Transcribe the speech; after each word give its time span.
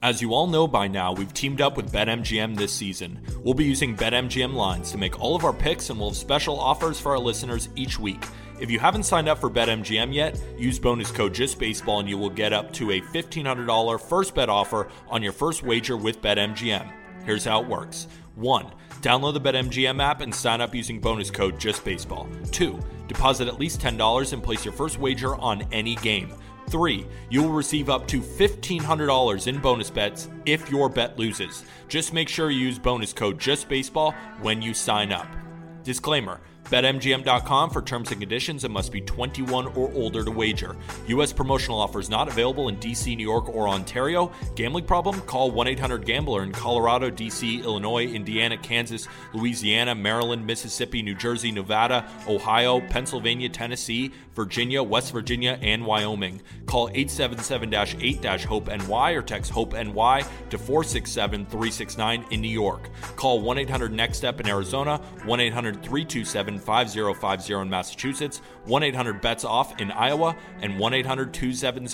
As 0.00 0.22
you 0.22 0.32
all 0.32 0.46
know 0.46 0.68
by 0.68 0.86
now, 0.86 1.12
we've 1.12 1.34
teamed 1.34 1.60
up 1.60 1.76
with 1.76 1.90
BetMGM 1.90 2.56
this 2.56 2.72
season. 2.72 3.18
We'll 3.42 3.52
be 3.52 3.64
using 3.64 3.96
BetMGM 3.96 4.54
lines 4.54 4.92
to 4.92 4.96
make 4.96 5.18
all 5.18 5.34
of 5.34 5.44
our 5.44 5.52
picks 5.52 5.90
and 5.90 5.98
we'll 5.98 6.10
have 6.10 6.16
special 6.16 6.60
offers 6.60 7.00
for 7.00 7.10
our 7.10 7.18
listeners 7.18 7.68
each 7.74 7.98
week. 7.98 8.24
If 8.60 8.70
you 8.70 8.78
haven't 8.78 9.02
signed 9.02 9.28
up 9.28 9.38
for 9.38 9.50
BetMGM 9.50 10.14
yet, 10.14 10.40
use 10.56 10.78
bonus 10.78 11.10
code 11.10 11.34
JustBaseball 11.34 11.98
and 11.98 12.08
you 12.08 12.16
will 12.16 12.30
get 12.30 12.52
up 12.52 12.72
to 12.74 12.92
a 12.92 13.00
$1,500 13.00 14.00
first 14.00 14.36
bet 14.36 14.48
offer 14.48 14.86
on 15.08 15.20
your 15.20 15.32
first 15.32 15.64
wager 15.64 15.96
with 15.96 16.22
BetMGM. 16.22 16.92
Here's 17.24 17.44
how 17.44 17.60
it 17.60 17.66
works. 17.66 18.06
1. 18.36 18.70
Download 19.02 19.34
the 19.34 19.40
BetMGM 19.40 20.00
app 20.00 20.20
and 20.20 20.32
sign 20.32 20.60
up 20.60 20.76
using 20.76 21.00
bonus 21.00 21.32
code 21.32 21.56
JustBaseball. 21.56 22.52
2. 22.52 22.78
Deposit 23.08 23.48
at 23.48 23.58
least 23.58 23.80
$10 23.80 24.32
and 24.32 24.44
place 24.44 24.64
your 24.64 24.74
first 24.74 25.00
wager 25.00 25.34
on 25.34 25.62
any 25.72 25.96
game. 25.96 26.32
Three, 26.68 27.06
you 27.30 27.42
will 27.42 27.52
receive 27.52 27.88
up 27.88 28.06
to 28.08 28.20
$1,500 28.20 29.46
in 29.46 29.58
bonus 29.58 29.90
bets 29.90 30.28
if 30.44 30.70
your 30.70 30.90
bet 30.90 31.18
loses. 31.18 31.64
Just 31.88 32.12
make 32.12 32.28
sure 32.28 32.50
you 32.50 32.60
use 32.60 32.78
bonus 32.78 33.12
code 33.12 33.38
JustBaseball 33.38 34.14
when 34.40 34.60
you 34.60 34.74
sign 34.74 35.10
up. 35.10 35.26
Disclaimer 35.82 36.40
BetMGM.com 36.70 37.70
for 37.70 37.80
terms 37.80 38.10
and 38.10 38.20
conditions 38.20 38.64
and 38.64 38.74
must 38.74 38.92
be 38.92 39.00
21 39.00 39.68
or 39.68 39.90
older 39.94 40.22
to 40.22 40.30
wager. 40.30 40.76
U.S. 41.06 41.32
promotional 41.32 41.80
offers 41.80 42.10
not 42.10 42.28
available 42.28 42.68
in 42.68 42.78
D.C., 42.78 43.16
New 43.16 43.22
York, 43.22 43.48
or 43.48 43.68
Ontario. 43.68 44.30
Gambling 44.54 44.84
problem? 44.84 45.20
Call 45.22 45.50
1 45.50 45.66
800 45.66 46.04
Gambler 46.04 46.42
in 46.42 46.52
Colorado, 46.52 47.08
D.C., 47.08 47.62
Illinois, 47.62 48.04
Indiana, 48.06 48.58
Kansas, 48.58 49.08
Louisiana, 49.32 49.94
Maryland, 49.94 50.46
Mississippi, 50.46 51.02
New 51.02 51.14
Jersey, 51.14 51.50
Nevada, 51.50 52.06
Ohio, 52.28 52.80
Pennsylvania, 52.80 53.48
Tennessee, 53.48 54.12
Virginia, 54.38 54.80
West 54.80 55.12
Virginia, 55.12 55.58
and 55.62 55.84
Wyoming. 55.84 56.40
Call 56.66 56.88
877 56.90 57.74
8 57.74 58.24
HOPE 58.44 58.68
NY 58.68 59.10
or 59.10 59.20
text 59.20 59.50
HOPE 59.50 59.72
NY 59.72 60.22
to 60.50 60.56
467 60.56 61.44
369 61.46 62.24
in 62.30 62.40
New 62.40 62.48
York. 62.48 62.88
Call 63.16 63.40
1 63.40 63.58
800 63.58 63.92
NEXT 63.92 64.18
STEP 64.18 64.40
in 64.40 64.48
Arizona, 64.48 64.98
1 65.24 65.40
800 65.40 65.82
327 65.82 66.60
5050 66.60 67.52
in 67.54 67.68
Massachusetts, 67.68 68.40
1 68.66 68.82
800 68.84 69.20
BETS 69.20 69.44
OFF 69.44 69.80
in 69.80 69.90
Iowa, 69.90 70.36
and 70.62 70.78
1 70.78 70.94
800 70.94 71.34
270 71.34 71.88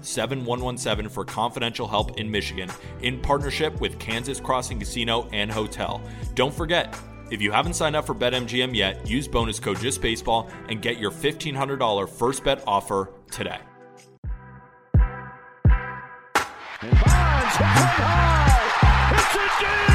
7117 0.00 1.08
for 1.08 1.24
confidential 1.24 1.88
help 1.88 2.16
in 2.16 2.30
Michigan, 2.30 2.70
in 3.02 3.20
partnership 3.20 3.80
with 3.80 3.98
Kansas 3.98 4.38
Crossing 4.38 4.78
Casino 4.78 5.28
and 5.32 5.50
Hotel. 5.50 6.00
Don't 6.36 6.54
forget, 6.54 6.96
if 7.30 7.42
you 7.42 7.52
haven't 7.52 7.74
signed 7.74 7.96
up 7.96 8.06
for 8.06 8.14
BetMGM 8.14 8.74
yet, 8.74 9.08
use 9.08 9.26
bonus 9.28 9.58
code 9.58 9.78
JustBaseball 9.78 10.50
and 10.68 10.82
get 10.82 10.98
your 10.98 11.10
$1,500 11.10 12.08
first 12.08 12.44
bet 12.44 12.62
offer 12.66 13.10
today. 13.30 13.58
And 16.80 16.92
Bonds 16.92 17.56
high. 17.56 18.48
It's 19.14 19.34
a 19.34 19.78
deep. 19.78 19.87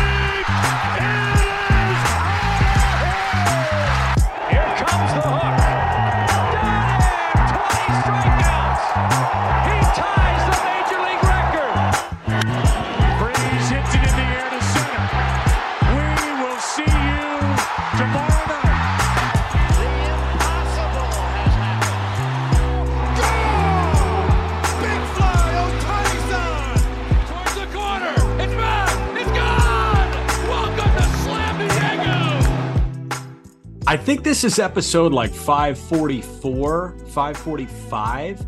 I 33.93 33.97
think 33.97 34.23
this 34.23 34.43
is 34.43 34.57
episode 34.57 35.13
like 35.13 35.31
544, 35.31 36.95
545. 37.09 38.43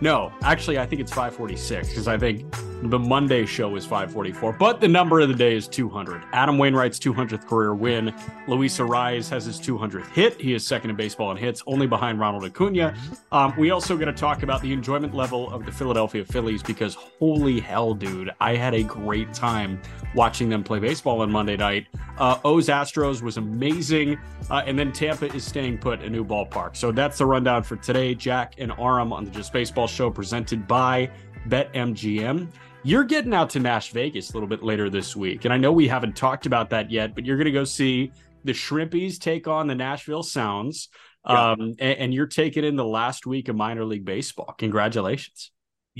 No, 0.00 0.32
actually, 0.40 0.78
I 0.78 0.86
think 0.86 1.02
it's 1.02 1.12
546 1.12 1.90
because 1.90 2.08
I 2.08 2.16
think 2.16 2.50
the 2.82 2.98
Monday 2.98 3.44
show 3.44 3.74
is 3.76 3.84
544. 3.84 4.52
But 4.52 4.80
the 4.80 4.88
number 4.88 5.20
of 5.20 5.28
the 5.28 5.34
day 5.34 5.56
is 5.56 5.66
200. 5.66 6.22
Adam 6.32 6.58
Wainwright's 6.58 6.98
200th 6.98 7.46
career 7.46 7.74
win. 7.74 8.14
Luis 8.46 8.78
Arraez 8.78 9.28
has 9.30 9.44
his 9.44 9.60
200th 9.60 10.08
hit. 10.12 10.40
He 10.40 10.54
is 10.54 10.66
second 10.66 10.90
in 10.90 10.96
baseball 10.96 11.30
in 11.30 11.36
hits, 11.36 11.62
only 11.66 11.86
behind 11.86 12.20
Ronald 12.20 12.44
Acuna. 12.44 12.94
Um, 13.32 13.52
we 13.58 13.70
also 13.70 13.96
going 13.96 14.12
to 14.12 14.18
talk 14.18 14.42
about 14.42 14.62
the 14.62 14.72
enjoyment 14.72 15.14
level 15.14 15.50
of 15.50 15.66
the 15.66 15.72
Philadelphia 15.72 16.24
Phillies 16.24 16.62
because 16.62 16.94
holy 16.94 17.60
hell, 17.60 17.94
dude, 17.94 18.30
I 18.40 18.54
had 18.54 18.74
a 18.74 18.82
great 18.84 19.32
time 19.34 19.80
watching 20.14 20.48
them 20.48 20.62
play 20.62 20.78
baseball 20.78 21.22
on 21.22 21.30
Monday 21.30 21.56
night. 21.56 21.86
Uh, 22.18 22.38
O's 22.44 22.68
Astros 22.68 23.22
was 23.22 23.36
amazing. 23.36 24.18
Uh, 24.50 24.62
and 24.66 24.78
then 24.78 24.92
Tampa 24.92 25.26
is 25.34 25.44
staying 25.44 25.78
put 25.78 26.00
a 26.00 26.08
new 26.08 26.24
ballpark. 26.24 26.76
So 26.76 26.90
that's 26.90 27.18
the 27.18 27.26
rundown 27.26 27.62
for 27.62 27.76
today. 27.76 28.14
Jack 28.14 28.54
and 28.58 28.72
Aram 28.78 29.12
on 29.12 29.24
the 29.24 29.30
Just 29.30 29.52
Baseball 29.52 29.86
show 29.86 30.10
presented 30.10 30.66
by 30.66 31.10
BetMGM. 31.48 32.48
You're 32.82 33.04
getting 33.04 33.34
out 33.34 33.50
to 33.50 33.60
Nash 33.60 33.90
Vegas 33.90 34.30
a 34.30 34.32
little 34.34 34.48
bit 34.48 34.62
later 34.62 34.88
this 34.88 35.16
week. 35.16 35.44
And 35.44 35.52
I 35.52 35.56
know 35.56 35.72
we 35.72 35.88
haven't 35.88 36.16
talked 36.16 36.46
about 36.46 36.70
that 36.70 36.90
yet, 36.90 37.14
but 37.14 37.24
you're 37.24 37.36
going 37.36 37.46
to 37.46 37.52
go 37.52 37.64
see 37.64 38.12
the 38.44 38.52
Shrimpies 38.52 39.18
take 39.18 39.48
on 39.48 39.66
the 39.66 39.74
Nashville 39.74 40.22
Sounds. 40.22 40.88
Yeah. 41.28 41.50
Um, 41.50 41.74
and, 41.78 41.98
and 41.98 42.14
you're 42.14 42.26
taking 42.26 42.64
in 42.64 42.76
the 42.76 42.84
last 42.84 43.26
week 43.26 43.48
of 43.48 43.56
minor 43.56 43.84
league 43.84 44.04
baseball. 44.04 44.54
Congratulations. 44.58 45.50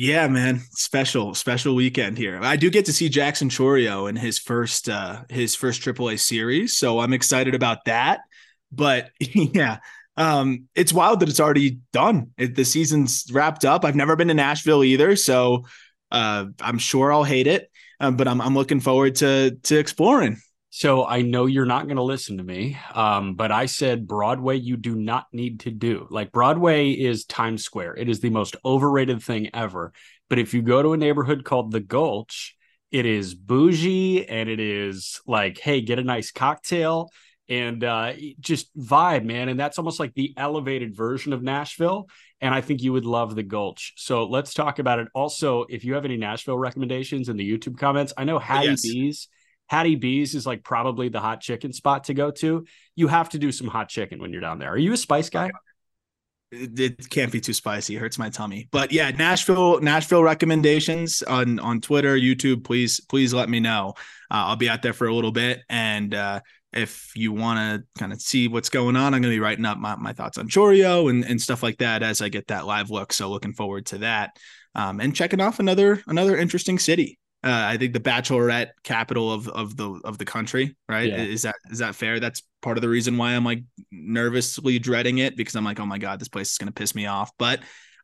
Yeah, 0.00 0.28
man, 0.28 0.60
special 0.70 1.34
special 1.34 1.74
weekend 1.74 2.18
here. 2.18 2.38
I 2.40 2.54
do 2.54 2.70
get 2.70 2.84
to 2.84 2.92
see 2.92 3.08
Jackson 3.08 3.48
Chourio 3.48 4.08
in 4.08 4.14
his 4.14 4.38
first 4.38 4.88
uh 4.88 5.22
his 5.28 5.56
first 5.56 5.82
AAA 5.82 6.20
series, 6.20 6.78
so 6.78 7.00
I'm 7.00 7.12
excited 7.12 7.52
about 7.52 7.84
that. 7.86 8.20
But 8.70 9.10
yeah, 9.18 9.78
um 10.18 10.66
it's 10.74 10.92
wild 10.92 11.20
that 11.20 11.28
it's 11.30 11.40
already 11.40 11.78
done. 11.92 12.32
It, 12.36 12.54
the 12.54 12.64
season's 12.64 13.24
wrapped 13.32 13.64
up. 13.64 13.84
I've 13.84 13.96
never 13.96 14.16
been 14.16 14.28
to 14.28 14.34
Nashville 14.34 14.84
either, 14.84 15.16
so 15.16 15.64
uh 16.10 16.46
I'm 16.60 16.78
sure 16.78 17.12
I'll 17.12 17.24
hate 17.24 17.46
it. 17.46 17.70
Um, 18.00 18.16
but 18.16 18.28
I'm 18.28 18.40
I'm 18.40 18.54
looking 18.54 18.80
forward 18.80 19.14
to 19.16 19.56
to 19.62 19.78
exploring. 19.78 20.38
So 20.70 21.06
I 21.06 21.22
know 21.22 21.46
you're 21.46 21.64
not 21.64 21.86
going 21.86 21.96
to 21.96 22.02
listen 22.02 22.36
to 22.36 22.44
me, 22.44 22.76
um, 22.94 23.34
but 23.34 23.50
I 23.50 23.66
said 23.66 24.06
Broadway 24.06 24.58
you 24.58 24.76
do 24.76 24.94
not 24.94 25.26
need 25.32 25.60
to 25.60 25.70
do. 25.70 26.06
Like 26.10 26.30
Broadway 26.30 26.90
is 26.90 27.24
Times 27.24 27.64
Square. 27.64 27.96
It 27.96 28.08
is 28.10 28.20
the 28.20 28.30
most 28.30 28.54
overrated 28.64 29.22
thing 29.22 29.48
ever. 29.54 29.92
But 30.28 30.38
if 30.38 30.52
you 30.52 30.60
go 30.60 30.82
to 30.82 30.92
a 30.92 30.98
neighborhood 30.98 31.44
called 31.44 31.72
the 31.72 31.80
Gulch, 31.80 32.54
it 32.90 33.06
is 33.06 33.34
bougie 33.34 34.28
and 34.28 34.48
it 34.48 34.60
is 34.60 35.20
like, 35.26 35.58
hey, 35.58 35.80
get 35.80 35.98
a 35.98 36.04
nice 36.04 36.30
cocktail 36.30 37.10
and 37.48 37.82
uh, 37.82 38.12
just 38.40 38.76
vibe, 38.78 39.24
man. 39.24 39.48
And 39.48 39.58
that's 39.58 39.78
almost 39.78 39.98
like 39.98 40.14
the 40.14 40.34
elevated 40.36 40.94
version 40.94 41.32
of 41.32 41.42
Nashville. 41.42 42.08
And 42.40 42.54
I 42.54 42.60
think 42.60 42.82
you 42.82 42.92
would 42.92 43.06
love 43.06 43.34
the 43.34 43.42
Gulch. 43.42 43.94
So 43.96 44.26
let's 44.26 44.54
talk 44.54 44.78
about 44.78 44.98
it. 44.98 45.08
Also, 45.14 45.64
if 45.68 45.84
you 45.84 45.94
have 45.94 46.04
any 46.04 46.16
Nashville 46.16 46.58
recommendations 46.58 47.28
in 47.28 47.36
the 47.36 47.50
YouTube 47.50 47.78
comments, 47.78 48.12
I 48.16 48.24
know 48.24 48.38
Hattie 48.38 48.68
Yes. 48.68 48.82
B's. 48.82 49.28
Hattie 49.66 49.96
B's 49.96 50.34
is 50.34 50.46
like 50.46 50.64
probably 50.64 51.08
the 51.08 51.20
hot 51.20 51.40
chicken 51.40 51.72
spot 51.72 52.04
to 52.04 52.14
go 52.14 52.30
to. 52.30 52.64
You 52.96 53.08
have 53.08 53.30
to 53.30 53.38
do 53.38 53.52
some 53.52 53.66
hot 53.68 53.88
chicken 53.88 54.20
when 54.20 54.32
you're 54.32 54.40
down 54.40 54.58
there. 54.58 54.70
Are 54.70 54.78
you 54.78 54.92
a 54.92 54.96
spice 54.96 55.28
guy? 55.30 55.50
it, 56.50 56.78
it 56.80 57.10
can't 57.10 57.30
be 57.30 57.40
too 57.40 57.52
spicy. 57.52 57.96
It 57.96 57.98
hurts 57.98 58.18
my 58.18 58.30
tummy. 58.30 58.68
But 58.70 58.92
yeah, 58.92 59.10
Nashville, 59.10 59.80
Nashville 59.80 60.22
recommendations 60.22 61.22
on 61.22 61.58
on 61.58 61.80
Twitter, 61.80 62.16
YouTube. 62.16 62.64
Please, 62.64 63.00
please 63.00 63.34
let 63.34 63.48
me 63.48 63.60
know. 63.60 63.94
Uh, 64.30 64.48
I'll 64.48 64.56
be 64.56 64.68
out 64.68 64.82
there 64.82 64.92
for 64.92 65.06
a 65.06 65.14
little 65.14 65.32
bit, 65.32 65.60
and 65.68 66.14
uh, 66.14 66.40
if 66.72 67.12
you 67.14 67.32
want 67.32 67.58
to 67.58 68.00
kind 68.00 68.12
of 68.12 68.20
see 68.20 68.48
what's 68.48 68.68
going 68.68 68.96
on, 68.96 69.14
I'm 69.14 69.22
going 69.22 69.32
to 69.32 69.36
be 69.36 69.40
writing 69.40 69.64
up 69.64 69.78
my, 69.78 69.96
my 69.96 70.12
thoughts 70.12 70.38
on 70.38 70.48
Chourio 70.48 71.08
and 71.10 71.24
and 71.24 71.40
stuff 71.40 71.62
like 71.62 71.78
that 71.78 72.02
as 72.02 72.20
I 72.20 72.28
get 72.28 72.48
that 72.48 72.66
live 72.66 72.90
look. 72.90 73.12
So 73.12 73.30
looking 73.30 73.54
forward 73.54 73.86
to 73.86 73.98
that, 73.98 74.36
um, 74.74 75.00
and 75.00 75.14
checking 75.14 75.40
off 75.40 75.58
another 75.60 76.02
another 76.06 76.36
interesting 76.36 76.78
city. 76.78 77.18
Uh, 77.44 77.50
I 77.52 77.76
think 77.76 77.92
the 77.92 78.00
Bachelorette 78.00 78.70
capital 78.82 79.32
of 79.32 79.48
of 79.48 79.76
the 79.76 80.00
of 80.04 80.18
the 80.18 80.24
country, 80.24 80.76
right? 80.88 81.12
Yeah. 81.12 81.22
Is 81.22 81.42
that 81.42 81.54
is 81.70 81.78
that 81.78 81.94
fair? 81.94 82.18
That's 82.20 82.42
part 82.62 82.76
of 82.76 82.82
the 82.82 82.88
reason 82.88 83.16
why 83.16 83.30
I'm 83.32 83.44
like 83.44 83.62
nervously 83.92 84.78
dreading 84.78 85.18
it 85.18 85.36
because 85.36 85.54
I'm 85.54 85.64
like, 85.64 85.78
oh 85.80 85.86
my 85.86 85.98
god, 85.98 86.20
this 86.20 86.28
place 86.28 86.50
is 86.50 86.58
gonna 86.58 86.72
piss 86.72 86.94
me 86.94 87.06
off. 87.06 87.30
But 87.38 87.60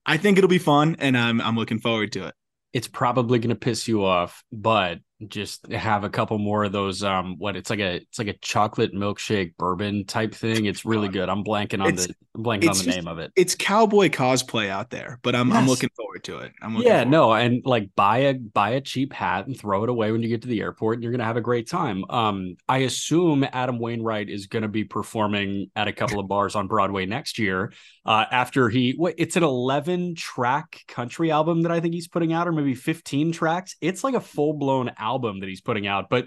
I 0.06 0.16
think 0.18 0.38
it'll 0.38 0.48
be 0.48 0.58
fun, 0.58 0.96
and 1.00 1.16
I'm 1.18 1.40
I'm 1.40 1.56
looking 1.56 1.80
forward 1.80 2.12
to 2.12 2.28
it. 2.28 2.34
it's 2.72 2.88
probably 2.88 3.38
going 3.38 3.50
to 3.50 3.54
piss 3.56 3.86
you 3.88 4.04
off, 4.04 4.42
but 4.52 4.98
just 5.28 5.70
have 5.70 6.02
a 6.04 6.10
couple 6.10 6.36
more 6.38 6.64
of 6.64 6.72
those 6.72 7.02
um 7.04 7.36
what 7.38 7.54
it's 7.56 7.70
like 7.70 7.78
a 7.78 7.94
it's 7.96 8.18
like 8.18 8.26
a 8.28 8.36
chocolate 8.38 8.92
milkshake 8.92 9.56
bourbon 9.56 10.04
type 10.04 10.34
thing. 10.34 10.66
It's 10.66 10.84
really 10.84 11.08
good. 11.08 11.28
I'm 11.28 11.44
blanking 11.44 11.80
on 11.80 11.88
It's- 11.88 12.06
the 12.08 12.14
I'm 12.36 12.42
blanking 12.42 12.68
on 12.68 12.76
the 12.76 12.84
just- 12.84 12.86
name 12.86 13.06
of 13.06 13.20
it. 13.20 13.30
It's 13.36 13.54
cowboy 13.54 14.08
cosplay 14.08 14.68
out 14.68 14.90
there, 14.90 15.20
but 15.22 15.36
I'm 15.36 15.52
I'm 15.52 15.68
looking 15.68 15.90
forward 15.96 16.24
to 16.24 16.38
it. 16.38 16.52
I'm 16.60 16.76
Yeah, 16.78 17.04
no, 17.04 17.32
and 17.32 17.62
like 17.64 17.90
buy 17.94 18.18
a 18.18 18.34
buy 18.34 18.70
a 18.70 18.80
cheap 18.80 19.12
hat 19.12 19.46
and 19.46 19.56
throw 19.58 19.84
it 19.84 19.88
away 19.88 20.10
when 20.10 20.20
you 20.22 20.28
get 20.28 20.42
to 20.42 20.48
the 20.48 20.60
airport, 20.60 20.96
and 20.96 21.04
you're 21.04 21.12
gonna 21.12 21.24
have 21.24 21.36
a 21.36 21.40
great 21.40 21.68
time. 21.70 22.04
Um, 22.10 22.56
I 22.68 22.78
assume 22.78 23.44
Adam 23.52 23.78
Wainwright 23.78 24.28
is 24.28 24.48
gonna 24.48 24.66
be 24.68 24.82
performing 24.82 25.70
at 25.76 25.86
a 25.86 25.92
couple 25.92 26.18
of 26.18 26.26
bars 26.26 26.56
on 26.56 26.66
Broadway 26.66 27.06
next 27.06 27.38
year. 27.38 27.72
Uh, 28.04 28.24
after 28.32 28.68
he, 28.68 28.94
what? 28.96 29.14
It's 29.16 29.36
an 29.36 29.44
11 29.44 30.16
track 30.16 30.80
country 30.88 31.30
album 31.30 31.62
that 31.62 31.70
I 31.72 31.78
think 31.78 31.94
he's 31.94 32.08
putting 32.08 32.32
out, 32.32 32.48
or 32.48 32.52
maybe 32.52 32.74
15 32.74 33.30
tracks. 33.30 33.76
It's 33.80 34.02
like 34.02 34.14
a 34.14 34.20
full 34.20 34.54
blown 34.54 34.90
album 35.04 35.40
that 35.40 35.48
he's 35.48 35.60
putting 35.60 35.86
out. 35.86 36.10
But 36.10 36.26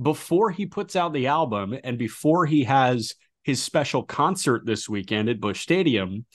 before 0.00 0.50
he 0.50 0.66
puts 0.66 0.96
out 0.96 1.12
the 1.12 1.26
album, 1.26 1.76
and 1.82 1.98
before 1.98 2.46
he 2.46 2.64
has 2.64 3.14
his 3.42 3.62
special 3.62 4.02
concert 4.02 4.64
this 4.64 4.88
weekend 4.88 5.28
at 5.28 5.40
Busch 5.40 5.60
Stadium, 5.60 6.26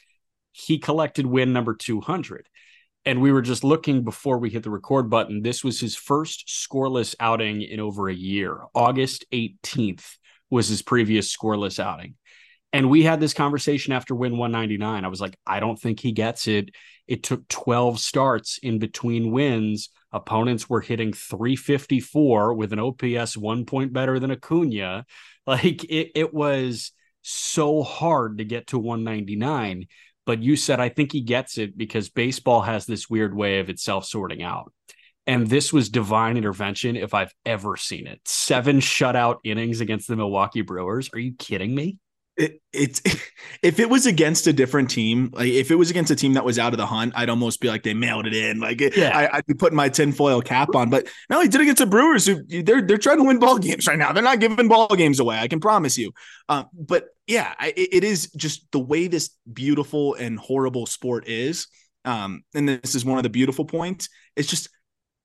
he 0.51 0.79
collected 0.79 1.25
win 1.25 1.53
number 1.53 1.75
200 1.75 2.47
and 3.05 3.21
we 3.21 3.31
were 3.31 3.41
just 3.41 3.63
looking 3.63 4.03
before 4.03 4.39
we 4.39 4.49
hit 4.49 4.63
the 4.63 4.71
record 4.71 5.09
button. 5.09 5.43
This 5.43 5.63
was 5.63 5.79
his 5.79 5.95
first 5.95 6.47
scoreless 6.47 7.13
outing 7.19 7.61
in 7.61 7.79
over 7.79 8.09
a 8.09 8.13
year. 8.13 8.59
August 8.73 9.25
18th 9.31 10.17
was 10.49 10.67
his 10.67 10.81
previous 10.81 11.35
scoreless 11.35 11.79
outing. 11.79 12.15
And 12.73 12.89
we 12.89 13.03
had 13.03 13.19
this 13.19 13.33
conversation 13.33 13.93
after 13.93 14.15
win 14.15 14.37
199. 14.37 15.05
I 15.05 15.07
was 15.07 15.21
like, 15.21 15.37
I 15.45 15.59
don't 15.59 15.79
think 15.79 15.99
he 15.99 16.11
gets 16.11 16.47
it. 16.47 16.71
It 17.07 17.23
took 17.23 17.47
12 17.47 17.99
starts 17.99 18.57
in 18.57 18.79
between 18.79 19.31
wins. 19.31 19.89
Opponents 20.15 20.69
were 20.69 20.81
hitting 20.81 21.13
354 21.13 22.53
with 22.53 22.73
an 22.73 22.79
OPS 22.79 23.37
one 23.37 23.65
point 23.65 23.93
better 23.93 24.19
than 24.19 24.31
Acuna. 24.31 25.05
Like 25.47 25.83
it, 25.83 26.13
it 26.15 26.33
was 26.33 26.91
so 27.21 27.83
hard 27.83 28.39
to 28.39 28.45
get 28.45 28.65
to 28.67 28.79
199 28.79 29.85
but 30.25 30.41
you 30.41 30.55
said 30.55 30.79
I 30.79 30.89
think 30.89 31.11
he 31.11 31.21
gets 31.21 31.57
it 31.57 31.77
because 31.77 32.09
baseball 32.09 32.61
has 32.61 32.85
this 32.85 33.09
weird 33.09 33.35
way 33.35 33.59
of 33.59 33.69
itself 33.69 34.05
sorting 34.05 34.41
out. 34.41 34.73
And 35.27 35.47
this 35.47 35.73
was 35.73 35.89
divine 35.89 36.37
intervention 36.37 36.95
if 36.95 37.13
I've 37.13 37.33
ever 37.45 37.77
seen 37.77 38.05
it. 38.05 38.21
Seven 38.27 38.79
shutout 38.79 39.37
innings 39.43 39.81
against 39.81 40.07
the 40.07 40.15
Milwaukee 40.15 40.61
Brewers. 40.61 41.09
Are 41.13 41.19
you 41.19 41.33
kidding 41.33 41.73
me? 41.73 41.97
It, 42.37 42.61
it's 42.73 43.01
if 43.61 43.79
it 43.79 43.89
was 43.89 44.05
against 44.05 44.47
a 44.47 44.53
different 44.53 44.89
team, 44.89 45.31
like 45.33 45.47
if 45.49 45.71
it 45.71 45.75
was 45.75 45.89
against 45.89 46.11
a 46.11 46.15
team 46.15 46.33
that 46.33 46.45
was 46.45 46.59
out 46.59 46.73
of 46.73 46.77
the 46.77 46.85
hunt, 46.85 47.13
I'd 47.15 47.29
almost 47.29 47.61
be 47.61 47.67
like 47.67 47.83
they 47.83 47.93
mailed 47.93 48.27
it 48.27 48.33
in. 48.33 48.59
Like 48.59 48.81
Yeah. 48.81 49.17
I, 49.17 49.37
I'd 49.37 49.45
be 49.45 49.53
putting 49.53 49.75
my 49.75 49.89
tinfoil 49.89 50.41
cap 50.41 50.75
on. 50.75 50.89
But 50.89 51.07
no, 51.29 51.41
he 51.41 51.47
did 51.47 51.61
it 51.61 51.63
against 51.63 51.79
the 51.79 51.85
Brewers. 51.85 52.25
Who 52.25 52.43
they're 52.43 52.81
they're 52.81 52.97
trying 52.97 53.17
to 53.17 53.23
win 53.23 53.39
ball 53.39 53.57
games 53.57 53.87
right 53.87 53.97
now. 53.97 54.11
They're 54.11 54.23
not 54.23 54.39
giving 54.39 54.67
ball 54.67 54.95
games 54.95 55.19
away. 55.19 55.37
I 55.39 55.47
can 55.47 55.59
promise 55.59 55.97
you. 55.97 56.11
Uh, 56.49 56.65
but 56.73 57.05
yeah, 57.27 57.53
I, 57.57 57.73
it 57.75 57.89
it 57.93 58.03
is 58.03 58.31
just 58.31 58.71
the 58.71 58.79
way 58.79 59.07
this 59.07 59.31
beautiful 59.51 60.15
and 60.15 60.37
horrible 60.37 60.85
sport 60.85 61.27
is. 61.27 61.67
Um, 62.03 62.43
and 62.53 62.69
this 62.69 62.93
is 62.93 63.03
one 63.03 63.17
of 63.17 63.23
the 63.23 63.29
beautiful 63.29 63.65
points. 63.65 64.09
It's 64.35 64.49
just 64.49 64.69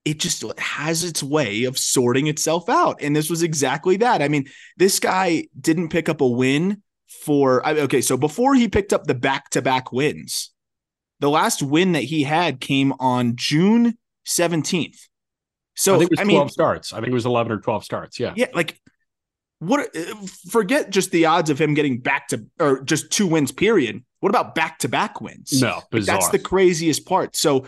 it 0.05 0.19
just 0.19 0.45
has 0.59 1.05
its 1.05 1.23
way 1.23 1.65
of 1.65 1.79
sorting 1.79 2.27
itself 2.27 2.69
out. 2.69 3.03
And 3.03 3.15
this 3.15 3.29
was 3.29 3.43
exactly 3.43 3.99
that. 3.99 4.23
I 4.23 4.29
mean, 4.29 4.47
this 4.77 4.99
guy 4.99 5.45
didn't 5.61 5.91
pick 5.91 6.09
up 6.09 6.21
a 6.21 6.27
win 6.27 6.83
for 7.11 7.65
I- 7.67 7.81
okay, 7.81 8.01
so 8.01 8.17
before 8.17 8.55
he 8.55 8.69
picked 8.69 8.93
up 8.93 9.05
the 9.05 9.15
back-to-back 9.15 9.93
wins, 9.93 10.53
the 11.19 11.31
last 11.31 11.63
win 11.63 11.93
that 11.93 12.05
he 12.05 12.23
had 12.23 12.61
came 12.61 12.93
on 12.99 13.35
June 13.37 13.99
17th. 14.27 15.09
So 15.77 15.95
I 15.95 15.99
think 15.99 16.11
it 16.13 16.19
was 16.19 16.21
I 16.21 16.25
12 16.25 16.45
mean, 16.45 16.49
starts. 16.51 16.93
I 16.93 16.97
think 16.97 17.09
it 17.09 17.15
was 17.15 17.27
11 17.27 17.53
or 17.53 17.61
12 17.61 17.85
starts. 17.85 18.21
Yeah. 18.21 18.33
yeah, 18.37 18.47
like 18.55 18.81
what 19.61 19.95
uh, 19.95 20.15
forget 20.49 20.91
just 20.91 21.11
the 21.11 21.27
odds 21.27 21.51
of 21.51 21.61
him 21.61 21.75
getting 21.75 22.01
back 22.01 22.29
to 22.29 22.47
or 22.59 22.83
just 22.83 23.11
two 23.11 23.27
wins 23.27 23.53
period. 23.53 24.03
What 24.21 24.31
about 24.31 24.55
back-to-back 24.55 25.21
wins? 25.21 25.61
No, 25.61 25.81
bizarre. 25.91 26.17
that's 26.17 26.29
the 26.31 26.39
craziest 26.39 27.07
part. 27.07 27.35
So 27.37 27.67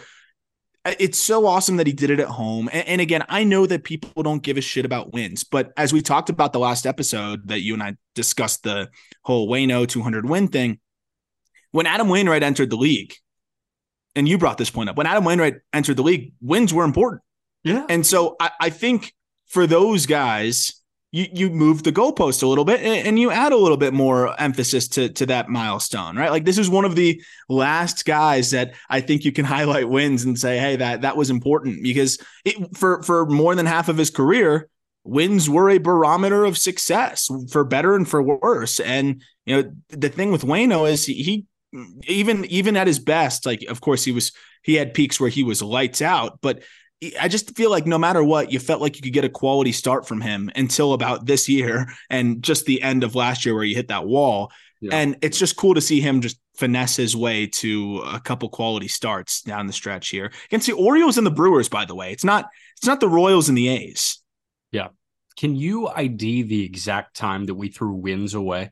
it's 0.85 1.19
so 1.19 1.47
awesome 1.47 1.77
that 1.77 1.87
he 1.87 1.93
did 1.93 2.11
it 2.11 2.21
at 2.21 2.29
home. 2.29 2.69
And, 2.73 2.89
and 2.89 3.01
again, 3.01 3.25
I 3.29 3.45
know 3.45 3.67
that 3.67 3.85
people 3.85 4.23
don't 4.23 4.43
give 4.43 4.57
a 4.57 4.61
shit 4.61 4.85
about 4.85 5.13
wins, 5.13 5.45
but 5.45 5.73
as 5.77 5.93
we 5.93 6.03
talked 6.03 6.29
about 6.29 6.53
the 6.53 6.59
last 6.59 6.87
episode 6.87 7.49
that 7.49 7.61
you 7.61 7.75
and 7.75 7.83
I 7.83 7.97
discussed 8.15 8.65
the 8.65 8.91
whole 9.23 9.49
Waino 9.49 9.87
200 9.87 10.29
win 10.29 10.49
thing, 10.49 10.81
when 11.71 11.87
Adam 11.87 12.09
Wainwright 12.09 12.43
entered 12.43 12.71
the 12.71 12.77
league, 12.77 13.15
and 14.15 14.29
you 14.29 14.39
brought 14.39 14.59
this 14.59 14.71
point 14.71 14.91
up, 14.91 14.97
when 14.97 15.07
Adam 15.07 15.25
Wainwright 15.25 15.57
entered 15.73 15.97
the 15.97 16.03
league, 16.03 16.35
wins 16.41 16.75
were 16.75 16.85
important. 16.85 17.23
yeah. 17.65 17.87
And 17.89 18.05
so 18.05 18.37
I, 18.41 18.51
I 18.61 18.71
think 18.71 19.15
for 19.47 19.67
those 19.67 20.07
guys, 20.07 20.82
you 21.13 21.27
you 21.31 21.51
move 21.51 21.83
the 21.83 21.93
goalpost 21.93 22.43
a 22.43 22.47
little 22.47 22.65
bit 22.65 22.81
and, 22.81 23.19
you 23.19 23.31
add 23.31 23.53
a 23.53 23.57
little 23.57 23.77
bit 23.77 23.93
more 23.93 24.39
emphasis 24.41 24.89
to 24.89 25.11
to 25.11 25.27
that 25.27 25.49
milestone, 25.49 26.17
right? 26.17 26.31
Like 26.31 26.47
this 26.47 26.59
is 26.59 26.71
one 26.71 26.87
of 26.87 26.97
the 26.97 27.23
last 27.51 28.07
guys 28.07 28.51
that 28.51 28.75
I 28.89 29.03
think 29.03 29.25
you 29.25 29.31
can 29.31 29.45
highlight 29.55 29.89
wins 29.89 30.25
and 30.25 30.39
say, 30.39 30.59
hey, 30.59 30.77
that 30.77 31.03
that 31.03 31.17
was 31.17 31.31
important 31.31 31.83
because 31.83 32.19
it 32.45 32.77
for 32.77 33.03
for 33.03 33.27
more 33.27 33.55
than 33.55 33.67
half 33.67 33.91
of 33.91 33.99
his 33.99 34.11
career, 34.11 34.71
wins 35.05 35.51
were 35.51 35.71
a 35.71 35.79
barometer 35.79 36.45
of 36.45 36.57
success 36.57 37.29
for 37.51 37.63
better 37.63 37.95
and 37.95 38.09
for 38.09 38.23
worse. 38.23 38.81
And 38.81 39.23
you 39.45 39.63
know 39.63 39.73
the 39.91 40.09
thing 40.09 40.33
with 40.33 40.43
Waino 40.43 40.91
is 40.91 41.05
he, 41.05 41.15
he 41.23 41.47
even 42.09 42.47
even 42.47 42.75
at 42.77 42.87
his 42.87 42.99
best, 42.99 43.45
like 43.45 43.63
of 43.69 43.83
course 43.83 44.03
he 44.03 44.13
was 44.13 44.33
he 44.63 44.77
had 44.77 44.95
peaks 44.95 45.21
where 45.21 45.31
he 45.31 45.43
was 45.43 45.63
lights 45.63 46.01
out, 46.01 46.39
but 46.41 46.63
I 47.21 47.29
just 47.29 47.57
feel 47.57 47.71
like 47.71 47.87
no 47.87 47.99
matter 47.99 48.23
what, 48.23 48.53
you 48.53 48.61
felt 48.61 48.81
like 48.81 48.97
you 48.97 49.03
could 49.03 49.13
get 49.13 49.25
a 49.25 49.29
quality 49.29 49.73
start 49.73 50.07
from 50.07 50.21
him 50.21 50.51
until 50.55 50.93
about 50.93 51.27
this 51.27 51.49
year 51.49 51.93
and 52.09 52.43
just 52.43 52.65
the 52.65 52.81
end 52.83 53.03
of 53.03 53.15
last 53.15 53.45
year 53.45 53.55
where 53.55 53.65
you 53.65 53.75
hit 53.75 53.89
that 53.89 54.07
wall. 54.07 54.53
Yeah. 54.81 54.91
And 54.95 55.17
it's 55.23 55.39
just 55.39 55.57
cool 55.57 55.75
to 55.75 55.81
see 55.81 56.01
him 56.01 56.21
just 56.21 56.39
finesse 56.57 56.97
his 56.97 57.17
way 57.17 57.47
to 57.47 58.03
a 58.07 58.21
couple 58.21 58.49
quality 58.49 58.89
starts 58.89 59.43
down 59.43 59.67
the 59.67 59.73
stretch 59.73 60.09
here 60.09 60.33
against 60.47 60.67
the 60.67 60.75
Orioles 60.75 61.19
and 61.19 61.27
the 61.27 61.31
Brewers. 61.31 61.69
By 61.69 61.85
the 61.85 61.95
way, 61.95 62.13
it's 62.13 62.25
not 62.25 62.49
it's 62.77 62.87
not 62.87 63.01
the 63.01 63.09
Royals 63.09 63.49
and 63.49 63.59
the 63.59 63.69
A's. 63.69 64.19
Yeah. 64.71 64.89
Can 65.37 65.57
you 65.57 65.89
ID 65.89 66.43
the 66.43 66.65
exact 66.65 67.17
time 67.17 67.47
that 67.47 67.55
we 67.55 67.69
threw 67.69 67.95
wins 67.95 68.35
away? 68.35 68.71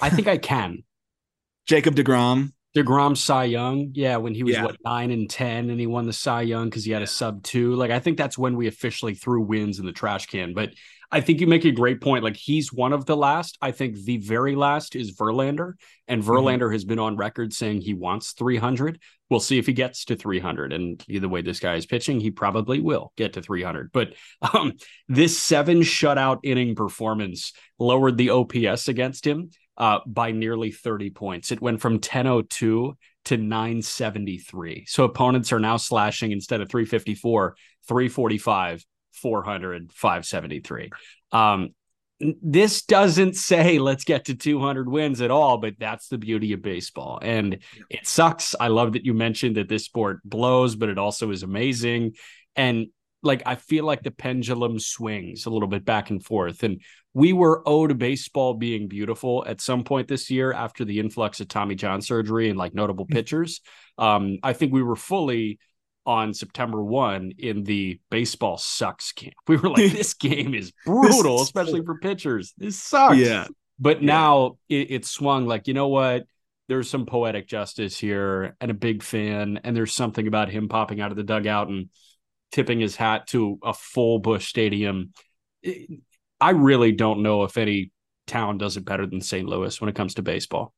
I 0.00 0.10
think 0.10 0.26
I 0.26 0.38
can. 0.38 0.84
Jacob 1.66 1.94
Degrom. 1.94 2.52
DeGrom 2.74 3.16
Cy 3.16 3.44
Young, 3.44 3.90
yeah, 3.94 4.16
when 4.16 4.34
he 4.34 4.42
was 4.42 4.54
Yeah. 4.54 4.64
what 4.64 4.76
nine 4.84 5.10
and 5.10 5.30
ten, 5.30 5.70
and 5.70 5.78
he 5.78 5.86
won 5.86 6.06
the 6.06 6.12
Cy 6.12 6.42
Young 6.42 6.68
because 6.68 6.84
he 6.84 6.90
had 6.90 7.02
a 7.02 7.06
sub 7.06 7.42
two. 7.42 7.74
Like 7.76 7.90
I 7.92 8.00
think 8.00 8.18
that's 8.18 8.36
when 8.36 8.56
we 8.56 8.66
officially 8.66 9.14
threw 9.14 9.42
wins 9.42 9.78
in 9.78 9.86
the 9.86 9.92
trash 9.92 10.26
can. 10.26 10.54
But 10.54 10.70
I 11.12 11.20
think 11.20 11.40
you 11.40 11.46
make 11.46 11.64
a 11.64 11.70
great 11.70 12.00
point. 12.00 12.24
Like 12.24 12.36
he's 12.36 12.72
one 12.72 12.92
of 12.92 13.06
the 13.06 13.16
last. 13.16 13.56
I 13.62 13.70
think 13.70 13.96
the 14.02 14.16
very 14.16 14.56
last 14.56 14.96
is 14.96 15.16
Verlander, 15.16 15.74
and 16.08 16.20
Verlander 16.22 16.72
has 16.72 16.84
been 16.84 16.98
on 16.98 17.16
record 17.16 17.52
saying 17.52 17.82
he 17.82 17.94
wants 17.94 18.32
three 18.32 18.56
hundred. 18.56 19.00
We'll 19.30 19.38
see 19.38 19.58
if 19.58 19.66
he 19.66 19.72
gets 19.72 20.06
to 20.06 20.16
three 20.16 20.40
hundred. 20.40 20.72
And 20.72 21.00
the 21.08 21.28
way 21.28 21.42
this 21.42 21.60
guy 21.60 21.76
is 21.76 21.86
pitching, 21.86 22.18
he 22.18 22.32
probably 22.32 22.80
will 22.80 23.12
get 23.16 23.34
to 23.34 23.42
three 23.42 23.62
hundred. 23.62 23.90
But 23.92 24.14
um, 24.52 24.72
this 25.08 25.38
seven 25.38 25.82
shutout 25.82 26.40
inning 26.42 26.74
performance 26.74 27.52
lowered 27.78 28.16
the 28.16 28.30
OPS 28.30 28.88
against 28.88 29.24
him 29.24 29.50
uh, 29.76 30.00
by 30.06 30.30
nearly 30.30 30.70
30 30.70 31.10
points. 31.10 31.50
It 31.50 31.60
went 31.60 31.80
from 31.80 31.94
1002 31.94 32.96
to 33.26 33.36
973. 33.36 34.84
So 34.86 35.04
opponents 35.04 35.52
are 35.52 35.60
now 35.60 35.76
slashing 35.76 36.32
instead 36.32 36.60
of 36.60 36.68
354, 36.68 37.56
345, 37.88 38.84
400, 39.12 39.92
573. 39.92 40.90
Um, 41.32 41.70
this 42.20 42.82
doesn't 42.82 43.34
say 43.34 43.78
let's 43.78 44.04
get 44.04 44.26
to 44.26 44.34
200 44.34 44.88
wins 44.88 45.20
at 45.20 45.30
all, 45.30 45.58
but 45.58 45.74
that's 45.78 46.08
the 46.08 46.18
beauty 46.18 46.52
of 46.52 46.62
baseball. 46.62 47.18
And 47.20 47.58
it 47.90 48.06
sucks. 48.06 48.54
I 48.58 48.68
love 48.68 48.92
that 48.92 49.04
you 49.04 49.14
mentioned 49.14 49.56
that 49.56 49.68
this 49.68 49.84
sport 49.84 50.20
blows, 50.24 50.76
but 50.76 50.88
it 50.88 50.98
also 50.98 51.30
is 51.30 51.42
amazing. 51.42 52.12
And 52.54 52.86
like, 53.24 53.42
I 53.46 53.54
feel 53.56 53.84
like 53.84 54.02
the 54.02 54.10
pendulum 54.10 54.78
swings 54.78 55.46
a 55.46 55.50
little 55.50 55.68
bit 55.68 55.84
back 55.84 56.10
and 56.10 56.24
forth. 56.24 56.62
And 56.62 56.80
we 57.12 57.32
were 57.32 57.62
owed 57.66 57.96
baseball 57.98 58.54
being 58.54 58.88
beautiful 58.88 59.44
at 59.46 59.60
some 59.60 59.84
point 59.84 60.08
this 60.08 60.30
year 60.30 60.52
after 60.52 60.84
the 60.84 60.98
influx 61.00 61.40
of 61.40 61.48
Tommy 61.48 61.74
John 61.74 62.02
surgery 62.02 62.48
and 62.48 62.58
like 62.58 62.74
notable 62.74 63.06
pitchers. 63.06 63.60
Um, 63.98 64.38
I 64.42 64.52
think 64.52 64.72
we 64.72 64.82
were 64.82 64.96
fully 64.96 65.58
on 66.06 66.34
September 66.34 66.82
1 66.84 67.32
in 67.38 67.64
the 67.64 67.98
baseball 68.10 68.58
sucks 68.58 69.12
camp. 69.12 69.34
We 69.48 69.56
were 69.56 69.70
like, 69.70 69.92
this 69.92 70.14
game 70.28 70.54
is 70.54 70.72
brutal, 70.84 71.42
especially 71.42 71.82
for 71.84 71.98
pitchers. 71.98 72.52
This 72.58 72.80
sucks. 72.82 73.16
Yeah. 73.16 73.46
But 73.78 74.02
Yeah. 74.02 74.06
now 74.06 74.58
it, 74.68 74.90
it 74.90 75.06
swung 75.06 75.46
like, 75.46 75.66
you 75.66 75.74
know 75.74 75.88
what? 75.88 76.26
There's 76.68 76.88
some 76.88 77.04
poetic 77.06 77.46
justice 77.46 77.98
here 77.98 78.56
and 78.60 78.70
a 78.70 78.74
big 78.74 79.02
fan. 79.02 79.60
And 79.64 79.76
there's 79.76 79.94
something 79.94 80.26
about 80.26 80.48
him 80.50 80.68
popping 80.68 81.00
out 81.00 81.10
of 81.10 81.16
the 81.16 81.22
dugout 81.22 81.68
and 81.68 81.88
tipping 82.54 82.80
his 82.80 82.94
hat 82.96 83.26
to 83.26 83.58
a 83.62 83.74
full 83.74 84.20
Busch 84.20 84.46
Stadium. 84.48 85.12
I 86.40 86.50
really 86.50 86.92
don't 86.92 87.22
know 87.22 87.42
if 87.44 87.58
any 87.58 87.90
town 88.26 88.58
does 88.58 88.76
it 88.76 88.84
better 88.84 89.06
than 89.06 89.20
St. 89.20 89.46
Louis 89.48 89.78
when 89.80 89.88
it 89.90 89.96
comes 89.96 90.14
to 90.14 90.22
baseball. 90.22 90.72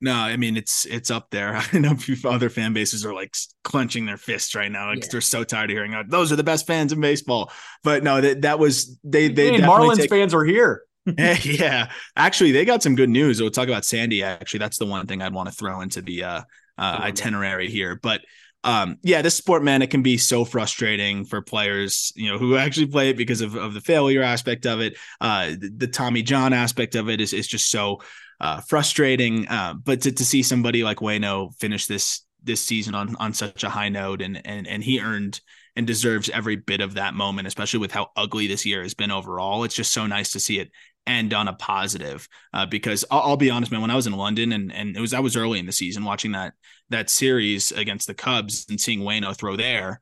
No, 0.00 0.14
I 0.14 0.36
mean 0.36 0.56
it's 0.56 0.86
it's 0.86 1.10
up 1.10 1.28
there. 1.30 1.60
I 1.72 1.78
know 1.78 1.92
a 1.92 1.96
few 1.96 2.16
other 2.28 2.48
fan 2.48 2.72
bases 2.72 3.04
are 3.04 3.12
like 3.12 3.34
clenching 3.64 4.06
their 4.06 4.16
fists 4.16 4.54
right 4.54 4.70
now 4.70 4.92
because 4.94 5.08
Yeah. 5.08 5.12
they're 5.12 5.20
so 5.20 5.44
tired 5.44 5.70
of 5.70 5.74
hearing 5.74 5.94
oh, 5.94 6.02
those 6.08 6.32
are 6.32 6.36
the 6.36 6.44
best 6.44 6.66
fans 6.66 6.92
in 6.92 7.00
baseball. 7.00 7.50
But 7.84 8.02
no, 8.04 8.20
that 8.20 8.42
that 8.42 8.58
was 8.58 8.98
they 9.04 9.28
they 9.28 9.52
Hey, 9.56 9.60
Marlins 9.60 9.96
take- 9.96 10.10
fans 10.10 10.34
are 10.34 10.44
here. 10.44 10.82
yeah, 11.42 11.90
actually, 12.16 12.52
they 12.52 12.64
got 12.66 12.82
some 12.82 12.94
good 12.94 13.08
news. 13.08 13.40
We'll 13.40 13.50
talk 13.50 13.68
about 13.68 13.84
Sandy. 13.86 14.22
Actually, 14.22 14.58
that's 14.60 14.76
the 14.78 14.84
one 14.86 15.06
thing 15.06 15.22
I'd 15.22 15.32
want 15.32 15.48
to 15.48 15.54
throw 15.54 15.80
into 15.80 16.02
the 16.02 16.22
uh, 16.22 16.42
uh, 16.76 16.98
itinerary 17.00 17.70
here. 17.70 17.98
But 18.00 18.20
um, 18.68 18.98
yeah, 19.02 19.22
this 19.22 19.34
sport, 19.34 19.62
man, 19.62 19.80
it 19.80 19.88
can 19.88 20.02
be 20.02 20.18
so 20.18 20.44
frustrating 20.44 21.24
for 21.24 21.40
players, 21.40 22.12
you 22.14 22.30
know, 22.30 22.36
who 22.36 22.58
actually 22.58 22.88
play 22.88 23.08
it 23.08 23.16
because 23.16 23.40
of, 23.40 23.54
of 23.54 23.72
the 23.72 23.80
failure 23.80 24.22
aspect 24.22 24.66
of 24.66 24.80
it. 24.80 24.98
Uh, 25.22 25.52
the, 25.58 25.72
the 25.74 25.86
Tommy 25.86 26.20
John 26.20 26.52
aspect 26.52 26.94
of 26.94 27.08
it 27.08 27.18
is 27.18 27.32
is 27.32 27.48
just 27.48 27.70
so 27.70 28.02
uh, 28.42 28.60
frustrating. 28.60 29.48
Uh, 29.48 29.72
but 29.72 30.02
to, 30.02 30.12
to 30.12 30.22
see 30.22 30.42
somebody 30.42 30.84
like 30.84 30.98
Waino 30.98 31.54
finish 31.54 31.86
this 31.86 32.26
this 32.44 32.60
season 32.60 32.94
on 32.94 33.16
on 33.16 33.32
such 33.32 33.64
a 33.64 33.70
high 33.70 33.88
note, 33.88 34.20
and 34.20 34.46
and 34.46 34.66
and 34.66 34.84
he 34.84 35.00
earned 35.00 35.40
and 35.74 35.86
deserves 35.86 36.28
every 36.28 36.56
bit 36.56 36.82
of 36.82 36.94
that 36.94 37.14
moment, 37.14 37.48
especially 37.48 37.80
with 37.80 37.92
how 37.92 38.08
ugly 38.16 38.48
this 38.48 38.66
year 38.66 38.82
has 38.82 38.92
been 38.92 39.10
overall. 39.10 39.64
It's 39.64 39.76
just 39.76 39.94
so 39.94 40.06
nice 40.06 40.32
to 40.32 40.40
see 40.40 40.58
it 40.58 40.70
end 41.08 41.34
on 41.34 41.48
a 41.48 41.52
positive. 41.52 42.28
Uh, 42.52 42.66
because 42.66 43.04
I'll, 43.10 43.20
I'll 43.20 43.36
be 43.36 43.50
honest, 43.50 43.72
man, 43.72 43.80
when 43.80 43.90
I 43.90 43.96
was 43.96 44.06
in 44.06 44.12
London 44.12 44.52
and 44.52 44.72
and 44.72 44.96
it 44.96 45.00
was 45.00 45.14
I 45.14 45.20
was 45.20 45.36
early 45.36 45.58
in 45.58 45.66
the 45.66 45.72
season 45.72 46.04
watching 46.04 46.32
that 46.32 46.54
that 46.90 47.10
series 47.10 47.72
against 47.72 48.06
the 48.06 48.14
Cubs 48.14 48.66
and 48.68 48.80
seeing 48.80 49.00
Waino 49.00 49.36
throw 49.36 49.56
there. 49.56 50.00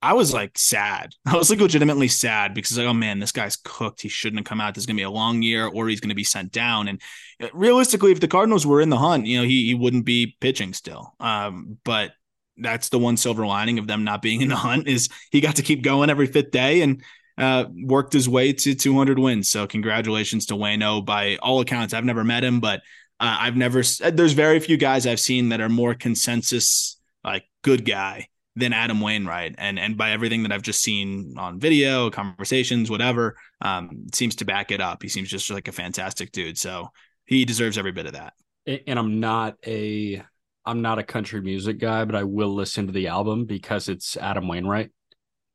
I 0.00 0.12
was 0.12 0.34
like 0.34 0.58
sad. 0.58 1.14
I 1.26 1.36
was 1.36 1.50
like 1.50 1.60
legitimately 1.60 2.08
sad 2.08 2.54
because 2.54 2.76
like, 2.76 2.86
oh 2.86 2.94
man, 2.94 3.18
this 3.18 3.32
guy's 3.32 3.56
cooked. 3.56 4.02
He 4.02 4.08
shouldn't 4.08 4.40
have 4.40 4.46
come 4.46 4.60
out. 4.60 4.74
This 4.74 4.82
is 4.82 4.86
gonna 4.86 4.98
be 4.98 5.02
a 5.02 5.10
long 5.10 5.42
year, 5.42 5.66
or 5.66 5.88
he's 5.88 6.00
gonna 6.00 6.14
be 6.14 6.24
sent 6.24 6.52
down. 6.52 6.88
And 6.88 7.00
uh, 7.42 7.48
realistically, 7.52 8.12
if 8.12 8.20
the 8.20 8.28
Cardinals 8.28 8.66
were 8.66 8.80
in 8.80 8.90
the 8.90 8.98
hunt, 8.98 9.26
you 9.26 9.38
know, 9.38 9.44
he 9.44 9.66
he 9.66 9.74
wouldn't 9.74 10.04
be 10.04 10.36
pitching 10.40 10.72
still. 10.72 11.14
Um, 11.20 11.78
but 11.84 12.12
that's 12.56 12.88
the 12.88 12.98
one 12.98 13.16
silver 13.16 13.46
lining 13.46 13.78
of 13.78 13.86
them 13.86 14.04
not 14.04 14.22
being 14.22 14.40
in 14.40 14.48
the 14.48 14.56
hunt 14.56 14.86
is 14.86 15.08
he 15.30 15.40
got 15.40 15.56
to 15.56 15.62
keep 15.62 15.82
going 15.82 16.10
every 16.10 16.26
fifth 16.26 16.50
day 16.50 16.82
and 16.82 17.02
uh, 17.38 17.64
worked 17.82 18.12
his 18.12 18.28
way 18.28 18.52
to 18.52 18.74
200 18.74 19.18
wins. 19.18 19.50
So 19.50 19.66
congratulations 19.66 20.46
to 20.46 20.54
Waino. 20.54 21.04
By 21.04 21.36
all 21.36 21.60
accounts, 21.60 21.94
I've 21.94 22.04
never 22.04 22.24
met 22.24 22.44
him, 22.44 22.60
but 22.60 22.80
uh, 23.20 23.36
I've 23.40 23.56
never. 23.56 23.82
There's 23.82 24.32
very 24.32 24.60
few 24.60 24.76
guys 24.76 25.06
I've 25.06 25.20
seen 25.20 25.50
that 25.50 25.60
are 25.60 25.68
more 25.68 25.94
consensus 25.94 27.00
like 27.22 27.44
good 27.62 27.84
guy 27.84 28.28
than 28.56 28.72
Adam 28.72 29.00
Wainwright, 29.00 29.56
and 29.58 29.78
and 29.78 29.96
by 29.96 30.12
everything 30.12 30.42
that 30.44 30.52
I've 30.52 30.62
just 30.62 30.82
seen 30.82 31.34
on 31.36 31.58
video, 31.58 32.10
conversations, 32.10 32.90
whatever, 32.90 33.36
um, 33.60 34.06
seems 34.12 34.36
to 34.36 34.44
back 34.44 34.70
it 34.70 34.80
up. 34.80 35.02
He 35.02 35.08
seems 35.08 35.28
just 35.28 35.50
like 35.50 35.68
a 35.68 35.72
fantastic 35.72 36.30
dude. 36.32 36.58
So 36.58 36.88
he 37.26 37.44
deserves 37.44 37.78
every 37.78 37.92
bit 37.92 38.06
of 38.06 38.12
that. 38.12 38.34
and 38.66 38.98
I'm 38.98 39.20
not 39.20 39.56
a 39.66 40.22
I'm 40.66 40.82
not 40.82 40.98
a 40.98 41.02
country 41.02 41.40
music 41.40 41.78
guy, 41.78 42.04
but 42.04 42.14
I 42.14 42.22
will 42.24 42.54
listen 42.54 42.86
to 42.86 42.92
the 42.92 43.08
album 43.08 43.44
because 43.44 43.88
it's 43.88 44.16
Adam 44.16 44.48
Wainwright. 44.48 44.90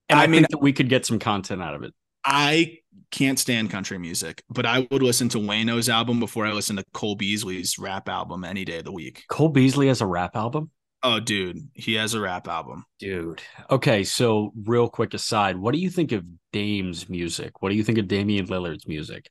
And 0.10 0.20
I, 0.20 0.24
I 0.24 0.28
mean- 0.28 0.42
think 0.42 0.52
that 0.52 0.62
we 0.62 0.74
could 0.74 0.90
get 0.90 1.06
some 1.06 1.20
content 1.20 1.62
out 1.62 1.76
of 1.76 1.84
it. 1.84 1.94
I 2.26 2.80
can't 3.12 3.40
stand 3.40 3.70
country 3.70 3.98
music, 3.98 4.44
but 4.50 4.66
I 4.66 4.88
would 4.92 5.02
listen 5.02 5.30
to 5.30 5.38
Waino's 5.38 5.90
album 5.90 6.20
before 6.20 6.46
I 6.46 6.52
listen 6.52 6.76
to 6.76 6.84
Cole 6.94 7.16
Beasley's 7.16 7.80
rap 7.80 8.10
album 8.10 8.44
any 8.44 8.66
day 8.66 8.80
of 8.80 8.86
the 8.86 8.92
week. 8.92 9.24
Cole 9.30 9.50
Beasley 9.50 9.88
has 9.88 10.02
a 10.02 10.06
rap 10.06 10.36
album. 10.36 10.70
Oh, 11.02 11.20
dude, 11.20 11.58
he 11.74 11.94
has 11.94 12.14
a 12.14 12.20
rap 12.20 12.48
album. 12.48 12.84
Dude. 13.00 13.42
Okay, 13.72 14.04
so 14.04 14.52
real 14.66 14.90
quick 14.90 15.14
aside, 15.14 15.56
what 15.56 15.74
do 15.74 15.80
you 15.80 15.90
think 15.90 16.12
of 16.12 16.26
Dame's 16.52 17.08
music? 17.08 17.62
What 17.62 17.70
do 17.70 17.76
you 17.76 17.84
think 17.84 17.98
of 17.98 18.08
Damian 18.08 18.48
Lillard's 18.48 18.86
music? 18.86 19.30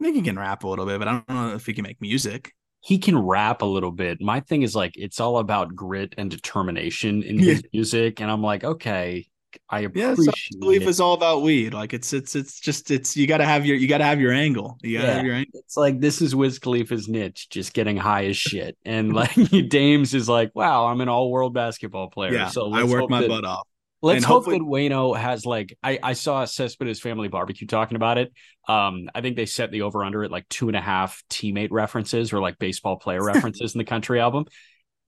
I 0.00 0.04
think 0.04 0.16
he 0.16 0.22
can 0.22 0.38
rap 0.38 0.62
a 0.62 0.68
little 0.68 0.86
bit, 0.86 1.00
but 1.00 1.08
I 1.08 1.22
don't 1.26 1.28
know 1.28 1.54
if 1.54 1.66
he 1.66 1.74
can 1.74 1.82
make 1.82 2.00
music. 2.00 2.52
He 2.80 2.98
can 2.98 3.18
rap 3.18 3.62
a 3.62 3.66
little 3.66 3.90
bit. 3.90 4.20
My 4.20 4.38
thing 4.38 4.62
is 4.62 4.76
like 4.76 4.92
it's 4.94 5.18
all 5.18 5.38
about 5.38 5.74
grit 5.74 6.14
and 6.16 6.30
determination 6.30 7.24
in 7.24 7.36
his 7.36 7.64
music, 7.72 8.20
and 8.20 8.30
I'm 8.30 8.42
like, 8.42 8.62
okay, 8.62 9.26
I 9.68 9.80
Yeah, 9.80 9.86
appreciate 10.12 10.34
so 10.52 10.58
belief 10.60 10.82
it. 10.82 10.88
is 10.88 11.00
all 11.00 11.14
about 11.14 11.42
weed. 11.42 11.74
Like 11.74 11.94
it's 11.94 12.12
it's 12.12 12.36
it's 12.36 12.60
just 12.60 12.90
it's 12.90 13.16
you 13.16 13.26
got 13.26 13.38
to 13.38 13.44
have 13.44 13.64
your 13.66 13.76
you 13.76 13.88
got 13.88 13.98
to 13.98 14.04
have 14.04 14.20
your 14.20 14.32
angle. 14.32 14.78
You 14.82 14.98
got 14.98 15.02
to 15.02 15.08
Yeah. 15.08 15.14
have 15.14 15.24
your 15.26 15.34
angle. 15.34 15.60
It's 15.60 15.76
like 15.76 16.00
this 16.00 16.20
is 16.22 16.34
Wiz 16.34 16.58
Khalifa's 16.58 17.08
niche, 17.08 17.48
just 17.50 17.72
getting 17.72 17.96
high 17.96 18.26
as 18.26 18.36
shit. 18.36 18.76
And 18.84 19.12
like 19.14 19.34
Dames 19.68 20.14
is 20.14 20.28
like, 20.28 20.50
wow, 20.54 20.86
I'm 20.86 21.00
an 21.00 21.08
all 21.08 21.30
world 21.30 21.54
basketball 21.54 22.08
player. 22.10 22.32
Yeah, 22.32 22.48
so 22.48 22.72
I 22.72 22.84
work 22.84 23.08
my 23.10 23.20
that- 23.22 23.28
butt 23.28 23.44
off. 23.44 23.66
Let's 24.00 24.18
And 24.18 24.24
hope 24.26 24.44
hopefully- 24.44 24.58
that 24.58 24.64
Waino 24.64 25.16
has 25.16 25.44
like 25.44 25.76
I, 25.82 25.98
I 26.00 26.12
saw 26.12 26.44
Cespedes 26.44 27.00
Family 27.00 27.26
Barbecue 27.26 27.66
talking 27.66 27.96
about 27.96 28.16
it. 28.16 28.32
Um, 28.68 29.10
I 29.12 29.22
think 29.22 29.34
they 29.34 29.46
set 29.46 29.72
the 29.72 29.82
over 29.82 30.04
under 30.04 30.22
at 30.22 30.30
like 30.30 30.48
two 30.48 30.68
and 30.68 30.76
a 30.76 30.80
half 30.80 31.24
teammate 31.30 31.70
references 31.72 32.32
or 32.32 32.40
like 32.40 32.60
baseball 32.60 32.96
player 32.96 33.24
references 33.24 33.74
in 33.74 33.78
the 33.78 33.84
country 33.84 34.20
album. 34.20 34.44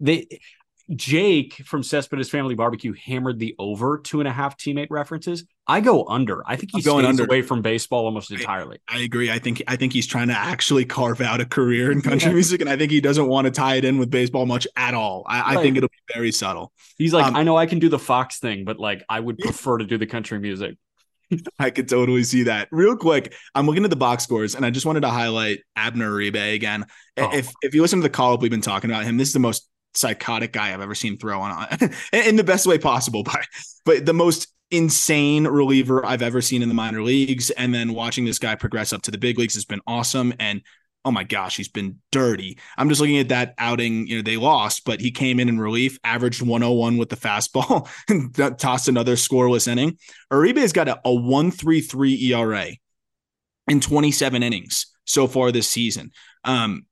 They 0.01 0.27
Jake 0.97 1.55
from 1.65 1.83
Cespedes 1.83 2.31
Family 2.31 2.55
Barbecue 2.55 2.93
hammered 2.93 3.39
the 3.39 3.55
over 3.59 3.99
two 3.99 4.21
and 4.21 4.29
a 4.29 4.33
half 4.33 4.57
teammate 4.57 4.89
references. 4.91 5.45
I 5.67 5.81
go 5.81 6.05
under. 6.07 6.43
I 6.47 6.57
think 6.57 6.71
he's 6.75 6.85
going 6.85 7.07
under. 7.07 7.25
away 7.25 7.43
from 7.43 7.63
baseball 7.63 8.07
almost 8.07 8.33
entirely. 8.33 8.79
I 8.89 9.01
agree. 9.01 9.31
I 9.31 9.39
think 9.39 9.63
I 9.69 9.77
think 9.77 9.93
he's 9.93 10.07
trying 10.07 10.29
to 10.29 10.37
actually 10.37 10.85
carve 10.85 11.21
out 11.21 11.41
a 11.41 11.45
career 11.45 11.93
in 11.93 12.03
country 12.03 12.33
music, 12.33 12.61
and 12.61 12.69
I 12.69 12.77
think 12.77 12.91
he 12.91 13.01
doesn't 13.01 13.29
want 13.29 13.45
to 13.45 13.53
tie 13.53 13.77
it 13.77 13.85
in 13.85 13.99
with 13.99 14.11
baseball 14.11 14.47
much 14.47 14.67
at 14.77 14.95
all. 14.95 15.25
I, 15.29 15.57
I 15.57 15.63
think 15.63 15.77
it'll 15.77 15.89
be 15.89 16.15
very 16.15 16.33
subtle. 16.33 16.73
He's 16.99 17.13
like, 17.13 17.27
Um, 17.27 17.37
I 17.37 17.45
know 17.45 17.57
I 17.57 17.67
can 17.67 17.79
do 17.79 17.89
the 17.89 17.99
Fox 17.99 18.41
thing, 18.41 18.65
but 18.65 18.81
like 18.81 19.05
I 19.09 19.21
would 19.21 19.39
prefer 19.39 19.79
to 19.79 19.85
do 19.85 19.97
the 19.97 20.07
country 20.07 20.41
music. 20.41 20.77
I 21.61 21.71
could 21.71 21.89
totally 21.89 22.25
see 22.25 22.45
that. 22.45 22.69
Real 22.73 22.97
quick, 22.97 23.35
I'm 23.55 23.67
looking 23.67 23.85
at 23.85 23.91
the 23.91 23.97
box 23.97 24.25
scores, 24.25 24.57
and 24.57 24.67
I 24.67 24.71
just 24.71 24.87
wanted 24.87 25.01
to 25.01 25.11
highlight 25.11 25.61
Abner 25.77 26.11
Uribe 26.11 26.55
again. 26.55 26.87
Oh. 27.17 27.31
If 27.33 27.53
if 27.63 27.75
you 27.75 27.83
listen 27.83 28.01
to 28.01 28.03
the 28.03 28.11
call 28.11 28.35
up 28.35 28.43
we've 28.43 28.51
been 28.51 28.61
talking 28.61 28.91
about 28.91 29.05
him, 29.05 29.17
this 29.17 29.29
is 29.29 29.35
the 29.35 29.41
most 29.41 29.69
psychotic 29.95 30.53
guy 30.53 30.73
I've 30.73 30.81
ever 30.81 30.95
seen 30.95 31.19
throw 31.19 31.41
on 31.41 31.67
in 32.13 32.37
the 32.37 32.45
best 32.45 32.67
way 32.67 32.79
possible. 32.79 33.23
But 33.23 33.47
but 33.85 34.07
the 34.07 34.13
most 34.13 34.49
insane 34.71 35.47
reliever 35.47 36.05
I've 36.05 36.23
ever 36.23 36.41
seen 36.41 36.63
in 36.63 36.69
the 36.69 36.75
minor 36.75 37.03
leagues, 37.03 37.51
and 37.51 37.75
then 37.75 37.95
watching 37.95 38.25
this 38.25 38.39
guy 38.39 38.55
progress 38.55 38.93
up 38.93 39.03
to 39.03 39.11
the 39.11 39.19
big 39.19 39.39
leagues 39.39 39.55
has 39.55 39.65
been 39.65 39.81
awesome. 39.87 40.33
And 40.39 40.63
oh 41.05 41.11
my 41.11 41.25
gosh, 41.25 41.57
he's 41.57 41.69
been 41.69 41.99
dirty. 42.13 42.59
I'm 42.77 42.89
just 42.89 43.01
looking 43.01 43.19
at 43.19 43.29
that 43.29 43.55
outing. 43.59 44.07
You 44.07 44.17
know 44.17 44.23
they 44.23 44.37
lost, 44.37 44.85
but 44.85 45.01
he 45.01 45.11
came 45.11 45.41
in 45.41 45.49
in 45.49 45.59
relief, 45.59 45.99
averaged 46.05 46.43
101 46.43 46.99
with 46.99 47.09
the 47.09 47.17
fastball, 47.17 47.89
and 48.09 48.59
tossed 48.59 48.89
another 48.89 49.17
scoreless 49.17 49.67
inning. 49.67 49.99
Uribe's 50.31 50.73
got 50.73 50.89
a, 50.89 51.01
a 51.05 51.15
133 51.15 52.33
ERA 52.33 52.69
in 53.69 53.81
27 53.81 54.43
innings 54.43 54.87
so 55.05 55.27
far 55.27 55.53
this 55.53 55.69
season. 55.69 56.11
Um, 56.45 56.87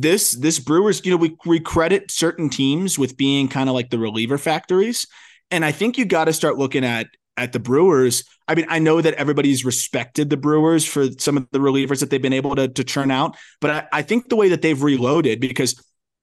this 0.00 0.32
this 0.32 0.58
Brewers, 0.58 1.04
you 1.04 1.10
know, 1.10 1.16
we 1.16 1.36
we 1.44 1.60
credit 1.60 2.10
certain 2.10 2.48
teams 2.48 2.98
with 2.98 3.16
being 3.16 3.48
kind 3.48 3.68
of 3.68 3.74
like 3.74 3.90
the 3.90 3.98
reliever 3.98 4.38
factories, 4.38 5.06
and 5.50 5.64
I 5.64 5.72
think 5.72 5.98
you 5.98 6.04
got 6.04 6.26
to 6.26 6.32
start 6.32 6.56
looking 6.56 6.84
at 6.84 7.08
at 7.36 7.52
the 7.52 7.60
Brewers. 7.60 8.24
I 8.46 8.54
mean, 8.54 8.66
I 8.68 8.78
know 8.78 9.00
that 9.00 9.14
everybody's 9.14 9.64
respected 9.64 10.30
the 10.30 10.36
Brewers 10.36 10.84
for 10.84 11.06
some 11.18 11.36
of 11.36 11.46
the 11.52 11.58
relievers 11.58 12.00
that 12.00 12.10
they've 12.10 12.22
been 12.22 12.32
able 12.32 12.54
to 12.56 12.68
to 12.68 12.84
churn 12.84 13.10
out, 13.10 13.36
but 13.60 13.70
I, 13.70 13.86
I 13.92 14.02
think 14.02 14.28
the 14.28 14.36
way 14.36 14.48
that 14.50 14.62
they've 14.62 14.80
reloaded 14.80 15.40
because 15.40 15.80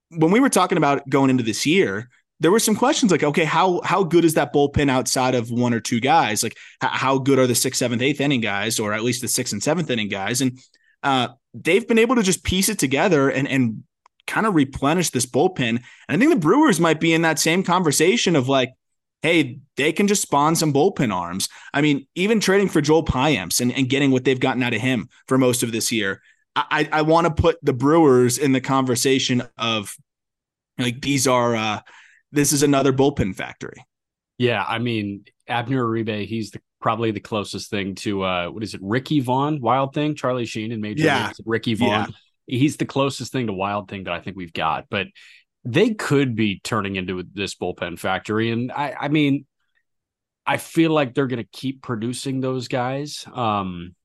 when 0.09 0.31
we 0.31 0.39
were 0.39 0.49
talking 0.49 0.77
about 0.77 1.07
going 1.09 1.29
into 1.29 1.43
this 1.43 1.65
year, 1.65 2.09
there 2.39 2.51
were 2.51 2.59
some 2.59 2.75
questions 2.75 3.11
like, 3.11 3.23
okay, 3.23 3.45
how 3.45 3.81
how 3.83 4.03
good 4.03 4.25
is 4.25 4.33
that 4.35 4.53
bullpen 4.53 4.89
outside 4.89 5.35
of 5.35 5.49
one 5.49 5.73
or 5.73 5.79
two 5.79 5.99
guys? 5.99 6.43
Like, 6.43 6.55
h- 6.83 6.89
how 6.91 7.17
good 7.17 7.39
are 7.39 7.47
the 7.47 7.55
sixth, 7.55 7.79
seventh, 7.79 8.01
eighth 8.01 8.21
inning 8.21 8.41
guys, 8.41 8.79
or 8.79 8.93
at 8.93 9.03
least 9.03 9.21
the 9.21 9.27
sixth 9.27 9.53
and 9.53 9.63
seventh 9.63 9.89
inning 9.89 10.09
guys? 10.09 10.41
And 10.41 10.59
uh, 11.05 11.29
they've 11.53 11.87
been 11.87 11.99
able 11.99 12.15
to 12.15 12.23
just 12.23 12.43
piece 12.43 12.67
it 12.67 12.79
together 12.79 13.29
and 13.29 13.47
and 13.47 13.83
kind 14.27 14.47
of 14.47 14.55
replenish 14.55 15.11
this 15.11 15.25
bullpen. 15.25 15.69
And 15.69 15.81
I 16.09 16.17
think 16.17 16.31
the 16.31 16.39
Brewers 16.39 16.79
might 16.79 16.99
be 16.99 17.13
in 17.13 17.21
that 17.21 17.39
same 17.39 17.63
conversation 17.63 18.35
of 18.35 18.49
like, 18.49 18.73
hey, 19.21 19.59
they 19.77 19.91
can 19.91 20.07
just 20.07 20.23
spawn 20.23 20.55
some 20.55 20.73
bullpen 20.73 21.13
arms. 21.13 21.47
I 21.73 21.81
mean, 21.81 22.07
even 22.15 22.39
trading 22.39 22.69
for 22.69 22.81
Joel 22.81 23.05
Payamps 23.05 23.61
and, 23.61 23.71
and 23.71 23.87
getting 23.87 24.11
what 24.11 24.23
they've 24.23 24.39
gotten 24.39 24.63
out 24.63 24.73
of 24.73 24.81
him 24.81 25.09
for 25.27 25.37
most 25.37 25.61
of 25.61 25.71
this 25.71 25.91
year. 25.91 26.21
I, 26.55 26.87
I 26.91 27.01
want 27.01 27.27
to 27.27 27.41
put 27.41 27.57
the 27.63 27.73
Brewers 27.73 28.37
in 28.37 28.51
the 28.53 28.61
conversation 28.61 29.43
of 29.57 29.93
like 30.77 31.01
these 31.01 31.27
are 31.27 31.55
uh 31.55 31.81
this 32.31 32.51
is 32.51 32.63
another 32.63 32.93
bullpen 32.93 33.35
factory. 33.35 33.85
Yeah, 34.37 34.63
I 34.65 34.79
mean 34.79 35.25
Abner 35.47 35.85
Uribe, 35.85 36.25
he's 36.25 36.51
the 36.51 36.61
probably 36.85 37.09
the 37.09 37.19
closest 37.19 37.71
thing 37.71 37.95
to 37.95 38.21
uh 38.21 38.47
what 38.47 38.61
is 38.61 38.75
it, 38.75 38.79
Ricky 38.83 39.19
Vaughn, 39.19 39.59
Wild 39.59 39.95
Thing, 39.95 40.13
Charlie 40.13 40.45
Sheen 40.45 40.71
and 40.71 40.83
Major 40.83 41.03
Yeah. 41.05 41.31
Ricky 41.43 41.73
Vaughn. 41.73 41.89
Yeah. 41.89 42.05
He's 42.45 42.77
the 42.77 42.85
closest 42.85 43.31
thing 43.31 43.47
to 43.47 43.53
Wild 43.53 43.89
Thing 43.89 44.03
that 44.03 44.13
I 44.13 44.19
think 44.19 44.37
we've 44.37 44.53
got, 44.53 44.85
but 44.91 45.07
they 45.63 45.95
could 45.95 46.35
be 46.35 46.59
turning 46.63 46.95
into 46.95 47.23
this 47.33 47.55
bullpen 47.55 47.97
factory, 47.97 48.51
and 48.51 48.71
I, 48.71 48.95
I 49.01 49.07
mean, 49.07 49.47
I 50.45 50.57
feel 50.57 50.91
like 50.91 51.15
they're 51.15 51.25
going 51.25 51.41
to 51.43 51.49
keep 51.51 51.81
producing 51.81 52.39
those 52.39 52.67
guys. 52.67 53.25
Um, 53.33 53.95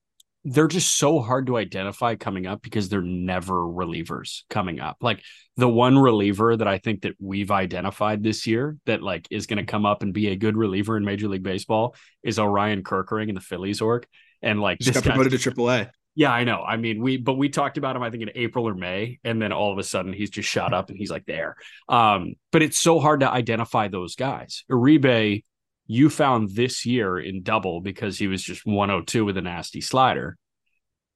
they're 0.44 0.68
just 0.68 0.96
so 0.96 1.20
hard 1.20 1.46
to 1.46 1.56
identify 1.56 2.14
coming 2.14 2.46
up 2.46 2.62
because 2.62 2.88
they're 2.88 3.02
never 3.02 3.54
relievers 3.54 4.42
coming 4.48 4.80
up. 4.80 4.96
Like 5.00 5.22
the 5.56 5.68
one 5.68 5.98
reliever 5.98 6.56
that 6.56 6.66
I 6.66 6.78
think 6.78 7.02
that 7.02 7.14
we've 7.18 7.50
identified 7.50 8.22
this 8.22 8.46
year 8.46 8.76
that 8.86 9.02
like 9.02 9.28
is 9.30 9.46
going 9.46 9.58
to 9.58 9.70
come 9.70 9.84
up 9.84 10.02
and 10.02 10.14
be 10.14 10.28
a 10.28 10.36
good 10.36 10.56
reliever 10.56 10.96
in 10.96 11.04
Major 11.04 11.28
League 11.28 11.42
Baseball 11.42 11.94
is 12.22 12.38
Orion 12.38 12.82
Kerkering 12.82 13.28
in 13.28 13.34
the 13.34 13.40
Phillies 13.40 13.80
org. 13.80 14.06
And 14.42 14.60
like 14.60 14.78
Just 14.78 14.94
this 14.94 15.02
got 15.02 15.10
promoted 15.10 15.38
to 15.38 15.50
AAA. 15.50 15.90
Yeah, 16.14 16.32
I 16.32 16.44
know. 16.44 16.62
I 16.62 16.76
mean, 16.76 17.02
we 17.02 17.18
but 17.18 17.34
we 17.34 17.48
talked 17.48 17.78
about 17.78 17.94
him, 17.94 18.02
I 18.02 18.10
think, 18.10 18.22
in 18.22 18.30
April 18.34 18.66
or 18.66 18.74
May, 18.74 19.20
and 19.22 19.40
then 19.40 19.52
all 19.52 19.72
of 19.72 19.78
a 19.78 19.82
sudden 19.82 20.12
he's 20.12 20.30
just 20.30 20.48
shot 20.48 20.74
up 20.74 20.88
and 20.88 20.98
he's 20.98 21.10
like 21.10 21.24
there. 21.24 21.56
Um, 21.88 22.34
but 22.50 22.62
it's 22.62 22.78
so 22.78 22.98
hard 22.98 23.20
to 23.20 23.30
identify 23.30 23.88
those 23.88 24.16
guys. 24.16 24.64
Uribe, 24.70 25.44
you 25.92 26.08
found 26.08 26.50
this 26.54 26.86
year 26.86 27.18
in 27.18 27.42
double 27.42 27.80
because 27.80 28.16
he 28.16 28.28
was 28.28 28.42
just 28.42 28.64
102 28.64 29.24
with 29.24 29.36
a 29.36 29.42
nasty 29.42 29.80
slider. 29.80 30.36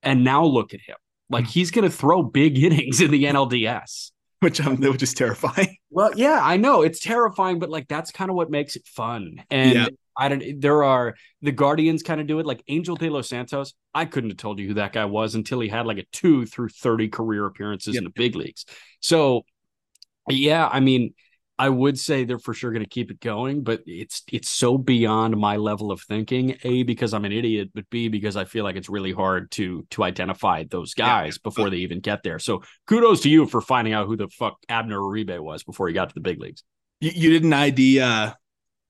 And 0.02 0.24
now 0.24 0.44
look 0.44 0.74
at 0.74 0.80
him. 0.80 0.96
Like 1.30 1.46
he's 1.46 1.70
gonna 1.70 1.88
throw 1.90 2.22
big 2.24 2.58
innings 2.66 3.00
in 3.00 3.10
the 3.12 3.24
NLDS. 3.24 4.10
which 4.40 4.60
um, 4.60 4.76
which 4.80 5.02
is 5.02 5.14
terrifying. 5.14 5.76
Well, 5.94 6.10
yeah, 6.16 6.40
I 6.42 6.56
know 6.56 6.82
it's 6.82 6.98
terrifying, 6.98 7.60
but 7.60 7.70
like 7.70 7.86
that's 7.86 8.10
kind 8.10 8.28
of 8.28 8.34
what 8.34 8.50
makes 8.50 8.74
it 8.74 8.84
fun. 8.84 9.44
And 9.48 9.74
Yeah. 9.74 9.86
I 10.18 10.28
don't. 10.28 10.60
There 10.60 10.82
are 10.82 11.14
the 11.40 11.52
Guardians 11.52 12.02
kind 12.02 12.20
of 12.20 12.26
do 12.26 12.40
it. 12.40 12.46
Like 12.46 12.64
Enyel 12.68 12.98
De 12.98 13.08
Los 13.08 13.28
Santos, 13.28 13.74
I 13.94 14.04
couldn't 14.04 14.30
have 14.30 14.36
told 14.38 14.58
you 14.58 14.66
who 14.66 14.74
that 14.74 14.92
guy 14.92 15.04
was 15.04 15.36
until 15.36 15.60
he 15.60 15.68
had 15.68 15.86
like 15.86 15.98
a 15.98 16.04
two 16.10 16.46
through 16.46 16.70
thirty 16.70 17.06
career 17.08 17.46
appearances 17.46 17.94
Yep. 17.94 18.00
in 18.00 18.04
the 18.04 18.10
big 18.10 18.34
leagues. 18.34 18.64
So, 18.98 19.42
yeah, 20.28 20.66
I 20.70 20.80
mean, 20.80 21.14
I 21.56 21.68
would 21.68 21.98
say 21.98 22.24
they're 22.24 22.40
for 22.40 22.52
sure 22.52 22.72
going 22.72 22.82
to 22.82 22.88
keep 22.88 23.12
it 23.12 23.20
going, 23.20 23.62
but 23.62 23.82
it's 23.86 24.22
it's 24.32 24.48
so 24.48 24.76
beyond 24.76 25.36
my 25.36 25.56
level 25.56 25.92
of 25.92 26.00
thinking. 26.00 26.56
A 26.64 26.82
because 26.82 27.14
I'm 27.14 27.24
an 27.24 27.30
idiot, 27.32 27.70
but 27.74 27.88
B 27.90 28.08
because 28.08 28.36
I 28.36 28.44
feel 28.44 28.64
like 28.64 28.74
it's 28.74 28.88
really 28.88 29.12
hard 29.12 29.52
to 29.52 29.86
to 29.90 30.02
identify 30.02 30.64
those 30.64 30.94
Yeah. 30.96 31.06
guys 31.06 31.38
before 31.38 31.70
they 31.70 31.76
even 31.78 32.00
get 32.00 32.24
there. 32.24 32.40
So 32.40 32.62
kudos 32.88 33.20
to 33.20 33.28
you 33.28 33.46
for 33.46 33.60
finding 33.60 33.94
out 33.94 34.08
who 34.08 34.16
the 34.16 34.28
fuck 34.28 34.56
Abner 34.68 34.98
Uribe 34.98 35.38
was 35.38 35.62
before 35.62 35.86
he 35.86 35.94
got 35.94 36.08
to 36.08 36.14
the 36.14 36.20
big 36.20 36.40
leagues. 36.40 36.64
You, 37.00 37.12
you 37.14 37.30
didn't 37.30 37.52
ID 37.52 38.00
uh, 38.00 38.32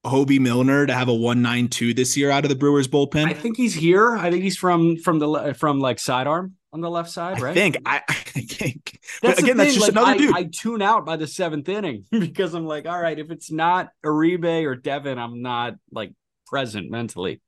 Hobie 0.06 0.40
Milner 0.40 0.86
to 0.86 0.94
have 0.94 1.08
a 1.08 1.14
one 1.14 1.42
nine 1.42 1.68
two 1.68 1.92
this 1.92 2.16
year 2.16 2.30
out 2.30 2.44
of 2.44 2.48
the 2.48 2.56
Brewers 2.56 2.88
bullpen. 2.88 3.26
I 3.26 3.34
think 3.34 3.58
he's 3.58 3.74
here. 3.74 4.16
I 4.16 4.30
think 4.30 4.42
he's 4.42 4.56
from 4.56 4.96
from 4.96 5.18
the 5.18 5.54
from 5.58 5.80
like 5.80 5.98
sidearm 5.98 6.54
on 6.74 6.80
the 6.80 6.90
left 6.90 7.08
side, 7.08 7.40
right? 7.40 7.50
I 7.52 7.54
think 7.54 7.76
I, 7.86 8.02
I 8.08 8.12
think. 8.12 8.98
That's 9.22 9.38
again, 9.38 9.56
that's 9.56 9.74
just 9.74 9.86
like, 9.86 9.92
another 9.92 10.10
I, 10.10 10.16
dude. 10.16 10.36
I 10.36 10.42
tune 10.44 10.82
out 10.82 11.06
by 11.06 11.16
the 11.16 11.26
seventh 11.26 11.68
inning 11.68 12.04
because 12.10 12.52
I'm 12.52 12.66
like, 12.66 12.86
all 12.86 13.00
right, 13.00 13.18
if 13.18 13.30
it's 13.30 13.50
not 13.50 13.88
Uribe 14.04 14.64
or 14.64 14.74
Devin, 14.74 15.18
I'm 15.18 15.40
not 15.40 15.76
like 15.90 16.12
present 16.46 16.90
mentally. 16.90 17.40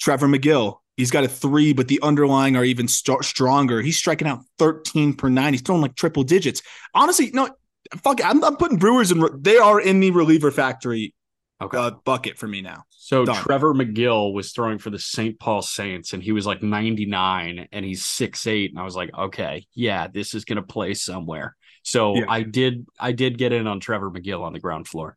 Trevor 0.00 0.28
Megill. 0.28 0.78
He's 0.96 1.10
got 1.10 1.24
a 1.24 1.28
three, 1.28 1.72
but 1.72 1.88
the 1.88 2.00
underlying 2.02 2.54
are 2.54 2.64
even 2.64 2.86
st- 2.86 3.24
stronger. 3.24 3.80
He's 3.80 3.96
striking 3.96 4.28
out 4.28 4.40
13 4.58 5.14
per 5.14 5.28
nine. 5.28 5.54
He's 5.54 5.62
throwing 5.62 5.80
like 5.80 5.96
triple 5.96 6.22
digits. 6.22 6.62
Honestly, 6.94 7.30
no, 7.32 7.48
fuck 7.96 8.20
it. 8.20 8.26
I'm, 8.26 8.44
I'm 8.44 8.56
putting 8.56 8.78
Brewers 8.78 9.10
in. 9.10 9.26
They 9.40 9.56
are 9.56 9.80
in 9.80 10.00
the 10.00 10.10
reliever 10.10 10.50
factory 10.50 11.14
Okay. 11.62 11.78
uh, 11.78 11.90
bucket 12.04 12.36
for 12.38 12.46
me 12.48 12.60
now. 12.62 12.84
so 12.90 13.24
done. 13.24 13.36
Trevor 13.42 13.74
Megill 13.74 14.32
was 14.32 14.52
throwing 14.52 14.78
for 14.78 14.90
the 14.90 14.98
St. 14.98 15.38
Paul 15.38 15.62
Saints, 15.62 16.12
and 16.12 16.22
he 16.22 16.32
was 16.32 16.46
like 16.46 16.62
99, 16.62 17.68
and 17.72 17.84
he's 17.84 18.04
six 18.04 18.46
eight, 18.46 18.70
and 18.70 18.78
I 18.78 18.84
was 18.84 18.96
like, 18.96 19.10
okay, 19.16 19.66
yeah, 19.74 20.06
this 20.08 20.34
is 20.34 20.44
gonna 20.44 20.62
play 20.62 20.94
somewhere. 20.94 21.56
So 21.82 22.16
Yeah. 22.16 22.24
I 22.28 22.42
did, 22.42 22.86
I 22.98 23.12
did 23.12 23.38
get 23.38 23.52
in 23.52 23.66
on 23.66 23.80
Trevor 23.80 24.10
Megill 24.10 24.42
on 24.42 24.52
the 24.52 24.60
ground 24.60 24.86
floor. 24.88 25.16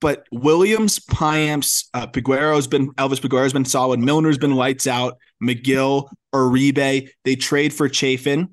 But 0.00 0.24
Williams, 0.32 0.98
Payamps, 0.98 1.84
uh, 1.92 2.06
Peguero's 2.06 2.66
been 2.66 2.90
Elvis 2.94 3.20
Peguero's 3.20 3.52
been 3.52 3.66
solid. 3.66 4.00
Milner's 4.00 4.38
been 4.38 4.54
lights 4.56 4.86
out. 4.86 5.18
Megill, 5.42 6.08
Uribe, 6.34 7.08
they 7.24 7.36
trade 7.36 7.74
for 7.74 7.88
Chafin. 7.88 8.48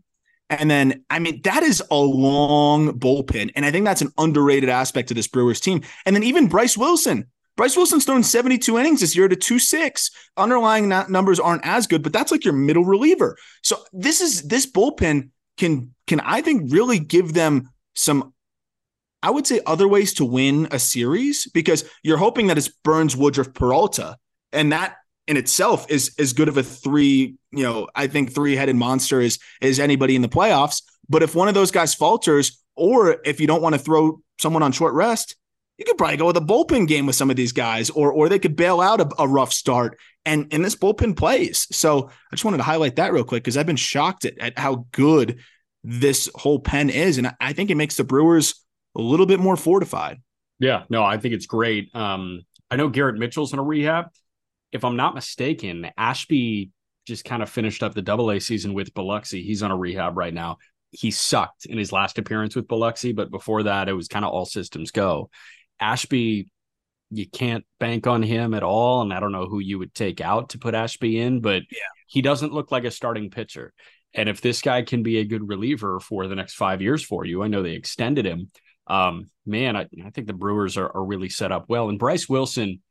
And 0.50 0.72
then, 0.72 1.04
I 1.10 1.20
mean, 1.20 1.42
that 1.44 1.63
is 1.63 1.84
a 1.92 1.98
long 1.98 2.98
bullpen. 3.00 3.51
And 3.56 3.66
I 3.66 3.72
think 3.72 3.86
that's 3.86 4.01
an 4.01 4.13
underrated 4.18 4.70
aspect 4.70 5.12
of 5.12 5.16
this 5.16 5.27
Brewers 5.27 5.60
team. 5.60 5.82
And 6.06 6.16
then 6.16 6.24
even 6.24 6.48
Bryce 6.48 6.77
Wilson. 6.77 7.27
Bryce 7.58 7.75
Wilson's 7.75 8.06
thrown 8.06 8.24
72 8.24 8.77
innings 8.77 9.01
this 9.01 9.16
year 9.16 9.27
to 9.27 9.36
2 9.36 9.60
6. 9.60 10.12
Underlying 10.38 10.88
numbers 10.88 11.39
aren't 11.39 11.66
as 11.66 11.88
good, 11.88 12.04
but 12.04 12.13
that's 12.13 12.32
like 12.32 12.46
your 12.46 12.54
middle 12.54 12.86
reliever. 12.86 13.36
So 13.63 13.84
this 13.92 14.22
is 14.22 14.44
this 14.44 14.72
bullpen 14.72 15.32
can 15.58 15.94
can 16.06 16.20
I 16.20 16.42
think 16.42 16.72
really 16.72 17.00
give 17.00 17.34
them 17.34 17.70
some 17.96 18.34
I 19.24 19.32
would 19.32 19.48
say 19.48 19.60
other 19.66 19.88
ways 19.88 20.13
to 20.16 20.25
win 20.25 20.68
a 20.72 20.77
series 20.77 21.48
because 21.51 21.84
you're 22.04 22.18
hoping 22.18 22.48
that 22.48 22.58
it's 22.58 22.70
Burnes, 22.70 23.18
Woodruff, 23.18 23.54
Peralta, 23.54 24.18
and 24.54 24.72
that 24.72 24.98
in 25.28 25.38
itself 25.38 25.86
is 25.90 26.14
as 26.18 26.34
good 26.34 26.48
of 26.48 26.58
a 26.58 26.64
three. 26.64 27.36
You 27.52 27.64
know, 27.64 27.88
I 27.96 28.08
think 28.08 28.34
three 28.34 28.56
headed 28.56 28.76
monster 28.76 29.22
is 29.22 29.40
is 29.62 29.80
anybody 29.80 30.16
in 30.16 30.22
the 30.22 30.30
playoffs. 30.30 30.82
But 31.10 31.24
if 31.24 31.36
one 31.36 31.48
of 31.48 31.54
those 31.54 31.72
guys 31.72 31.94
falters, 31.94 32.62
or 32.76 33.18
if 33.26 33.40
you 33.40 33.48
don't 33.48 33.62
want 33.62 33.74
to 33.76 33.80
throw 33.80 34.22
someone 34.40 34.63
on 34.63 34.72
short 34.72 34.94
rest, 34.94 35.36
you 35.78 35.86
could 35.86 35.98
probably 35.98 36.18
go 36.18 36.26
with 36.28 36.38
a 36.38 36.42
bullpen 36.42 36.88
game 36.88 37.06
with 37.06 37.16
some 37.16 37.30
of 37.30 37.36
these 37.36 37.52
guys, 37.54 37.90
or 37.90 38.12
or 38.12 38.30
they 38.30 38.40
could 38.40 38.56
bail 38.56 38.82
out 38.82 39.00
a, 39.02 39.10
a 39.20 39.28
rough 39.28 39.54
start. 39.54 39.98
And 40.26 40.48
and 40.54 40.63
this 40.66 40.76
bullpen 40.76 41.16
plays. 41.16 41.68
So 41.72 42.10
I 42.10 42.36
just 42.36 42.44
wanted 42.44 42.58
to 42.58 42.63
highlight 42.63 42.98
that 42.98 43.13
real 43.13 43.24
quick 43.24 43.44
because 43.44 43.56
I've 43.58 43.66
been 43.66 43.76
shocked 43.78 44.26
at, 44.26 44.38
at 44.40 44.58
how 44.60 44.86
good 44.92 45.40
this 45.84 46.30
whole 46.36 46.60
pen 46.60 46.90
is, 46.90 47.18
and 47.18 47.28
I- 47.28 47.36
I 47.40 47.54
think 47.54 47.70
it 47.70 47.76
makes 47.76 47.96
the 47.96 48.04
Brewers 48.04 48.56
a 48.96 49.02
little 49.02 49.26
bit 49.26 49.40
more 49.40 49.56
fortified. 49.56 50.22
Yeah, 50.60 50.84
no, 50.90 51.04
I 51.04 51.18
think 51.18 51.34
it's 51.36 51.46
great. 51.46 51.96
Um, 51.96 52.42
I 52.70 52.76
know 52.76 52.90
Garrett 52.90 53.16
Mitchell's 53.18 53.54
in 53.54 53.60
a 53.60 53.63
rehab. 53.63 54.08
If 54.71 54.84
I'm 54.84 54.95
not 54.95 55.15
mistaken, 55.15 55.89
Ashby 55.97 56.71
just 57.06 57.25
kind 57.25 57.41
of 57.41 57.49
finished 57.49 57.84
up 57.84 57.93
the 57.93 58.01
double 58.01 58.32
A 58.32 58.39
season 58.39 58.73
with 58.73 58.93
Biloxi. 58.93 59.41
He's 59.43 59.63
on 59.63 59.71
a 59.71 59.77
rehab 59.77 60.17
right 60.17 60.34
now. 60.34 60.58
He 60.91 61.12
sucked 61.12 61.65
in 61.65 61.77
his 61.77 61.91
last 61.91 62.17
appearance 62.17 62.56
with 62.56 62.67
Biloxi, 62.67 63.13
but 63.13 63.32
before 63.32 63.63
that, 63.63 63.88
it 63.88 63.93
was 63.93 64.08
kind 64.08 64.25
of 64.25 64.32
all 64.32 64.45
systems 64.45 64.91
go. 64.91 65.30
Ashby, 65.80 66.49
you 67.12 67.30
can't 67.30 67.65
bank 67.80 68.08
on 68.08 68.21
him 68.23 68.53
at 68.53 68.63
all. 68.63 69.01
And 69.01 69.13
I 69.13 69.19
don't 69.19 69.32
know 69.32 69.45
who 69.45 69.60
you 69.60 69.80
would 69.80 69.93
take 69.93 70.19
out 70.19 70.49
to 70.49 70.60
put 70.60 70.75
Ashby 70.75 71.19
in, 71.19 71.39
but 71.39 71.63
Yeah. 71.71 71.80
he 72.08 72.21
doesn't 72.21 72.53
look 72.53 72.71
like 72.71 72.84
a 72.84 72.91
starting 72.91 73.30
pitcher. 73.30 73.73
And 74.13 74.27
if 74.27 74.41
this 74.41 74.62
guy 74.62 74.82
can 74.82 75.03
be 75.03 75.17
a 75.17 75.25
good 75.25 75.47
reliever 75.47 75.99
for 75.99 76.27
the 76.27 76.36
next 76.36 76.56
five 76.56 76.82
years 76.82 77.03
for 77.03 77.25
you, 77.25 77.43
I 77.43 77.47
know 77.47 77.63
they 77.63 77.73
extended 77.73 78.25
him 78.25 78.51
um, 78.88 79.30
man, 79.45 79.75
I, 79.75 79.88
I 80.06 80.10
think 80.12 80.27
the 80.27 80.34
Brewers 80.34 80.77
are, 80.77 80.89
are 80.95 81.03
really 81.03 81.30
set 81.30 81.51
up 81.51 81.65
well. 81.67 81.89
And 81.89 81.99
Bryce 81.99 82.27
Wilson, 82.27 82.82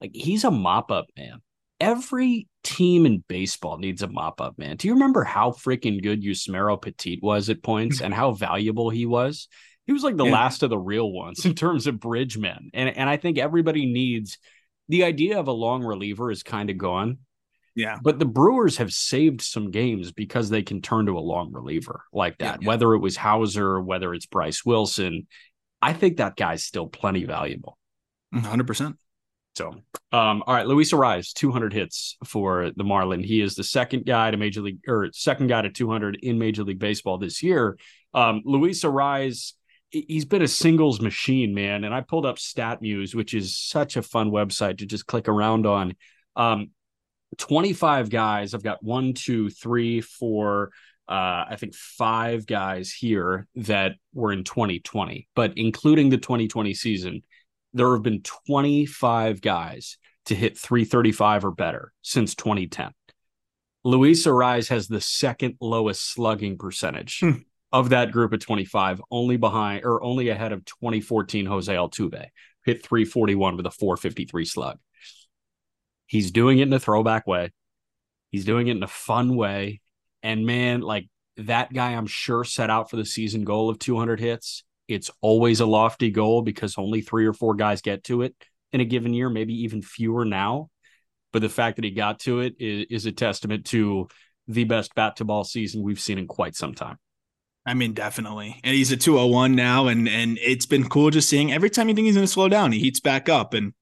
like 0.00 0.12
he's 0.14 0.44
a 0.44 0.50
mop 0.50 0.90
up 0.90 1.06
man. 1.16 1.40
Every 1.78 2.48
team 2.64 3.04
in 3.04 3.22
baseball 3.28 3.76
needs 3.78 4.02
a 4.02 4.08
mop 4.08 4.40
up 4.40 4.56
man. 4.58 4.76
Do 4.76 4.88
you 4.88 4.94
remember 4.94 5.24
how 5.24 5.50
freaking 5.50 6.02
good 6.02 6.22
Yusmeiro 6.22 6.80
Petit 6.80 7.20
was 7.22 7.50
at 7.50 7.62
points 7.62 8.00
and 8.00 8.14
how 8.14 8.32
valuable 8.32 8.88
he 8.90 9.04
was? 9.06 9.48
He 9.86 9.92
was 9.92 10.02
like 10.02 10.16
the 10.16 10.24
Yeah. 10.24 10.32
last 10.32 10.62
of 10.62 10.70
the 10.70 10.78
real 10.78 11.12
ones 11.12 11.44
in 11.44 11.54
terms 11.54 11.86
of 11.86 12.00
bridge 12.00 12.38
men. 12.38 12.70
And 12.74 12.88
and 12.96 13.08
I 13.08 13.16
think 13.18 13.38
everybody 13.38 13.86
needs 13.86 14.38
the 14.88 15.04
idea 15.04 15.38
of 15.38 15.48
a 15.48 15.52
long 15.52 15.82
reliever 15.84 16.30
is 16.30 16.42
kind 16.42 16.70
of 16.70 16.78
gone. 16.78 17.18
Yeah. 17.74 17.98
But 18.02 18.18
the 18.18 18.24
Brewers 18.24 18.78
have 18.78 18.90
saved 18.92 19.42
some 19.42 19.70
games 19.70 20.10
because 20.12 20.48
they 20.48 20.62
can 20.62 20.80
turn 20.80 21.06
to 21.06 21.18
a 21.18 21.20
long 21.20 21.52
reliever 21.52 22.04
like 22.10 22.38
that. 22.38 22.62
Yeah. 22.62 22.68
Whether 22.68 22.94
it 22.94 23.00
was 23.00 23.16
Houser, 23.16 23.80
whether 23.82 24.14
it's 24.14 24.24
Bryce 24.24 24.64
Wilson, 24.64 25.26
I 25.82 25.92
think 25.92 26.16
that 26.16 26.36
guy's 26.36 26.64
still 26.64 26.86
plenty 26.86 27.24
valuable. 27.24 27.76
100%. 28.34 28.94
So, 29.56 29.70
um, 30.12 30.42
all 30.46 30.54
right, 30.54 30.66
Luis 30.66 30.92
Arraez, 30.92 31.32
200 31.32 31.72
hits 31.72 32.18
for 32.26 32.72
the 32.76 32.84
Marlin. 32.84 33.22
He 33.22 33.40
is 33.40 33.54
the 33.54 33.64
second 33.64 34.04
guy 34.04 34.30
to 34.30 34.36
Major 34.36 34.60
League 34.60 34.80
or 34.86 35.08
second 35.12 35.46
guy 35.46 35.62
to 35.62 35.70
200 35.70 36.18
in 36.22 36.38
Major 36.38 36.62
League 36.62 36.78
Baseball 36.78 37.16
this 37.16 37.42
year. 37.42 37.78
Um, 38.12 38.42
Luis 38.44 38.84
Arraez, 38.84 39.54
he- 39.88 40.04
he's 40.08 40.26
been 40.26 40.42
a 40.42 40.48
singles 40.48 41.00
machine, 41.00 41.54
man. 41.54 41.84
And 41.84 41.94
I 41.94 42.02
pulled 42.02 42.26
up 42.26 42.36
StatMuse, 42.36 43.14
which 43.14 43.32
is 43.32 43.58
such 43.58 43.96
a 43.96 44.02
fun 44.02 44.30
website 44.30 44.78
to 44.78 44.86
just 44.86 45.06
click 45.06 45.26
around 45.26 45.64
on. 45.64 45.94
Um, 46.36 46.70
25 47.38 48.10
guys. 48.10 48.52
I've 48.52 48.62
got 48.62 48.82
one, 48.82 49.14
two, 49.14 49.48
three, 49.48 50.02
four, 50.02 50.70
uh, 51.08 51.44
I 51.48 51.56
think 51.58 51.74
five 51.74 52.46
guys 52.46 52.92
here 52.92 53.46
that 53.56 53.92
were 54.12 54.32
in 54.32 54.44
2020, 54.44 55.28
but 55.34 55.54
including 55.56 56.10
the 56.10 56.18
2020 56.18 56.74
season, 56.74 57.22
there 57.76 57.92
have 57.92 58.02
been 58.02 58.22
25 58.22 59.40
guys 59.40 59.98
to 60.26 60.34
hit 60.34 60.58
335 60.58 61.44
or 61.44 61.50
better 61.50 61.92
since 62.02 62.34
2010. 62.34 62.90
Luis 63.84 64.26
Arraez 64.26 64.68
has 64.68 64.88
the 64.88 65.00
second 65.00 65.56
lowest 65.60 66.02
slugging 66.12 66.58
percentage 66.58 67.20
Hmm. 67.20 67.32
of 67.72 67.90
that 67.90 68.10
group 68.10 68.32
of 68.32 68.40
25, 68.40 69.00
only 69.10 69.36
behind 69.36 69.84
or 69.84 70.02
only 70.02 70.28
ahead 70.28 70.52
of 70.52 70.64
2014 70.64 71.46
Jose 71.46 71.72
Altuve, 71.72 72.26
hit 72.64 72.82
341 72.84 73.56
with 73.56 73.66
a 73.66 73.70
453 73.70 74.44
slug. 74.44 74.78
He's 76.06 76.30
doing 76.30 76.58
it 76.58 76.62
in 76.62 76.72
a 76.72 76.80
throwback 76.80 77.26
way. 77.26 77.50
He's 78.30 78.44
doing 78.44 78.68
it 78.68 78.76
in 78.76 78.82
a 78.82 78.88
fun 78.88 79.36
way. 79.36 79.80
And 80.22 80.46
man, 80.46 80.80
like 80.80 81.08
that 81.36 81.72
guy, 81.72 81.92
I'm 81.92 82.06
sure 82.06 82.44
set 82.44 82.70
out 82.70 82.90
for 82.90 82.96
the 82.96 83.04
season 83.04 83.44
goal 83.44 83.68
of 83.70 83.78
200 83.78 84.18
hits. 84.20 84.64
It's 84.88 85.10
always 85.20 85.60
a 85.60 85.66
lofty 85.66 86.10
goal 86.10 86.42
because 86.42 86.78
only 86.78 87.00
three 87.00 87.26
or 87.26 87.32
four 87.32 87.54
guys 87.54 87.82
get 87.82 88.04
to 88.04 88.22
it 88.22 88.34
in 88.72 88.80
a 88.80 88.84
given 88.84 89.14
year, 89.14 89.28
maybe 89.28 89.62
even 89.62 89.82
fewer 89.82 90.24
now. 90.24 90.70
But 91.32 91.42
the 91.42 91.48
fact 91.48 91.76
that 91.76 91.84
he 91.84 91.90
got 91.90 92.20
to 92.20 92.40
it 92.40 92.54
is, 92.58 92.86
is 92.90 93.06
a 93.06 93.12
testament 93.12 93.66
to 93.66 94.08
the 94.48 94.64
best 94.64 94.94
bat 94.94 95.16
to 95.16 95.24
ball 95.24 95.44
season 95.44 95.82
we've 95.82 96.00
seen 96.00 96.18
in 96.18 96.26
quite 96.26 96.54
some 96.54 96.74
time. 96.74 96.98
I 97.66 97.74
mean, 97.74 97.94
definitely. 97.94 98.60
And 98.62 98.74
he's 98.74 98.92
a 98.92 98.96
201 98.96 99.56
now. 99.56 99.88
And 99.88 100.08
and 100.08 100.38
it's 100.40 100.66
been 100.66 100.88
cool 100.88 101.10
just 101.10 101.28
seeing 101.28 101.52
every 101.52 101.68
time 101.68 101.88
you 101.88 101.94
think 101.94 102.06
he's 102.06 102.14
going 102.14 102.26
to 102.26 102.32
slow 102.32 102.48
down, 102.48 102.72
he 102.72 102.78
heats 102.78 103.00
back 103.00 103.28
up. 103.28 103.54
And 103.54 103.72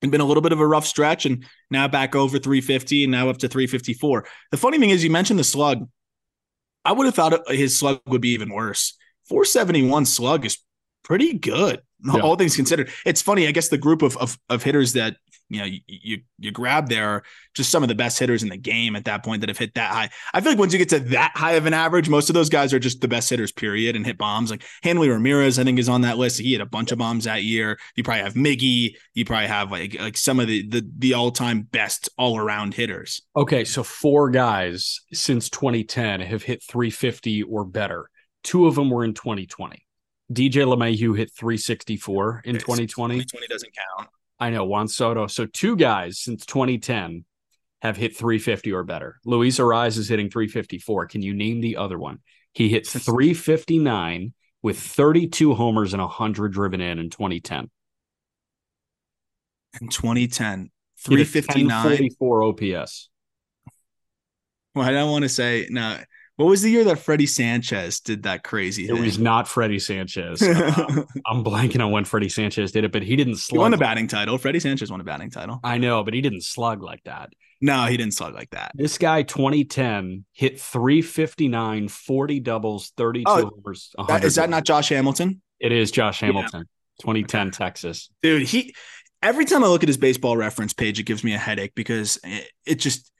It's 0.00 0.10
been 0.10 0.20
a 0.20 0.24
little 0.24 0.40
bit 0.40 0.52
of 0.52 0.60
a 0.60 0.66
rough 0.66 0.86
stretch 0.86 1.26
and 1.26 1.44
now 1.70 1.88
back 1.88 2.14
over 2.14 2.38
350 2.38 3.04
and 3.04 3.10
now 3.10 3.28
up 3.28 3.38
to 3.38 3.48
354. 3.48 4.24
The 4.52 4.56
funny 4.56 4.78
thing 4.78 4.90
is, 4.90 5.02
you 5.02 5.10
mentioned 5.10 5.40
the 5.40 5.44
slug. 5.44 5.88
I 6.84 6.92
would 6.92 7.06
have 7.06 7.14
thought 7.14 7.50
his 7.50 7.76
slug 7.76 8.00
would 8.06 8.20
be 8.20 8.30
even 8.30 8.50
worse. 8.50 8.96
471 9.28 10.06
slug 10.06 10.44
is 10.44 10.58
pretty 11.04 11.34
good, 11.34 11.80
Yeah. 12.04 12.20
all 12.20 12.36
things 12.36 12.56
considered. 12.56 12.90
It's 13.04 13.22
funny, 13.22 13.46
I 13.48 13.50
guess 13.52 13.68
the 13.68 13.78
group 13.78 14.02
of, 14.02 14.16
of, 14.18 14.38
of 14.48 14.62
hitters 14.62 14.92
that 14.94 15.16
you 15.50 15.60
know 15.60 15.64
you, 15.64 15.80
you 15.86 16.18
you 16.38 16.50
grab 16.50 16.90
there 16.90 17.08
are 17.08 17.22
just 17.54 17.70
some 17.70 17.82
of 17.82 17.88
the 17.88 17.94
best 17.94 18.18
hitters 18.18 18.42
in 18.42 18.50
the 18.50 18.56
game 18.58 18.94
at 18.94 19.06
that 19.06 19.24
point 19.24 19.40
that 19.40 19.48
have 19.48 19.56
hit 19.56 19.74
that 19.76 19.90
high. 19.90 20.10
I 20.34 20.42
feel 20.42 20.52
like 20.52 20.58
once 20.58 20.74
you 20.74 20.78
get 20.78 20.90
to 20.90 21.00
that 21.00 21.32
high 21.34 21.52
of 21.52 21.64
an 21.64 21.72
average, 21.72 22.10
most 22.10 22.28
of 22.28 22.34
those 22.34 22.50
guys 22.50 22.74
are 22.74 22.78
just 22.78 23.00
the 23.00 23.08
best 23.08 23.30
hitters, 23.30 23.50
period, 23.50 23.96
and 23.96 24.04
hit 24.04 24.18
bombs. 24.18 24.50
Like 24.50 24.62
Hanley 24.82 25.08
Ramirez, 25.08 25.58
I 25.58 25.64
think, 25.64 25.78
is 25.78 25.88
on 25.88 26.02
that 26.02 26.18
list. 26.18 26.38
He 26.38 26.52
hit 26.52 26.60
a 26.60 26.66
bunch 26.66 26.92
of 26.92 26.98
bombs 26.98 27.24
that 27.24 27.44
year. 27.44 27.78
You 27.96 28.04
probably 28.04 28.24
have 28.24 28.34
Miggy. 28.34 28.96
You 29.14 29.24
probably 29.24 29.46
have 29.46 29.72
like 29.72 29.96
like 29.98 30.18
some 30.18 30.38
of 30.38 30.48
the 30.48 30.68
the, 30.68 30.86
the 30.98 31.14
all 31.14 31.30
time 31.30 31.62
best 31.62 32.10
all 32.18 32.36
around 32.36 32.74
hitters. 32.74 33.22
Okay, 33.34 33.64
so 33.64 33.82
four 33.82 34.28
guys 34.28 35.00
since 35.14 35.48
2010 35.48 36.20
have 36.20 36.42
hit 36.42 36.62
350 36.62 37.44
or 37.44 37.64
better. 37.64 38.10
Two 38.44 38.66
of 38.66 38.74
them 38.74 38.90
were 38.90 39.04
in 39.04 39.14
2020. 39.14 39.84
DJ 40.32 40.64
LeMahieu 40.66 41.16
hit 41.16 41.32
364 41.32 42.42
in 42.44 42.54
2020. 42.56 43.14
2020 43.14 43.46
doesn't 43.46 43.72
count. 43.74 44.08
I 44.38 44.50
know 44.50 44.64
Juan 44.64 44.88
Soto. 44.88 45.26
So 45.26 45.46
two 45.46 45.74
guys 45.76 46.20
since 46.20 46.44
2010 46.46 47.24
have 47.82 47.96
hit 47.96 48.16
350 48.16 48.72
or 48.72 48.84
better. 48.84 49.18
Luis 49.24 49.58
Arraez 49.58 49.96
is 49.98 50.08
hitting 50.08 50.30
354. 50.30 51.06
Can 51.06 51.22
you 51.22 51.34
name 51.34 51.60
the 51.60 51.76
other 51.76 51.98
one? 51.98 52.18
He 52.52 52.68
hit 52.68 52.86
359 52.88 54.34
with 54.62 54.78
32 54.78 55.54
homers 55.54 55.92
and 55.92 56.02
100 56.02 56.52
driven 56.52 56.80
in 56.80 56.98
in 56.98 57.10
2010. 57.10 57.70
In 59.80 59.88
2010, 59.88 60.70
He 61.08 61.18
had 61.18 61.26
359. 61.28 61.68
1044 61.68 62.42
OPS. 62.42 63.10
Well, 64.74 64.88
I 64.88 64.92
don't 64.92 65.10
want 65.10 65.22
to 65.22 65.28
say 65.28 65.66
no. 65.70 65.98
What 66.38 66.46
was 66.46 66.62
the 66.62 66.70
year 66.70 66.84
that 66.84 67.00
Freddy 67.00 67.26
Sanchez 67.26 67.98
did 68.00 68.22
that 68.22 68.44
crazy 68.44 68.84
It 68.84 68.92
thing? 68.94 69.02
was 69.04 69.18
not 69.18 69.48
Freddy 69.48 69.78
Sanchez. 69.80 70.40
Um, 70.40 71.04
I'm 71.26 71.42
blanking 71.44 71.84
on 71.84 71.90
when 71.90 72.04
Freddy 72.04 72.28
Sanchez 72.28 72.70
did 72.72 72.84
it, 72.84 72.92
but 72.92 73.02
he 73.02 73.16
didn't 73.16 73.36
slug. 73.36 73.58
won 73.58 73.74
a 73.74 73.76
batting 73.76 74.06
title. 74.06 74.38
Freddy 74.38 74.60
Sanchez 74.60 74.90
won 74.90 75.00
a 75.00 75.04
batting 75.04 75.30
title. 75.30 75.58
I 75.64 75.78
know, 75.78 76.04
but 76.04 76.14
he 76.14 76.20
didn't 76.20 76.44
slug 76.44 76.80
like 76.80 77.02
that. 77.04 77.30
No, 77.60 77.86
he 77.86 77.96
didn't 77.96 78.14
slug 78.14 78.34
like 78.34 78.50
that. 78.50 78.70
This 78.76 78.98
guy, 78.98 79.22
2010, 79.24 80.24
hit 80.32 80.60
359, 80.60 81.88
40 81.88 82.40
doubles, 82.40 82.92
32 82.96 83.24
Oh, 83.28 83.50
homers. 83.56 83.90
That, 83.96 84.02
100 84.04 84.26
is 84.26 84.34
that 84.36 84.48
not 84.48 84.64
Josh 84.64 84.90
Hamilton? 84.90 85.42
It 85.58 85.72
is 85.72 85.90
Josh 85.90 86.20
Hamilton, 86.20 86.66
2010 87.00 87.50
Texas. 87.50 88.10
Dude, 88.22 88.42
he 88.46 88.76
every 89.20 89.44
time 89.44 89.64
I 89.64 89.66
look 89.66 89.82
at 89.82 89.88
his 89.88 89.96
baseball 89.96 90.36
reference 90.36 90.72
page, 90.72 91.00
it 91.00 91.02
gives 91.02 91.24
me 91.24 91.34
a 91.34 91.38
headache 91.38 91.72
because 91.74 92.20
it, 92.22 92.48
it 92.64 92.74
just 92.76 93.10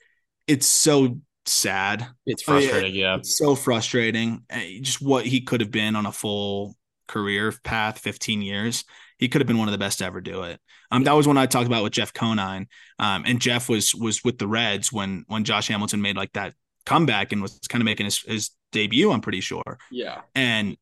it's 0.46 0.68
so 0.68 1.18
sad. 1.52 2.06
It's 2.26 2.42
Oh, 2.48 2.52
frustrating, 2.52 2.94
yeah. 2.94 3.16
It's 3.16 3.36
so 3.36 3.54
frustrating. 3.54 4.44
Uh, 4.50 4.60
Just 4.80 5.00
what 5.02 5.26
he 5.26 5.40
could 5.40 5.60
have 5.60 5.70
been 5.70 5.96
on 5.96 6.06
a 6.06 6.12
full 6.12 6.76
career 7.06 7.52
path, 7.64 7.98
15 7.98 8.42
years. 8.42 8.84
He 9.18 9.28
could 9.28 9.40
have 9.40 9.48
been 9.48 9.58
one 9.58 9.68
of 9.68 9.72
the 9.72 9.78
best 9.78 9.98
to 9.98 10.04
ever 10.04 10.20
do 10.20 10.42
it. 10.44 10.60
Um, 10.90 11.04
that 11.04 11.12
was 11.12 11.26
when 11.26 11.36
I 11.38 11.46
talked 11.46 11.66
about 11.66 11.82
with 11.82 11.92
Jeff 11.92 12.12
Conine. 12.12 12.68
Um, 12.98 13.24
and 13.26 13.40
Jeff 13.40 13.68
was 13.68 13.94
was 13.94 14.22
with 14.24 14.38
the 14.38 14.46
Reds 14.46 14.92
when 14.92 15.24
when 15.28 15.44
Josh 15.44 15.68
Hamilton 15.68 16.00
made 16.02 16.16
like 16.16 16.32
that 16.34 16.54
comeback 16.86 17.32
and 17.32 17.42
was 17.42 17.58
kind 17.68 17.82
of 17.82 17.84
making 17.84 18.04
his, 18.06 18.18
his 18.20 18.50
debut, 18.72 19.10
I'm 19.10 19.20
pretty 19.20 19.40
sure. 19.40 19.78
Yeah. 19.90 20.22
And 20.34 20.76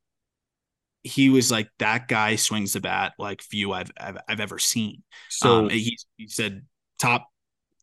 he 1.02 1.28
was 1.30 1.50
like, 1.50 1.68
that 1.78 2.08
guy 2.08 2.36
swings 2.36 2.72
the 2.72 2.80
bat 2.80 3.12
like 3.18 3.42
few 3.42 3.72
I've 3.72 3.90
I've, 3.98 4.18
I've 4.28 4.40
ever 4.40 4.58
seen. 4.58 5.02
So 5.28 5.64
um, 5.64 5.68
he, 5.70 5.96
he 6.16 6.28
said 6.28 6.62
top 6.98 7.28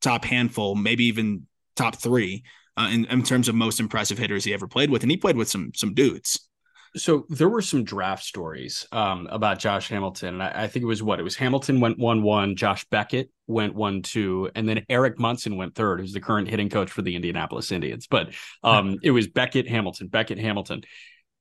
top 0.02 0.26
handful, 0.26 0.76
maybe 0.76 1.06
even 1.06 1.48
top 1.76 1.96
three 1.96 2.43
uh, 2.77 2.89
in, 2.91 3.05
in 3.05 3.23
terms 3.23 3.47
of 3.47 3.55
most 3.55 3.79
impressive 3.79 4.17
hitters 4.17 4.43
he 4.43 4.53
ever 4.53 4.67
played 4.67 4.89
with, 4.89 5.03
and 5.03 5.12
he 5.12 5.17
played 5.17 5.38
with 5.38 5.49
some 5.49 5.71
some 5.75 5.93
dudes. 5.93 6.47
so 6.95 7.25
there 7.29 7.49
were 7.49 7.62
some 7.62 7.83
draft 7.83 8.23
stories 8.23 8.88
um, 8.91 9.27
about 9.31 9.59
Josh 9.59 9.89
Hamilton. 9.89 10.36
And 10.36 10.43
I, 10.43 10.63
I 10.63 10.67
think 10.67 10.83
it 10.83 10.88
was 10.88 11.01
what? 11.03 11.19
It 11.19 11.23
was 11.23 11.36
Hamilton 11.36 11.79
went 11.79 11.97
1 11.97 12.21
1, 12.21 12.55
Josh 12.55 12.86
Beckett 12.89 13.29
went 13.47 13.75
1 13.75 14.01
2, 14.03 14.51
and 14.55 14.67
then 14.67 14.86
Eric 14.89 15.19
Munson 15.19 15.57
went 15.57 15.75
third, 15.75 15.99
who's 15.99 16.13
the 16.13 16.21
current 16.21 16.47
hitting 16.47 16.69
coach 16.69 16.91
for 16.91 17.01
the 17.01 17.15
Indianapolis 17.15 17.71
Indians. 17.71 18.07
But 18.07 18.33
um, 18.63 18.97
it 19.03 19.12
was 19.12 19.27
Beckett, 19.27 19.67
Hamilton, 19.67 20.07
Beckett, 20.07 20.39
Hamilton. 20.39 20.83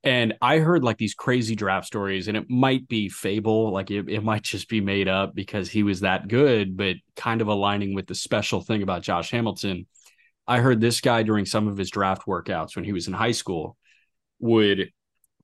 And 0.05 0.35
I 0.42 0.59
heard 0.59 0.83
like 0.83 0.99
these 0.99 1.14
crazy 1.14 1.55
draft 1.55 1.87
stories, 1.87 2.27
and 2.27 2.37
it 2.37 2.51
might 2.51 2.88
be 2.88 3.09
fable, 3.09 3.71
like 3.73 3.90
it, 3.90 4.09
it 4.09 4.25
might 4.25 4.42
just 4.42 4.68
be 4.68 4.81
made 4.81 5.07
up 5.07 5.33
because 5.33 5.71
he 5.71 5.85
was 5.85 6.01
that 6.01 6.27
good, 6.27 6.77
but 6.77 6.97
kind 7.14 7.40
of 7.40 7.47
aligning 7.47 7.95
with 7.95 8.09
the 8.09 8.14
special 8.14 8.61
thing 8.61 8.83
about 8.83 9.03
Josh 9.03 9.31
Hamilton. 9.31 9.87
I 10.47 10.59
heard 10.61 10.81
this 10.81 11.01
guy 11.01 11.23
during 11.23 11.47
some 11.47 11.69
of 11.69 11.77
his 11.77 11.91
draft 11.91 12.27
workouts 12.27 12.75
when 12.77 12.85
he 12.85 12.93
was 12.93 13.07
in 13.07 13.13
high 13.15 13.33
school 13.33 13.77
would 14.41 14.91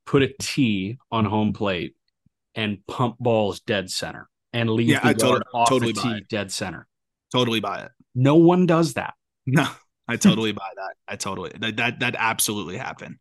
put 0.07 0.23
a 0.23 0.33
tee 0.41 0.99
on 1.13 1.25
home 1.25 1.53
plate 1.53 1.95
and 2.55 2.79
pump 2.87 3.17
balls 3.21 3.61
dead 3.61 3.91
center 3.91 4.29
and 4.53 4.69
leave 4.71 4.89
Yeah, 4.89 5.01
the 5.01 5.09
I 5.09 5.13
totally- 5.13 5.43
off 5.55 5.69
totally 5.69 5.93
the 5.93 6.01
tee 6.01 6.17
it. 6.17 6.29
dead 6.29 6.51
center. 6.51 6.87
Totally 7.33 7.61
buy 7.61 7.83
it. 7.83 7.93
No 8.15 8.37
one 8.37 8.67
does 8.67 8.95
that. 8.95 9.15
No, 9.47 9.69
I 10.09 10.17
totally 10.17 10.53
buy 10.53 10.69
that. 10.77 10.95
I 11.07 11.17
totally 11.17 11.53
that 11.61 11.77
that 11.77 12.01
that 12.01 12.17
absolutely 12.19 12.77
happened. 12.79 13.17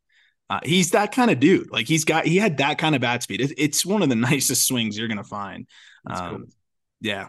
Uh, 0.49 0.61
he's 0.63 0.91
that 0.91 1.11
kind 1.11 1.29
of 1.29 1.39
dude. 1.41 1.69
Like 1.71 1.87
he's 1.87 2.05
got 2.05 2.25
he 2.25 2.37
had 2.37 2.57
that 2.57 2.77
kind 2.77 2.95
of 2.95 3.01
bat 3.01 3.21
speed. 3.21 3.41
It, 3.41 3.51
it's 3.57 3.85
one 3.85 4.01
of 4.01 4.07
the 4.09 4.15
nicest 4.31 4.65
swings 4.65 4.97
you're 4.97 5.09
gonna 5.09 5.23
find. 5.23 5.67
Um, 6.09 6.29
cool. 6.37 6.45
Yeah. 7.01 7.27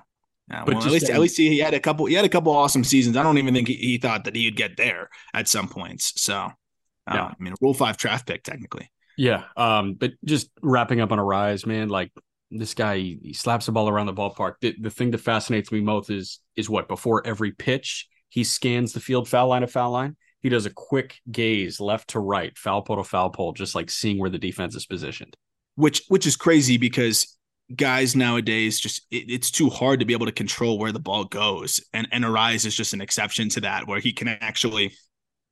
Yeah, 0.51 0.65
But 0.65 0.75
well, 0.77 0.85
at 0.87 0.91
least 0.93 1.07
saying- 1.07 1.15
at 1.17 1.21
least 1.21 1.37
he 1.37 1.59
had 1.59 1.75
a 1.75 1.81
couple 1.81 2.07
he 2.07 2.15
had 2.15 2.25
a 2.25 2.29
couple 2.29 2.53
awesome 2.53 2.85
seasons. 2.85 3.17
I 3.17 3.23
don't 3.23 3.39
even 3.39 3.55
think 3.55 3.69
he, 3.69 3.75
he 3.75 3.99
thought 3.99 4.25
that 4.25 4.35
he'd 4.35 4.57
get 4.57 4.77
there 4.77 5.11
at 5.35 5.49
some 5.49 5.69
points. 5.69 6.21
So 6.21 6.35
uh, 6.37 6.51
Yeah. 7.15 7.25
I 7.27 7.35
mean 7.39 7.55
rule 7.61 7.75
five 7.75 7.97
draft 7.97 8.27
pick 8.27 8.43
technically. 8.45 8.91
Yeah. 9.17 9.45
Um, 9.57 9.95
but 9.95 10.13
just 10.25 10.49
wrapping 10.63 11.01
up 11.01 11.11
on 11.13 11.19
Arraez, 11.19 11.67
man, 11.67 11.89
like 11.89 12.13
this 12.51 12.73
guy, 12.75 12.99
he, 12.99 13.19
he 13.23 13.33
slaps 13.35 13.67
the 13.67 13.73
ball 13.73 13.89
around 13.89 14.07
the 14.07 14.15
ballpark. 14.15 14.55
The, 14.61 14.75
the 14.81 14.91
thing 14.91 15.11
that 15.11 15.19
fascinates 15.19 15.71
me 15.73 15.81
most 15.81 16.09
is 16.09 16.39
is 16.57 16.71
what 16.71 16.89
before 16.89 17.27
every 17.27 17.51
pitch, 17.53 18.07
he 18.29 18.45
scans 18.45 18.93
the 18.93 19.01
field 19.01 19.29
foul 19.29 19.49
line 19.49 19.63
to 19.63 19.67
foul 19.67 19.91
line. 19.91 20.17
He 20.41 20.49
does 20.51 20.67
a 20.67 20.71
quick 20.71 21.17
gaze 21.31 21.81
left 21.81 22.11
to 22.11 22.21
right, 22.21 22.57
foul 22.57 22.83
pole 22.83 22.97
to 22.99 23.05
foul 23.05 23.31
pole, 23.31 23.53
just 23.53 23.75
like 23.75 23.91
seeing 23.91 24.19
where 24.19 24.31
the 24.31 24.39
defense 24.39 24.77
is 24.77 24.87
positioned. 24.87 25.37
which 25.75 26.03
which 26.09 26.27
is 26.27 26.37
crazy 26.37 26.77
because 26.79 27.37
guys 27.77 28.17
nowadays 28.17 28.81
just 28.81 29.07
it, 29.11 29.31
it's 29.31 29.51
too 29.51 29.69
hard 29.69 30.01
to 30.01 30.07
be 30.07 30.13
able 30.13 30.27
to 30.27 30.33
control 30.33 30.79
where 30.79 30.93
the 30.93 30.99
ball 30.99 31.25
goes. 31.25 31.81
And 31.93 32.09
and 32.13 32.25
Arraez 32.25 32.67
is 32.67 32.75
just 32.75 32.93
an 32.93 33.01
exception 33.01 33.49
to 33.51 33.61
that 33.61 33.87
where 33.87 34.01
he 34.01 34.13
can 34.13 34.29
actually 34.29 34.93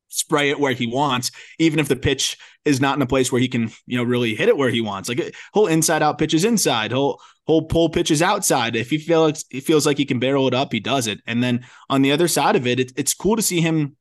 spray 0.09 0.51
it 0.51 0.61
where 0.61 0.73
he 0.73 0.87
wants 0.87 1.33
even 1.59 1.81
if 1.81 1.89
the 1.89 1.97
pitch 1.97 2.39
is 2.65 2.81
not 2.81 2.97
in 2.97 3.03
a 3.03 3.07
place 3.07 3.33
where 3.33 3.41
he 3.41 3.49
can 3.49 3.69
you 3.87 3.99
know 3.99 4.05
really 4.05 4.37
hit 4.37 4.49
it 4.49 4.57
where 4.57 4.71
he 4.71 4.81
wants. 4.81 5.09
Like 5.09 5.35
he'll 5.53 5.67
inside 5.67 6.03
out 6.03 6.19
pitches 6.19 6.45
inside. 6.45 6.91
He'll 6.91 7.19
he'll 7.47 7.63
pull 7.63 7.91
pitches 7.91 8.23
outside. 8.23 8.77
If 8.77 8.91
he 8.91 8.99
feels 8.99 9.45
he 9.51 9.61
feels 9.61 9.87
like 9.87 9.99
he 9.99 10.07
can 10.07 10.19
barrel 10.19 10.49
it 10.49 10.55
up 10.55 10.73
he 10.73 10.81
does 10.81 11.07
it. 11.07 11.21
And 11.27 11.43
then 11.43 11.65
on 11.91 12.03
the 12.03 12.13
other 12.13 12.29
side 12.29 12.57
of 12.57 12.67
it, 12.67 12.81
it 12.81 12.93
it's 12.97 13.15
cool 13.15 13.37
to 13.37 13.43
see 13.43 13.61
him 13.61 13.97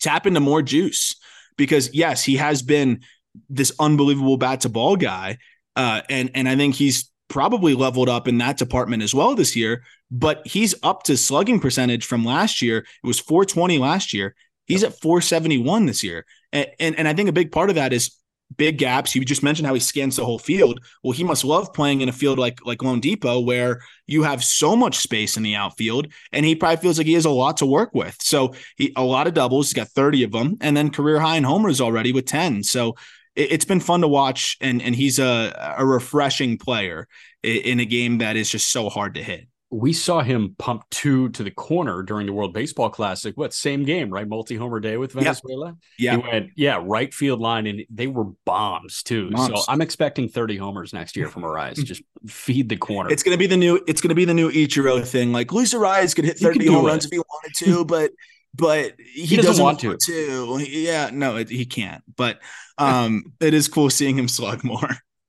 tap 0.00 0.26
into 0.26 0.40
more 0.40 0.62
juice 0.62 1.16
because 1.56 1.94
yes 1.94 2.24
he 2.24 2.36
has 2.36 2.62
been 2.62 3.00
this 3.48 3.72
unbelievable 3.78 4.36
bat 4.36 4.62
to 4.62 4.68
ball 4.68 4.96
guy 4.96 5.38
uh, 5.76 6.02
and 6.08 6.30
and 6.34 6.48
I 6.48 6.56
think 6.56 6.74
he's 6.74 7.09
probably 7.30 7.74
leveled 7.74 8.10
up 8.10 8.28
in 8.28 8.36
that 8.38 8.58
department 8.58 9.02
as 9.02 9.14
well 9.14 9.34
this 9.34 9.56
year. 9.56 9.82
But 10.10 10.46
he's 10.46 10.74
up 10.82 11.04
to 11.04 11.16
slugging 11.16 11.60
percentage 11.60 12.04
from 12.04 12.24
last 12.24 12.60
year. 12.60 12.78
It 12.78 13.06
was 13.06 13.20
420 13.20 13.78
last 13.78 14.12
year. 14.12 14.34
He's 14.66 14.84
at 14.84 15.00
471 15.00 15.86
this 15.86 16.04
year, 16.04 16.26
and, 16.52 16.66
and 16.78 16.98
and 16.98 17.08
I 17.08 17.14
think 17.14 17.28
a 17.28 17.32
big 17.32 17.50
part 17.50 17.70
of 17.70 17.76
that 17.76 17.92
is 17.92 18.16
big 18.56 18.78
gaps. 18.78 19.14
You 19.14 19.24
just 19.24 19.42
mentioned 19.42 19.66
how 19.66 19.74
he 19.74 19.80
scans 19.80 20.16
the 20.16 20.24
whole 20.24 20.38
field. 20.38 20.80
Well, 21.02 21.12
he 21.12 21.24
must 21.24 21.44
love 21.44 21.72
playing 21.72 22.02
in 22.02 22.08
a 22.08 22.12
field 22.12 22.38
like 22.38 22.64
like 22.64 22.78
loanDepot 22.78 23.44
where 23.44 23.80
you 24.06 24.22
have 24.22 24.44
so 24.44 24.76
much 24.76 24.98
space 24.98 25.36
in 25.36 25.42
the 25.42 25.56
outfield, 25.56 26.08
and 26.32 26.44
he 26.44 26.54
probably 26.54 26.76
feels 26.76 26.98
like 26.98 27.06
he 27.06 27.14
has 27.14 27.24
a 27.24 27.30
lot 27.30 27.56
to 27.58 27.66
work 27.66 27.90
with. 27.94 28.16
So 28.20 28.54
he 28.76 28.92
a 28.96 29.02
lot 29.02 29.26
of 29.26 29.34
doubles. 29.34 29.68
He's 29.68 29.74
got 29.74 29.88
30 29.88 30.24
of 30.24 30.32
them, 30.32 30.56
and 30.60 30.76
then 30.76 30.90
career 30.90 31.18
high 31.18 31.36
in 31.36 31.44
homers 31.44 31.80
already 31.80 32.12
with 32.12 32.26
10. 32.26 32.62
So 32.62 32.94
it, 33.36 33.52
it's 33.52 33.64
been 33.64 33.80
fun 33.80 34.00
to 34.02 34.08
watch, 34.08 34.56
and 34.60 34.80
and 34.82 34.94
he's 34.94 35.18
a 35.18 35.74
a 35.78 35.84
refreshing 35.86 36.58
player 36.58 37.08
in 37.42 37.80
a 37.80 37.84
game 37.84 38.18
that 38.18 38.36
is 38.36 38.50
just 38.50 38.70
so 38.70 38.88
hard 38.88 39.14
to 39.14 39.22
hit. 39.22 39.46
We 39.72 39.92
saw 39.92 40.20
him 40.20 40.56
pump 40.58 40.82
two 40.90 41.28
to 41.28 41.44
the 41.44 41.50
corner 41.52 42.02
during 42.02 42.26
the 42.26 42.32
World 42.32 42.52
Baseball 42.52 42.90
Classic. 42.90 43.36
What 43.36 43.54
same 43.54 43.84
game, 43.84 44.10
right? 44.10 44.26
Multi 44.26 44.56
homer 44.56 44.80
day 44.80 44.96
with 44.96 45.12
Venezuela. 45.12 45.76
Yeah, 45.96 46.16
He 46.16 46.22
went, 46.28 46.50
yeah, 46.56 46.82
right 46.84 47.14
field 47.14 47.38
line, 47.40 47.68
and 47.68 47.84
they 47.88 48.08
were 48.08 48.24
bombs 48.44 49.04
too. 49.04 49.30
Bombs. 49.30 49.64
So 49.64 49.72
I'm 49.72 49.80
expecting 49.80 50.28
30 50.28 50.56
homers 50.56 50.92
next 50.92 51.16
year 51.16 51.28
from 51.28 51.44
Arraez. 51.44 51.76
Just 51.84 52.02
feed 52.26 52.68
the 52.68 52.76
corner. 52.76 53.10
it's 53.10 53.22
gonna 53.22 53.36
be 53.36 53.46
the 53.46 53.56
new 53.56 53.80
it's 53.86 54.00
gonna 54.00 54.16
be 54.16 54.24
the 54.24 54.34
new 54.34 54.50
Ichiro 54.50 55.06
thing. 55.06 55.30
Like 55.30 55.52
Luis 55.52 55.72
Arraez 55.72 56.16
could 56.16 56.24
hit 56.24 56.38
30 56.38 56.66
home 56.66 56.84
it. 56.84 56.88
runs 56.88 57.04
if 57.04 57.12
he 57.12 57.18
wanted 57.18 57.54
to, 57.58 57.84
but 57.84 58.10
but 58.54 58.94
he, 58.98 59.36
doesn't 59.36 59.50
doesn't, 59.50 59.64
want 59.64 59.84
want, 59.84 60.00
to. 60.02 60.58
Yeah, 60.68 61.10
no, 61.12 61.36
it, 61.36 61.48
he 61.48 61.64
can't. 61.66 62.02
But 62.16 62.40
um, 62.78 63.32
it 63.40 63.54
is 63.54 63.68
cool 63.68 63.90
seeing 63.90 64.16
him 64.16 64.28
slug 64.28 64.64
more. 64.64 64.88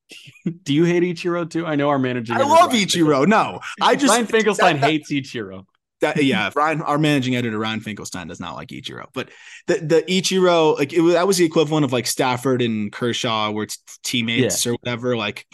Do 0.63 0.73
you 0.73 0.83
hate 0.83 1.03
Ichiro 1.03 1.49
too? 1.49 1.65
I 1.65 1.75
know 1.75 1.89
our 1.89 1.99
manager. 1.99 2.33
I 2.33 2.43
love 2.43 2.71
Ichiro. 2.71 3.27
No, 3.27 3.59
I 3.81 3.95
just 3.95 4.11
Ryan 4.11 4.25
Finkelstein 4.25 4.79
that- 4.79 4.89
hates 4.89 5.11
Ichiro. 5.11 5.65
that, 6.01 6.21
yeah, 6.23 6.51
Ryan, 6.55 6.81
our 6.81 6.97
managing 6.97 7.35
editor 7.35 7.57
Ryan 7.57 7.79
Finkelstein 7.79 8.27
does 8.27 8.39
not 8.39 8.55
like 8.55 8.69
Ichiro, 8.69 9.05
but 9.13 9.29
the 9.67 9.75
the 9.75 10.01
Ichiro 10.03 10.77
like 10.77 10.93
it 10.93 11.01
was, 11.01 11.13
that 11.13 11.27
was 11.27 11.37
the 11.37 11.45
equivalent 11.45 11.85
of 11.85 11.93
like 11.93 12.07
Stafford 12.07 12.61
and 12.61 12.91
Kershaw, 12.91 13.51
were 13.51 13.63
it's 13.63 13.77
teammates 14.03 14.65
or 14.67 14.73
whatever. 14.73 15.15
Like 15.15 15.45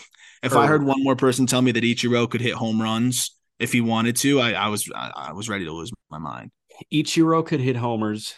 if 0.42 0.56
I 0.56 0.68
heard 0.68 0.84
one 0.84 1.04
more 1.04 1.16
person 1.16 1.46
tell 1.46 1.62
me 1.62 1.72
that 1.74 1.84
Ichiro 1.84 2.30
could 2.30 2.42
hit 2.42 2.54
home 2.54 2.82
runs 2.82 3.36
if 3.60 3.74
he 3.74 3.82
wanted 3.82 4.16
to, 4.18 4.40
I, 4.40 4.54
I 4.54 4.68
was 4.70 4.90
I, 4.96 5.12
I 5.16 5.34
was 5.34 5.50
ready 5.50 5.66
to 5.66 5.72
lose 5.72 5.92
my 6.10 6.20
mind. 6.20 6.52
Ichiro 6.94 7.46
could 7.46 7.60
hit 7.60 7.76
homers. 7.76 8.34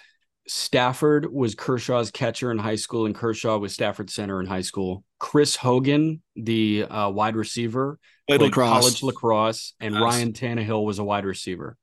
Stafford 0.48 1.32
was 1.32 1.54
Kershaw's 1.56 2.10
catcher 2.12 2.50
in 2.52 2.58
high 2.58 2.76
school, 2.76 3.06
and 3.06 3.14
Kershaw 3.14 3.58
was 3.60 3.74
Stafford's 3.74 4.14
center 4.14 4.40
in 4.40 4.48
high 4.48 4.62
school. 4.62 5.04
Chris 5.20 5.56
Hogan, 5.56 6.22
the 6.36 6.84
uh, 6.86 7.10
wide 7.10 7.36
receiver, 7.36 8.00
Played 8.28 8.42
lacrosse. 8.42 8.70
college 8.70 9.04
lacrosse, 9.04 9.74
and. 9.80 9.94
Ryan 10.00 10.34
Tannehill 10.34 10.84
was 10.86 10.98
a 11.00 11.04
wide 11.04 11.26
receiver. 11.26 11.78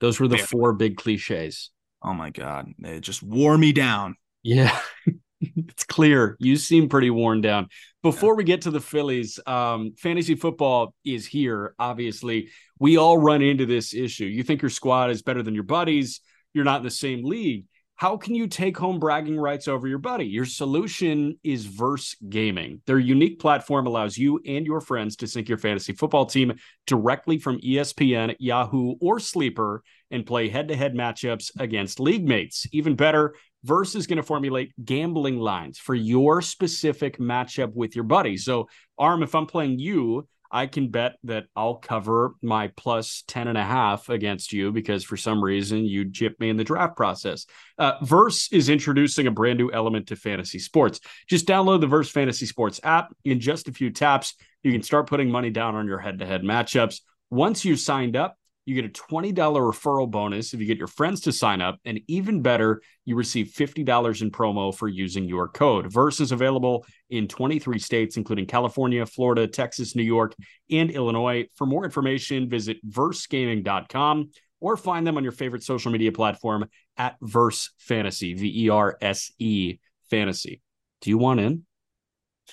Those 0.00 0.18
were 0.20 0.28
the 0.28 0.36
Yeah. 0.38 0.46
four 0.46 0.72
big 0.72 0.96
cliches. 0.96 1.70
Oh 2.02 2.14
my 2.14 2.30
god, 2.30 2.72
it 2.84 3.00
just 3.00 3.22
wore 3.22 3.58
me 3.58 3.72
down. 3.72 4.14
Yeah, 4.44 4.78
it's 5.40 5.84
clear. 5.84 6.36
You 6.38 6.56
seem 6.56 6.88
pretty 6.88 7.10
worn 7.10 7.40
down. 7.40 7.68
Before 8.02 8.36
we 8.36 8.44
get 8.44 8.62
to 8.62 8.70
the 8.70 8.80
Phillies, 8.80 9.40
um, 9.44 9.92
fantasy 9.98 10.36
football 10.36 10.94
is 11.04 11.26
here. 11.26 11.74
Obviously, 11.80 12.50
we 12.78 12.96
all 12.96 13.18
run 13.18 13.42
into 13.42 13.66
this 13.66 13.92
issue. 13.92 14.26
You 14.26 14.44
think 14.44 14.62
your 14.62 14.70
squad 14.70 15.10
is 15.10 15.22
better 15.22 15.42
than 15.42 15.54
your 15.54 15.64
buddies, 15.64 16.20
you're 16.54 16.64
not 16.64 16.78
in 16.78 16.84
the 16.84 16.90
same 16.90 17.24
league. 17.24 17.64
How 17.96 18.16
can 18.16 18.36
you 18.36 18.46
take 18.46 18.78
home 18.78 19.00
bragging 19.00 19.40
rights 19.40 19.66
over 19.66 19.88
your 19.88 19.98
buddy? 19.98 20.26
Your 20.26 20.44
solution 20.44 21.36
is 21.42 21.66
Verse 21.66 22.14
Gaming. 22.28 22.80
Their 22.86 23.00
unique 23.00 23.40
platform 23.40 23.88
allows 23.88 24.16
you 24.16 24.40
and 24.46 24.64
your 24.64 24.80
friends 24.80 25.16
to 25.16 25.26
sync 25.26 25.48
your 25.48 25.58
fantasy 25.58 25.92
football 25.92 26.24
team 26.24 26.52
directly 26.86 27.38
from 27.38 27.58
ESPN, 27.60 28.36
Yahoo, 28.38 28.94
or 29.00 29.18
Sleeper 29.18 29.82
and 30.12 30.24
play 30.24 30.48
head 30.48 30.68
to 30.68 30.76
head 30.76 30.94
matchups 30.94 31.50
against 31.58 31.98
league 31.98 32.26
mates. 32.26 32.68
Even 32.70 32.94
better, 32.94 33.34
Verse 33.64 33.94
is 33.94 34.06
going 34.06 34.18
to 34.18 34.22
formulate 34.22 34.72
gambling 34.84 35.38
lines 35.38 35.78
for 35.78 35.94
your 35.94 36.40
specific 36.42 37.18
matchup 37.18 37.74
with 37.74 37.94
your 37.94 38.04
buddy. 38.04 38.36
So, 38.36 38.68
Aram, 39.00 39.22
if 39.22 39.34
I'm 39.34 39.46
playing 39.46 39.78
you, 39.78 40.26
I 40.50 40.66
can 40.66 40.88
bet 40.88 41.16
that 41.24 41.44
I'll 41.54 41.74
cover 41.74 42.34
my 42.42 42.68
plus 42.68 43.22
10 43.28 43.48
and 43.48 43.58
a 43.58 43.64
half 43.64 44.08
against 44.08 44.52
you 44.52 44.72
because 44.72 45.04
for 45.04 45.16
some 45.16 45.42
reason 45.42 45.84
you 45.84 46.06
gypped 46.06 46.40
me 46.40 46.48
in 46.48 46.56
the 46.56 46.64
draft 46.64 46.96
process. 46.96 47.46
Uh, 47.78 47.92
Verse 48.02 48.50
is 48.50 48.68
introducing 48.68 49.26
a 49.26 49.30
brand 49.30 49.58
new 49.58 49.70
element 49.70 50.06
to 50.08 50.16
fantasy 50.16 50.58
sports. 50.58 51.00
Just 51.28 51.46
download 51.46 51.80
the 51.80 51.86
Verse 51.86 52.10
Fantasy 52.10 52.46
Sports 52.46 52.80
app. 52.82 53.14
In 53.24 53.40
just 53.40 53.68
a 53.68 53.72
few 53.72 53.90
taps, 53.90 54.34
you 54.62 54.72
can 54.72 54.82
start 54.82 55.08
putting 55.08 55.30
money 55.30 55.50
down 55.50 55.74
on 55.74 55.86
your 55.86 55.98
head 55.98 56.18
to 56.20 56.26
head 56.26 56.42
matchups. 56.42 57.00
Once 57.30 57.64
you've 57.64 57.80
signed 57.80 58.16
up, 58.16 58.37
you 58.68 58.74
get 58.74 58.84
a 58.84 58.88
$20 58.88 59.34
referral 59.34 60.10
bonus 60.10 60.52
if 60.52 60.60
you 60.60 60.66
get 60.66 60.76
your 60.76 60.88
friends 60.88 61.22
to 61.22 61.32
sign 61.32 61.62
up. 61.62 61.80
And 61.86 62.00
even 62.06 62.42
better, 62.42 62.82
you 63.06 63.16
receive 63.16 63.46
$50 63.46 64.22
in 64.22 64.30
promo 64.30 64.74
for 64.74 64.88
using 64.88 65.24
your 65.24 65.48
code. 65.48 65.90
Verse 65.90 66.20
is 66.20 66.32
available 66.32 66.84
in 67.08 67.28
23 67.28 67.78
states, 67.78 68.18
including 68.18 68.44
California, 68.44 69.06
Florida, 69.06 69.46
Texas, 69.46 69.96
New 69.96 70.02
York, 70.02 70.34
and 70.70 70.90
Illinois. 70.90 71.46
For 71.54 71.66
more 71.66 71.86
information, 71.86 72.48
visit 72.50 72.76
versegaming.com 72.86 74.30
or 74.60 74.76
find 74.76 75.06
them 75.06 75.16
on 75.16 75.22
your 75.22 75.32
favorite 75.32 75.62
social 75.62 75.90
media 75.90 76.12
platform 76.12 76.68
at 76.98 77.16
Verse 77.22 77.70
Fantasy, 77.78 78.34
V 78.34 78.66
E 78.66 78.68
R 78.68 78.98
S 79.00 79.32
E 79.38 79.78
Fantasy. 80.10 80.60
Do 81.00 81.08
you 81.08 81.16
want 81.16 81.40
in? 81.40 81.64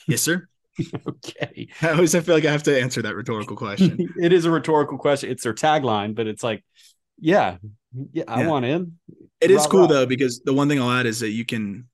Yes, 0.07 0.21
sir. 0.21 0.47
Okay. 1.07 1.67
I 1.81 1.89
always 1.91 2.15
I 2.15 2.19
feel 2.21 2.35
like 2.35 2.45
I 2.45 2.51
have 2.51 2.63
to 2.63 2.79
answer 2.81 3.01
that 3.01 3.15
rhetorical 3.15 3.55
question. 3.55 3.97
it 4.21 4.33
is 4.33 4.45
a 4.45 4.51
rhetorical 4.51 4.97
question. 4.97 5.29
It's 5.31 5.43
their 5.43 5.53
tagline, 5.53 6.15
but 6.15 6.27
it's 6.27 6.43
like, 6.43 6.63
yeah, 7.19 7.57
yeah, 8.11 8.23
I 8.27 8.41
Yeah. 8.41 8.49
want 8.49 8.65
in. 8.65 8.97
It 9.41 9.51
is 9.51 9.61
Rah, 9.61 9.67
cool 9.67 9.81
rah. 9.81 9.87
though 9.87 10.05
because 10.05 10.41
the 10.41 10.53
one 10.53 10.67
thing 10.69 10.81
I'll 10.81 10.91
add 10.91 11.05
is 11.05 11.19
that 11.21 11.29
you 11.29 11.45
can, 11.45 11.87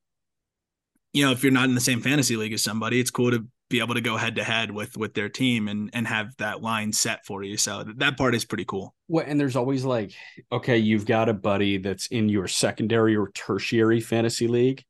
you 1.14 1.26
know, 1.26 1.32
if 1.32 1.44
you're 1.44 1.52
not 1.52 1.66
in 1.70 1.76
the 1.76 1.82
same 1.82 2.02
fantasy 2.02 2.36
league 2.36 2.54
as 2.54 2.64
somebody, 2.64 3.00
it's 3.00 3.12
cool 3.12 3.32
to 3.32 3.46
be 3.70 3.80
able 3.80 3.94
to 3.94 4.02
go 4.02 4.18
head 4.18 4.36
to 4.36 4.44
head 4.44 4.72
with 4.72 4.98
with 4.98 5.14
their 5.14 5.30
team 5.30 5.68
and 5.68 5.90
and 5.94 6.08
have 6.08 6.36
that 6.38 6.62
line 6.62 6.92
set 6.92 7.26
for 7.26 7.44
you. 7.44 7.58
So 7.58 7.84
that 7.98 8.18
part 8.18 8.36
is 8.36 8.46
pretty 8.46 8.66
cool. 8.66 8.94
Well, 9.08 9.26
and 9.28 9.40
there's 9.40 9.56
always 9.56 9.84
like, 9.86 10.14
okay, 10.52 10.78
you've 10.78 11.06
got 11.06 11.30
a 11.30 11.34
buddy 11.34 11.78
that's 11.78 12.08
in 12.08 12.30
your 12.30 12.48
secondary 12.48 13.16
or 13.16 13.30
tertiary 13.32 14.00
fantasy 14.02 14.48
league 14.48 14.84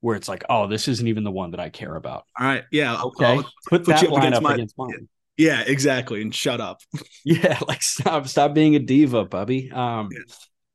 where 0.00 0.16
it's 0.16 0.28
like, 0.28 0.44
oh, 0.48 0.66
this 0.66 0.88
isn't 0.88 1.08
even 1.08 1.24
the 1.24 1.30
one 1.30 1.50
that 1.52 1.60
I 1.60 1.68
care 1.70 1.94
about. 1.94 2.24
All 2.38 2.46
right, 2.46 2.64
yeah, 2.70 3.00
Okay. 3.02 3.24
I'll- 3.24 3.42
Put 3.68 3.84
put 3.84 3.86
that 3.86 4.10
line 4.10 4.22
against 4.22 4.36
up 4.36 4.42
my- 4.42 4.54
against 4.54 4.78
mine. 4.78 5.08
yeah, 5.36 5.60
exactly. 5.66 6.22
And 6.22 6.34
shut 6.34 6.60
up. 6.60 6.80
Yeah, 7.24 7.58
like 7.66 7.82
stop, 7.82 8.28
stop 8.28 8.54
being 8.54 8.76
a 8.76 8.78
diva, 8.78 9.24
Bubby. 9.24 9.70
Um, 9.72 10.08
Yeah. 10.12 10.20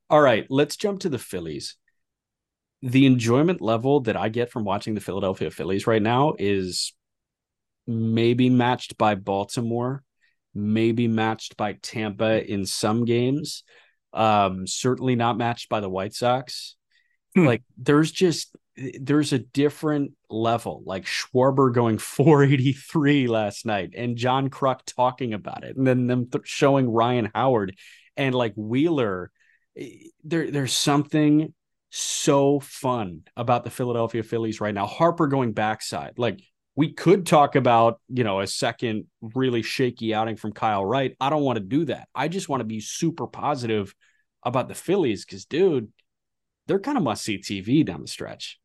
all 0.10 0.19
right, 0.21 0.45
let's 0.49 0.75
jump 0.75 0.99
to 1.01 1.10
the 1.10 1.17
Phillies. 1.19 1.77
The 2.81 3.05
enjoyment 3.05 3.62
level 3.62 4.01
that 4.01 4.17
I 4.17 4.27
get 4.29 4.51
from 4.51 4.65
watching 4.65 4.95
the 4.95 5.01
Philadelphia 5.01 5.49
Phillies 5.51 5.86
right 5.88 6.01
now 6.01 6.34
is 6.39 6.93
maybe 7.88 8.49
matched 8.49 8.97
by 8.97 9.15
Baltimore, 9.15 10.03
maybe 10.53 11.07
matched 11.07 11.55
by 11.57 11.73
Tampa 11.81 12.43
in 12.43 12.65
some 12.65 13.05
games. 13.05 13.63
Um, 14.13 14.67
certainly 14.67 15.15
not 15.15 15.38
matched 15.38 15.69
by 15.69 15.79
the 15.79 15.89
White 15.89 16.13
Sox. 16.13 16.75
Hmm. 17.36 17.45
Like 17.45 17.63
there's 17.77 18.12
just 18.12 18.53
there's 18.75 19.34
a 19.34 19.39
different 19.39 20.13
level. 20.29 20.84
Like 20.86 21.05
Schwarber 21.05 21.73
going 21.73 21.97
483 21.99 23.27
last 23.27 23.65
night, 23.65 23.91
and 23.95 24.17
John 24.17 24.49
Kruk 24.49 24.81
talking 24.86 25.34
about 25.34 25.63
it, 25.63 25.75
and 25.77 25.86
then 25.86 26.07
them 26.07 26.29
th- 26.29 26.47
showing 26.47 26.89
Ryan 26.89 27.31
Howard 27.34 27.75
and 28.17 28.36
like 28.36 28.53
Wheeler. 28.55 29.31
Eh, 29.77 30.07
There, 30.23 30.49
there's 30.51 30.73
something 30.73 31.53
so 31.89 32.60
fun 32.62 33.23
about 33.36 33.63
the 33.63 33.69
Philadelphia 33.69 34.23
Phillies 34.23 34.62
right 34.62 34.73
now. 34.73 34.86
Harper 34.86 35.27
going 35.27 35.51
backside, 35.53 36.13
like 36.17 36.39
we 36.75 36.93
could 36.93 37.25
talk 37.25 37.55
about, 37.55 37.99
you 38.07 38.23
know, 38.23 38.39
a 38.39 38.47
second 38.47 39.05
really 39.21 39.62
shaky 39.62 40.13
outing 40.13 40.38
from 40.38 40.53
Kyle 40.53 40.86
Wright. 40.86 41.15
I 41.19 41.29
don't 41.29 41.43
want 41.43 41.57
to 41.57 41.63
do 41.63 41.86
that. 41.86 42.07
I 42.15 42.29
just 42.29 42.47
want 42.47 42.62
to 42.62 42.65
be 42.65 42.79
super 42.79 43.27
positive 43.27 43.93
about 44.43 44.69
the 44.69 44.73
Phillies 44.75 45.25
because, 45.25 45.45
dude, 45.45 45.91
they're 46.67 46.79
kind 46.79 46.97
of 46.97 47.03
must 47.03 47.23
see 47.25 47.39
TV 47.39 47.84
down 47.84 48.01
the 48.01 48.07
stretch. 48.07 48.61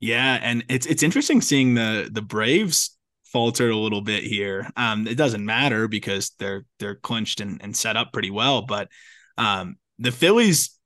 Yeah, 0.00 0.38
and 0.42 0.64
it's 0.68 0.86
it's 0.86 1.02
interesting 1.02 1.40
seeing 1.40 1.74
the 1.74 2.08
the 2.12 2.22
Braves 2.22 2.96
falter 3.24 3.70
a 3.70 3.76
little 3.76 4.02
bit 4.02 4.24
here. 4.24 4.68
Um, 4.76 5.06
it 5.06 5.16
doesn't 5.16 5.44
matter 5.44 5.88
because 5.88 6.32
they're 6.38 6.64
they're 6.78 6.96
clinched 6.96 7.40
and, 7.40 7.60
and 7.62 7.76
set 7.76 7.96
up 7.96 8.12
pretty 8.12 8.30
well, 8.30 8.62
but 8.62 8.88
um, 9.38 9.76
the 9.98 10.12
Phillies 10.12 10.78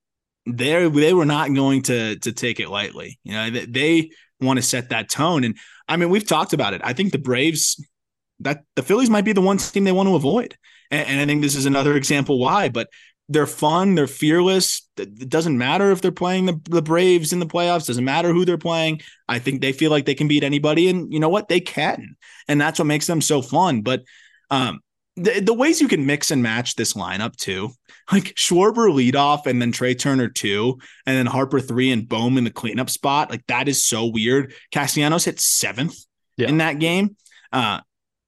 they 0.46 0.88
they 0.88 1.12
were 1.12 1.24
not 1.26 1.52
going 1.54 1.82
to 1.82 2.16
to 2.20 2.32
take 2.32 2.60
it 2.60 2.68
lightly. 2.68 3.18
You 3.24 3.32
know, 3.32 3.50
they, 3.50 3.66
they 3.66 4.10
want 4.40 4.58
to 4.58 4.62
set 4.62 4.90
that 4.90 5.10
tone, 5.10 5.44
and 5.44 5.56
I 5.88 5.96
mean 5.96 6.10
we've 6.10 6.26
talked 6.26 6.52
about 6.52 6.74
it. 6.74 6.80
I 6.84 6.92
think 6.92 7.12
the 7.12 7.18
Braves 7.18 7.84
that 8.40 8.62
the 8.76 8.82
Phillies 8.82 9.10
might 9.10 9.24
be 9.24 9.32
the 9.32 9.40
one 9.40 9.58
team 9.58 9.84
they 9.84 9.92
want 9.92 10.08
to 10.08 10.14
avoid, 10.14 10.56
and, 10.90 11.06
and 11.08 11.20
I 11.20 11.26
think 11.26 11.42
this 11.42 11.56
is 11.56 11.66
another 11.66 11.96
example 11.96 12.38
why. 12.38 12.68
But 12.68 12.88
they're 13.30 13.46
fun, 13.46 13.94
they're 13.94 14.06
fearless. 14.06 14.88
It 14.98 15.28
doesn't 15.28 15.56
matter 15.56 15.90
if 15.92 16.02
they're 16.02 16.12
playing 16.12 16.46
the, 16.46 16.60
the 16.68 16.82
Braves 16.82 17.32
in 17.32 17.38
the 17.38 17.46
playoffs. 17.46 17.86
Doesn't 17.86 18.04
matter 18.04 18.32
who 18.32 18.44
they're 18.44 18.58
playing. 18.58 19.00
I 19.28 19.38
think 19.38 19.60
they 19.62 19.72
feel 19.72 19.90
like 19.90 20.04
they 20.04 20.14
can 20.14 20.28
beat 20.28 20.44
anybody, 20.44 20.88
and 20.90 21.12
you 21.12 21.20
know 21.20 21.28
what? 21.28 21.48
They 21.48 21.60
can, 21.60 22.16
and 22.48 22.60
that's 22.60 22.78
what 22.78 22.86
makes 22.86 23.06
them 23.06 23.20
so 23.20 23.40
fun. 23.40 23.80
But 23.82 24.02
um, 24.50 24.80
the, 25.16 25.40
the 25.40 25.54
ways 25.54 25.80
you 25.80 25.88
can 25.88 26.04
mix 26.06 26.30
and 26.30 26.42
match 26.42 26.74
this 26.74 26.94
lineup 26.94 27.36
too, 27.36 27.70
like 28.12 28.34
Schwarber 28.34 28.92
lead 28.92 29.16
off, 29.16 29.46
and 29.46 29.62
then 29.62 29.72
Trea 29.72 29.94
Turner 29.94 30.28
two, 30.28 30.78
and 31.06 31.16
then 31.16 31.26
Harper 31.26 31.60
three, 31.60 31.90
and 31.92 32.08
Bohm 32.08 32.36
in 32.36 32.44
the 32.44 32.50
cleanup 32.50 32.90
spot. 32.90 33.30
Like 33.30 33.46
that 33.46 33.68
is 33.68 33.84
so 33.84 34.06
weird. 34.06 34.52
Castellanos 34.72 35.24
hit 35.24 35.40
seventh 35.40 35.96
Yeah. 36.36 36.48
in 36.48 36.58
that 36.58 36.78
game. 36.78 37.16
Uh, 37.52 37.80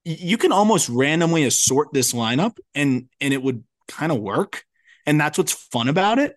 you 0.05 0.37
can 0.37 0.51
almost 0.51 0.89
randomly 0.89 1.43
assort 1.43 1.89
this 1.93 2.13
lineup, 2.13 2.57
and 2.73 3.09
and 3.19 3.33
it 3.33 3.43
would 3.43 3.63
kind 3.87 4.11
of 4.11 4.19
work, 4.19 4.63
and 5.05 5.19
that's 5.19 5.37
what's 5.37 5.51
fun 5.51 5.87
about 5.87 6.19
it. 6.19 6.35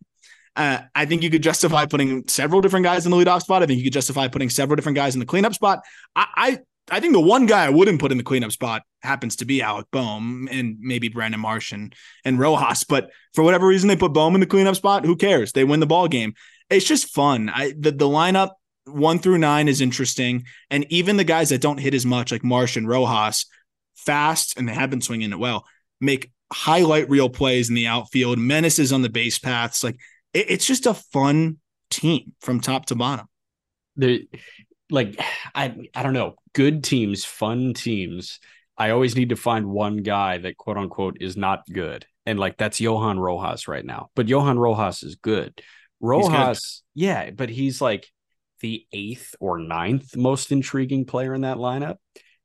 Uh, 0.54 0.80
I 0.94 1.04
think 1.04 1.22
you 1.22 1.30
could 1.30 1.42
justify 1.42 1.84
putting 1.84 2.26
several 2.28 2.62
different 2.62 2.84
guys 2.84 3.04
in 3.04 3.10
the 3.10 3.16
leadoff 3.16 3.42
spot. 3.42 3.62
I 3.62 3.66
think 3.66 3.78
you 3.78 3.84
could 3.84 3.92
justify 3.92 4.28
putting 4.28 4.48
several 4.48 4.76
different 4.76 4.96
guys 4.96 5.14
in 5.14 5.20
the 5.20 5.26
cleanup 5.26 5.54
spot. 5.54 5.84
I, 6.14 6.26
I, 6.34 6.58
I 6.90 7.00
think 7.00 7.12
the 7.12 7.20
one 7.20 7.46
guy 7.46 7.66
I 7.66 7.68
wouldn't 7.68 8.00
put 8.00 8.10
in 8.10 8.16
the 8.16 8.24
cleanup 8.24 8.52
spot 8.52 8.82
happens 9.02 9.36
to 9.36 9.44
be 9.44 9.60
Alec 9.60 9.86
Bohm 9.90 10.48
and 10.50 10.78
maybe 10.80 11.08
Brandon 11.08 11.40
Marsh 11.40 11.72
and, 11.72 11.94
and 12.24 12.38
Rojas. 12.38 12.84
But 12.84 13.10
for 13.34 13.44
whatever 13.44 13.66
reason, 13.66 13.88
they 13.88 13.96
put 13.96 14.14
Bohm 14.14 14.34
in 14.34 14.40
the 14.40 14.46
cleanup 14.46 14.76
spot. 14.76 15.04
Who 15.04 15.16
cares? 15.16 15.52
They 15.52 15.64
win 15.64 15.80
the 15.80 15.86
ball 15.86 16.08
game. 16.08 16.34
It's 16.70 16.86
just 16.86 17.14
fun. 17.14 17.50
I 17.50 17.74
the, 17.78 17.92
the 17.92 18.08
lineup 18.08 18.52
one 18.86 19.18
through 19.18 19.38
nine 19.38 19.68
is 19.68 19.80
interesting, 19.80 20.44
and 20.70 20.86
even 20.90 21.16
the 21.16 21.24
guys 21.24 21.48
that 21.50 21.60
don't 21.60 21.78
hit 21.78 21.94
as 21.94 22.06
much, 22.06 22.32
like 22.32 22.44
Marsh 22.44 22.76
and 22.76 22.88
Rojas, 22.88 23.46
fast 23.94 24.56
and 24.56 24.68
they 24.68 24.74
have 24.74 24.90
been 24.90 25.00
swinging 25.00 25.32
it 25.32 25.38
well, 25.38 25.66
make 26.00 26.32
highlight 26.52 27.08
reel 27.08 27.28
plays 27.28 27.68
in 27.68 27.74
the 27.74 27.86
outfield, 27.86 28.38
menaces 28.38 28.92
on 28.92 29.02
the 29.02 29.08
base 29.08 29.38
paths. 29.38 29.82
Like 29.82 29.96
it, 30.32 30.50
it's 30.50 30.66
just 30.66 30.86
a 30.86 30.94
fun 30.94 31.58
team 31.90 32.32
from 32.40 32.60
top 32.60 32.86
to 32.86 32.94
bottom. 32.94 33.26
The 33.96 34.28
like 34.90 35.20
I 35.54 35.74
I 35.94 36.02
don't 36.02 36.12
know, 36.12 36.36
good 36.52 36.84
teams, 36.84 37.24
fun 37.24 37.74
teams. 37.74 38.38
I 38.78 38.90
always 38.90 39.16
need 39.16 39.30
to 39.30 39.36
find 39.36 39.66
one 39.66 39.98
guy 39.98 40.38
that 40.38 40.56
quote 40.56 40.76
unquote 40.76 41.18
is 41.20 41.36
not 41.36 41.64
good. 41.72 42.06
And 42.26 42.38
like 42.38 42.56
that's 42.56 42.80
Johan 42.80 43.18
Rojas 43.18 43.68
right 43.68 43.84
now. 43.84 44.10
But 44.14 44.28
Johan 44.28 44.58
Rojas 44.58 45.02
is 45.02 45.16
good. 45.16 45.60
Rojas, 46.00 46.82
good. 46.94 47.02
yeah, 47.02 47.30
but 47.30 47.48
he's 47.48 47.80
like 47.80 48.06
the 48.60 48.86
eighth 48.92 49.34
or 49.40 49.58
ninth 49.58 50.16
most 50.16 50.52
intriguing 50.52 51.04
player 51.04 51.34
in 51.34 51.42
that 51.42 51.56
lineup. 51.56 51.96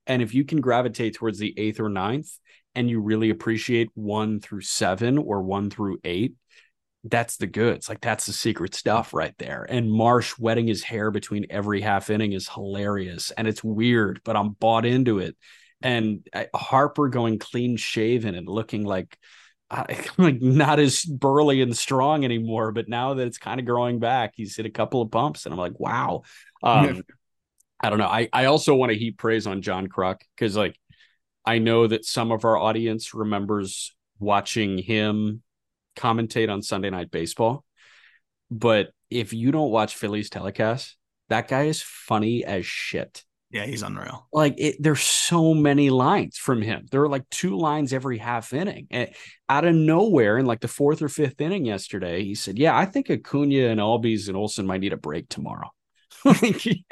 And 0.08 0.22
if 0.22 0.34
you 0.34 0.46
can 0.46 0.62
gravitate 0.62 1.16
towards 1.16 1.40
the 1.40 1.54
eighth 1.58 1.80
or 1.80 1.90
ninth 1.90 2.32
and 2.76 2.90
you 2.90 3.02
really 3.02 3.30
appreciate 3.30 3.90
one 3.94 4.40
through 4.40 4.62
seven 4.62 5.18
or 5.18 5.42
one 5.42 5.70
through 5.70 6.00
eight, 6.04 6.36
that's 7.04 7.38
the 7.38 7.48
goods. 7.48 7.90
Like 7.90 8.02
that's 8.02 8.26
the 8.26 8.34
secret 8.34 8.76
stuff 8.76 9.14
right 9.14 9.34
there. 9.38 9.66
And 9.68 9.92
Marsh 9.92 10.38
wetting 10.38 10.68
his 10.68 10.84
hair 10.84 11.12
between 11.12 11.48
every 11.50 11.82
half 11.82 12.10
inning 12.10 12.34
is 12.34 12.48
hilarious. 12.48 13.32
And 13.32 13.48
it's 13.48 13.64
weird, 13.64 14.22
but 14.24 14.36
I'm 14.36 14.50
bought 14.50 14.86
into 14.86 15.20
it. 15.20 15.36
And 15.82 16.28
uh, 16.32 16.46
Harper 16.54 17.10
going 17.10 17.40
clean 17.40 17.76
shaven 17.76 18.36
and 18.36 18.48
looking 18.48 18.86
like 18.86 19.18
like 20.18 20.42
not 20.42 20.80
as 20.80 21.04
burly 21.04 21.62
and 21.62 21.76
strong 21.76 22.24
anymore. 22.24 22.72
But 22.72 22.88
now 22.88 23.16
that 23.16 23.26
it's 23.26 23.38
kind 23.38 23.60
of 23.60 23.66
growing 23.66 24.00
back, 24.00 24.34
he's 24.36 24.56
hit 24.56 24.66
a 24.66 24.70
couple 24.72 25.02
of 25.02 25.10
bumps, 25.10 25.46
and 25.46 25.54
I'm 25.54 25.60
like, 25.60 25.80
wow. 25.80 26.24
Um. 26.64 27.04
I 27.84 27.90
don't 27.90 27.98
know. 27.98 28.06
I 28.06 28.30
I 28.32 28.46
also 28.46 28.76
want 28.76 28.92
to 28.92 28.98
heap 28.98 29.18
praise 29.18 29.48
on 29.48 29.64
John 29.64 29.88
Kruk 29.88 30.18
because 30.36 30.56
like 30.56 30.78
I 31.46 31.60
know 31.60 31.88
that 31.88 32.06
some 32.06 32.32
of 32.32 32.46
our 32.46 32.58
audience 32.58 33.14
remembers 33.14 33.96
watching 34.20 34.78
him 34.78 35.42
commentate 35.96 36.52
on 36.52 36.62
Sunday 36.62 36.90
Night 36.90 37.12
Baseball. 37.12 37.66
But 38.50 38.92
if 39.10 39.34
you 39.34 39.52
don't 39.52 39.72
watch 39.72 39.96
Phillies 39.96 40.30
telecast, 40.30 40.96
that 41.30 41.48
guy 41.48 41.64
is 41.64 41.82
funny 41.82 42.44
as 42.44 42.66
shit. 42.66 43.24
Yeah, 43.52 43.66
he's 43.66 43.82
unreal. 43.82 44.28
Like 44.32 44.56
it, 44.58 44.78
there's 44.80 45.02
so 45.02 45.54
many 45.54 45.90
lines 45.90 46.38
from 46.38 46.62
him. 46.62 46.86
There 46.90 47.02
are 47.04 47.10
like 47.10 47.30
two 47.30 47.58
lines 47.58 47.92
every 47.92 48.18
half 48.18 48.54
inning. 48.54 48.88
And 48.92 49.10
out 49.50 49.66
of 49.66 49.76
nowhere, 49.76 50.38
in 50.38 50.46
like 50.46 50.62
the 50.62 50.70
fourth 50.70 51.02
or 51.02 51.10
fifth 51.10 51.42
inning 51.42 51.66
yesterday, 51.66 52.24
he 52.24 52.34
said, 52.34 52.58
"Yeah, 52.58 52.78
I 52.78 52.86
think 52.86 53.10
Acuna 53.10 53.68
and 53.68 53.80
Albies 53.82 54.30
and 54.30 54.38
Olson 54.38 54.66
might 54.66 54.80
need 54.80 54.94
a 54.94 54.98
break 54.98 55.28
tomorrow." 55.28 55.70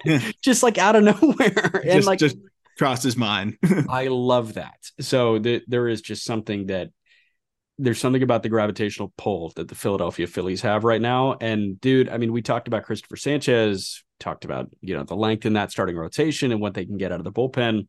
just 0.41 0.61
like 0.61 0.77
out 0.77 0.97
of 0.97 1.03
nowhere, 1.03 1.81
and 1.83 1.93
just, 1.93 2.07
like 2.07 2.19
just 2.19 2.35
crossed 2.79 3.03
his 3.03 3.17
mind. 3.17 3.57
I 3.89 4.07
love 4.07 4.55
that. 4.55 4.77
So 5.01 5.37
the, 5.37 5.61
there 5.67 5.87
is 5.87 6.01
just 6.01 6.23
something 6.23 6.67
that 6.67 6.89
there's 7.77 7.99
something 7.99 8.23
about 8.23 8.41
the 8.41 8.49
gravitational 8.49 9.13
pull 9.17 9.51
that 9.55 9.67
the 9.67 9.75
Philadelphia 9.75 10.27
Phillies 10.27 10.61
have 10.61 10.83
right 10.83 11.01
now. 11.01 11.35
And 11.39 11.79
dude, 11.79 12.09
I 12.09 12.17
mean, 12.17 12.31
we 12.31 12.41
talked 12.41 12.67
about 12.67 12.85
Christopher 12.85 13.17
Sanchez, 13.17 14.03
talked 14.19 14.45
about, 14.45 14.69
you 14.81 14.95
know, 14.95 15.03
the 15.03 15.15
length 15.15 15.45
in 15.45 15.53
that 15.53 15.71
starting 15.71 15.95
rotation 15.95 16.51
and 16.51 16.59
what 16.61 16.73
they 16.73 16.85
can 16.85 16.97
get 16.97 17.11
out 17.11 17.19
of 17.19 17.25
the 17.25 17.31
bullpen. 17.31 17.87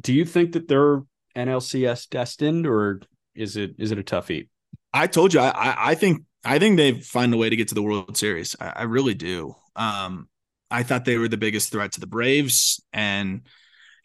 Do 0.00 0.12
you 0.12 0.24
think 0.24 0.52
that 0.52 0.68
they're 0.68 1.02
NLCS 1.36 2.08
destined 2.08 2.66
or 2.66 3.00
is 3.34 3.56
it 3.56 3.76
is 3.78 3.92
it 3.92 3.98
a 3.98 4.02
tough 4.02 4.30
eat? 4.30 4.48
I 4.92 5.06
told 5.06 5.32
you, 5.32 5.40
I 5.40 5.90
I 5.90 5.94
think 5.94 6.24
I 6.44 6.58
think 6.58 6.76
they 6.76 7.00
find 7.00 7.32
a 7.32 7.36
way 7.36 7.50
to 7.50 7.56
get 7.56 7.68
to 7.68 7.74
the 7.74 7.82
World 7.82 8.16
Series. 8.16 8.56
I, 8.60 8.72
I 8.76 8.82
really 8.82 9.14
do. 9.14 9.54
Um, 9.76 10.28
I 10.70 10.82
thought 10.82 11.04
they 11.04 11.18
were 11.18 11.28
the 11.28 11.36
biggest 11.36 11.72
threat 11.72 11.92
to 11.92 12.00
the 12.00 12.06
Braves, 12.06 12.82
and 12.92 13.42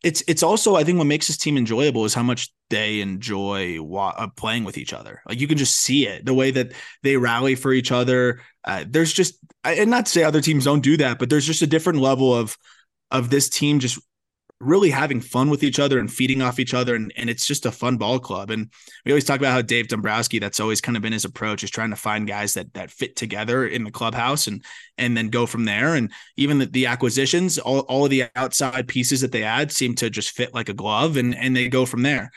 it's 0.06 0.24
it's 0.28 0.44
also 0.44 0.76
I 0.76 0.84
think 0.84 1.00
what 1.00 1.08
makes 1.08 1.26
this 1.26 1.36
team 1.36 1.58
enjoyable 1.58 2.06
is 2.06 2.14
how 2.14 2.22
much 2.22 2.54
they 2.70 3.02
enjoy 3.02 3.82
wa- 3.82 4.14
uh, 4.16 4.28
playing 4.28 4.64
with 4.64 4.78
each 4.78 4.94
other. 4.94 5.24
Like 5.28 5.42
you 5.42 5.48
can 5.48 5.58
just 5.58 5.78
see 5.80 6.06
it 6.06 6.28
the 6.28 6.34
way 6.34 6.52
that 6.52 6.74
they 7.02 7.18
rally 7.18 7.56
for 7.56 7.74
each 7.74 7.92
other. 7.92 8.40
Uh, 8.64 8.86
there's 8.88 9.12
just 9.12 9.40
and 9.64 9.90
not 9.90 10.06
to 10.06 10.12
say 10.12 10.24
other 10.24 10.42
teams 10.42 10.66
don't 10.66 10.84
do 10.84 10.96
that, 10.98 11.18
but 11.18 11.32
there's 11.32 11.46
just 11.46 11.64
a 11.64 11.68
different 11.68 12.00
level 12.00 12.36
of 12.36 12.56
of 13.10 13.32
this 13.32 13.50
team 13.50 13.80
just 13.80 14.00
really 14.62 14.90
having 14.90 15.20
fun 15.20 15.50
with 15.50 15.64
each 15.64 15.80
other 15.80 16.00
and 16.00 16.12
feeding 16.12 16.42
off 16.42 16.60
each 16.60 16.74
other. 16.74 16.96
And, 16.96 17.12
and 17.18 17.30
it's 17.30 17.46
just 17.46 17.66
a 17.66 17.72
fun 17.72 17.98
ball 17.98 18.20
club. 18.20 18.52
And 18.52 18.72
we 19.06 19.12
always 19.12 19.26
talk 19.26 19.40
about 19.40 19.52
how 19.52 19.62
Dave 19.62 19.88
Dombrowski, 19.88 20.40
that's 20.40 20.60
always 20.60 20.82
kind 20.82 20.96
of 20.96 21.04
been 21.04 21.14
his 21.14 21.26
approach 21.26 21.64
is 21.64 21.70
trying 21.70 21.90
to 21.90 21.96
find 21.96 22.28
guys 22.28 22.54
that, 22.54 22.74
that 22.74 22.92
fit 22.92 23.16
together 23.16 23.68
in 23.68 23.84
the 23.84 23.92
clubhouse 23.92 24.48
and, 24.48 24.64
and 24.98 25.16
then 25.16 25.30
go 25.30 25.46
from 25.46 25.66
there. 25.66 25.96
And 25.96 26.12
even 26.38 26.60
the, 26.60 26.68
the 26.68 26.86
acquisitions, 26.86 27.58
all, 27.58 27.80
all 27.80 28.06
of 28.06 28.12
the 28.12 28.26
outside 28.36 28.88
pieces 28.88 29.22
that 29.22 29.32
they 29.32 29.44
add 29.44 29.72
seem 29.72 29.94
to 29.96 30.10
just 30.10 30.32
fit 30.32 30.54
like 30.54 30.70
a 30.70 30.74
glove 30.74 31.18
and, 31.18 31.36
and 31.36 31.56
they 31.56 31.68
go 31.68 31.86
from 31.86 32.04
there. 32.04 32.32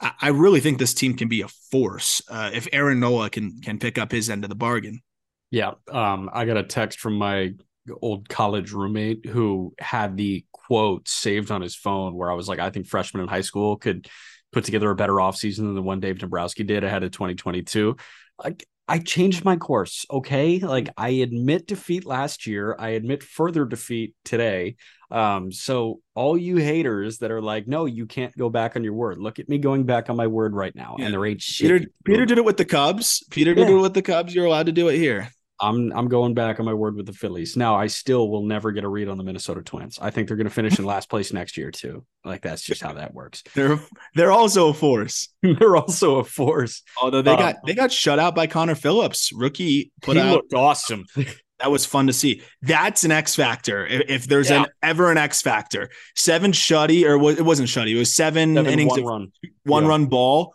I, 0.00 0.12
I 0.20 0.28
really 0.28 0.60
think 0.60 0.78
this 0.78 0.94
team 0.94 1.14
can 1.14 1.28
be 1.28 1.42
a 1.42 1.48
force 1.48 2.22
uh, 2.30 2.50
if 2.54 2.68
Aaron 2.72 3.00
Nola 3.00 3.28
can, 3.28 3.60
can 3.60 3.78
pick 3.78 3.98
up 3.98 4.12
his 4.12 4.30
end 4.30 4.44
of 4.44 4.48
the 4.48 4.56
bargain. 4.56 5.02
Yeah. 5.50 5.72
Um, 5.90 6.30
I 6.32 6.46
got 6.46 6.56
a 6.56 6.62
text 6.62 7.00
from 7.00 7.16
my 7.16 7.54
old 8.00 8.28
college 8.28 8.72
roommate 8.72 9.26
who 9.26 9.74
had 9.78 10.16
the 10.16 10.44
quote 10.52 11.08
saved 11.08 11.50
on 11.50 11.62
his 11.62 11.74
phone 11.74 12.14
where 12.14 12.30
I 12.30 12.34
was 12.34 12.48
like, 12.48 12.58
I 12.58 12.70
think 12.70 12.86
freshmen 12.86 13.22
in 13.22 13.28
high 13.28 13.40
school 13.40 13.76
could 13.76 14.08
put 14.52 14.64
together 14.64 14.90
a 14.90 14.96
better 14.96 15.14
offseason 15.14 15.58
than 15.58 15.74
the 15.74 15.82
one 15.82 16.00
Dave 16.00 16.18
Dombrowski 16.18 16.64
did 16.64 16.84
ahead 16.84 17.04
of 17.04 17.10
2022. 17.12 17.96
Like 18.42 18.66
I 18.90 18.98
changed 18.98 19.44
my 19.44 19.56
course. 19.56 20.04
Okay. 20.10 20.58
Like 20.58 20.90
I 20.96 21.10
admit 21.10 21.68
defeat 21.68 22.04
last 22.04 22.46
year. 22.46 22.74
I 22.76 22.90
admit 22.90 23.22
further 23.22 23.64
defeat 23.64 24.16
today. 24.24 24.74
Um, 25.12 25.52
so 25.52 26.00
all 26.16 26.36
you 26.36 26.56
haters 26.56 27.18
that 27.18 27.30
are 27.30 27.40
like, 27.40 27.68
no, 27.68 27.84
you 27.84 28.06
can't 28.06 28.36
go 28.36 28.50
back 28.50 28.74
on 28.74 28.82
your 28.82 28.94
word. 28.94 29.18
Look 29.18 29.38
at 29.38 29.48
me 29.48 29.58
going 29.58 29.84
back 29.84 30.10
on 30.10 30.16
my 30.16 30.26
word 30.26 30.54
right 30.54 30.74
now. 30.74 30.96
Yeah. 30.98 31.04
And 31.04 31.14
there 31.14 31.24
ain't 31.24 31.40
shit. 31.40 31.70
Peter, 31.70 31.90
Peter 32.04 32.26
did 32.26 32.38
it 32.38 32.44
with 32.44 32.56
the 32.56 32.64
Cubs. 32.64 33.24
Peter 33.30 33.54
did 33.54 33.68
yeah. 33.68 33.76
it 33.76 33.80
with 33.80 33.94
the 33.94 34.02
Cubs. 34.02 34.34
You're 34.34 34.46
allowed 34.46 34.66
to 34.66 34.72
do 34.72 34.88
it 34.88 34.96
here. 34.96 35.30
I'm 35.60 35.92
I'm 35.92 36.08
going 36.08 36.34
back 36.34 36.58
on 36.58 36.66
my 36.66 36.72
word 36.72 36.96
with 36.96 37.06
the 37.06 37.12
Phillies. 37.12 37.56
Now 37.56 37.76
I 37.76 37.86
still 37.86 38.30
will 38.30 38.44
never 38.44 38.72
get 38.72 38.84
a 38.84 38.88
read 38.88 39.08
on 39.08 39.18
the 39.18 39.24
Minnesota 39.24 39.62
Twins. 39.62 39.98
I 40.00 40.10
think 40.10 40.26
they're 40.26 40.36
going 40.36 40.48
to 40.48 40.52
finish 40.52 40.78
in 40.78 40.84
last 40.84 41.10
place 41.10 41.32
next 41.32 41.56
year 41.56 41.70
too. 41.70 42.04
Like 42.24 42.40
that's 42.42 42.62
just 42.62 42.82
how 42.82 42.94
that 42.94 43.12
works. 43.14 43.42
They're 43.54 43.78
they're 44.14 44.32
also 44.32 44.68
a 44.68 44.74
force. 44.74 45.28
they're 45.42 45.76
also 45.76 46.16
a 46.16 46.24
force. 46.24 46.82
Although 47.00 47.22
they 47.22 47.32
uh, 47.32 47.36
got 47.36 47.56
they 47.66 47.74
got 47.74 47.92
shut 47.92 48.18
out 48.18 48.34
by 48.34 48.46
Connor 48.46 48.74
Phillips, 48.74 49.32
rookie. 49.32 49.92
Put 50.02 50.16
he 50.16 50.22
out, 50.22 50.32
looked 50.32 50.54
awesome. 50.54 51.04
that 51.60 51.70
was 51.70 51.84
fun 51.84 52.06
to 52.06 52.12
see. 52.12 52.42
That's 52.62 53.04
an 53.04 53.10
X 53.10 53.36
factor. 53.36 53.86
If, 53.86 54.02
if 54.08 54.26
there's 54.26 54.50
yeah. 54.50 54.62
an 54.62 54.66
ever 54.82 55.10
an 55.10 55.18
X 55.18 55.42
factor, 55.42 55.90
seven 56.16 56.52
shutty 56.52 57.04
or 57.04 57.14
it 57.30 57.44
wasn't 57.44 57.68
shutty. 57.68 57.90
It 57.90 57.98
was 57.98 58.14
seven, 58.14 58.54
seven 58.54 58.72
innings, 58.72 58.92
one 58.92 59.04
run, 59.04 59.32
one 59.64 59.82
yeah. 59.84 59.88
run 59.88 60.06
ball 60.06 60.54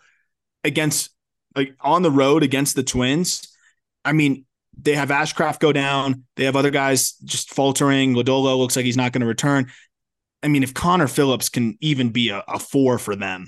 against 0.63 1.11
like 1.55 1.75
on 1.79 2.01
the 2.01 2.11
road 2.11 2.43
against 2.43 2.75
the 2.75 2.83
Twins. 2.83 3.47
I 4.03 4.11
mean, 4.11 4.45
they 4.81 4.95
have 4.95 5.09
Ashcraft 5.09 5.59
go 5.59 5.71
down. 5.71 6.23
They 6.35 6.45
have 6.45 6.55
other 6.55 6.71
guys 6.71 7.13
just 7.23 7.53
faltering. 7.53 8.13
Lodolo 8.13 8.57
looks 8.57 8.75
like 8.75 8.85
he's 8.85 8.97
not 8.97 9.11
going 9.11 9.21
to 9.21 9.27
return. 9.27 9.71
I 10.43 10.47
mean, 10.47 10.63
if 10.63 10.73
Connor 10.73 11.07
Phillips 11.07 11.49
can 11.49 11.77
even 11.81 12.09
be 12.09 12.29
a, 12.29 12.43
a, 12.47 12.59
four 12.59 12.99
for 12.99 13.15
them, 13.15 13.47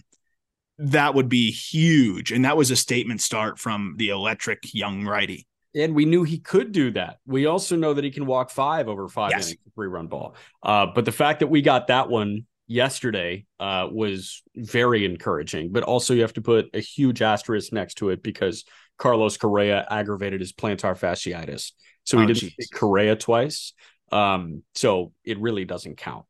that 0.79 1.13
would 1.13 1.29
be 1.29 1.51
huge. 1.51 2.31
And 2.31 2.45
that 2.45 2.57
was 2.57 2.71
a 2.71 2.75
statement 2.75 3.21
start 3.21 3.59
from 3.59 3.95
the 3.97 4.09
electric 4.09 4.73
young 4.73 5.05
righty. 5.05 5.47
And 5.75 5.93
we 5.93 6.05
knew 6.05 6.23
he 6.23 6.39
could 6.39 6.71
do 6.71 6.91
that. 6.91 7.17
We 7.25 7.45
also 7.45 7.75
know 7.75 7.93
that 7.93 8.03
he 8.03 8.09
can 8.09 8.25
walk 8.25 8.49
five 8.49 8.87
over 8.87 9.07
five 9.07 9.31
yes. 9.31 9.47
innings, 9.47 9.61
three 9.75 9.87
run 9.87 10.07
ball. 10.07 10.35
Uh, 10.63 10.87
but 10.87 11.05
the 11.05 11.11
fact 11.11 11.41
that 11.41 11.47
we 11.47 11.61
got 11.61 11.87
that 11.87 12.09
one 12.09 12.47
yesterday 12.67 13.45
uh, 13.59 13.87
was 13.91 14.41
very 14.55 15.05
encouraging. 15.05 15.71
But 15.71 15.83
also, 15.83 16.13
you 16.13 16.21
have 16.21 16.33
to 16.33 16.41
put 16.41 16.69
a 16.73 16.79
huge 16.79 17.21
asterisk 17.21 17.71
next 17.71 17.95
to 17.95 18.09
it 18.09 18.23
because 18.23 18.65
Carlos 18.97 19.37
Correa 19.37 19.85
aggravated 19.89 20.41
his 20.41 20.53
plantar 20.53 20.97
fasciitis. 20.97 21.71
So 22.03 22.17
he 22.17 22.23
oh, 22.23 22.27
did 22.27 22.53
Correa 22.73 23.15
twice. 23.15 23.73
Um, 24.11 24.63
so 24.75 25.11
it 25.23 25.39
really 25.39 25.65
doesn't 25.65 25.97
count. 25.97 26.25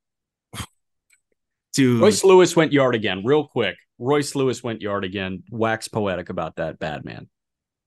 Dude. 1.73 2.01
Royce 2.01 2.23
Lewis 2.23 2.55
went 2.55 2.73
yard 2.73 2.95
again, 2.95 3.23
real 3.23 3.47
quick. 3.47 3.75
Royce 3.99 4.33
Lewis 4.35 4.63
went 4.63 4.81
yard 4.81 5.05
again. 5.05 5.43
Wax 5.51 5.87
poetic 5.87 6.29
about 6.29 6.55
that 6.55 6.79
bad 6.79 7.05
man. 7.05 7.29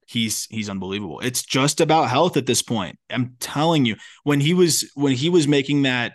He's 0.07 0.47
he's 0.47 0.69
unbelievable. 0.69 1.21
It's 1.21 1.43
just 1.43 1.81
about 1.81 2.09
health 2.09 2.37
at 2.37 2.47
this 2.47 2.63
point. 2.63 2.99
I'm 3.11 3.37
telling 3.41 3.85
you, 3.85 3.97
when 4.25 4.41
he 4.41 4.55
was 4.55 4.91
when 4.95 5.13
he 5.13 5.29
was 5.29 5.47
making 5.47 5.83
that 5.83 6.13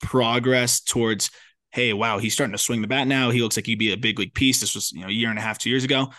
progress 0.00 0.80
towards, 0.80 1.30
hey, 1.70 1.92
wow, 1.92 2.18
he's 2.18 2.34
starting 2.34 2.52
to 2.52 2.58
swing 2.58 2.82
the 2.82 2.88
bat 2.88 3.06
now. 3.06 3.30
He 3.30 3.42
looks 3.42 3.56
like 3.56 3.66
he'd 3.66 3.78
be 3.78 3.92
a 3.92 3.96
big 3.96 4.18
league 4.18 4.34
piece. 4.34 4.60
This 4.60 4.74
was 4.74 4.92
you 4.92 5.02
know 5.02 5.08
a 5.08 5.12
year 5.12 5.30
and 5.30 5.38
a 5.38 5.42
half, 5.42 5.58
two 5.58 5.70
years 5.70 5.84
ago. 5.84 6.10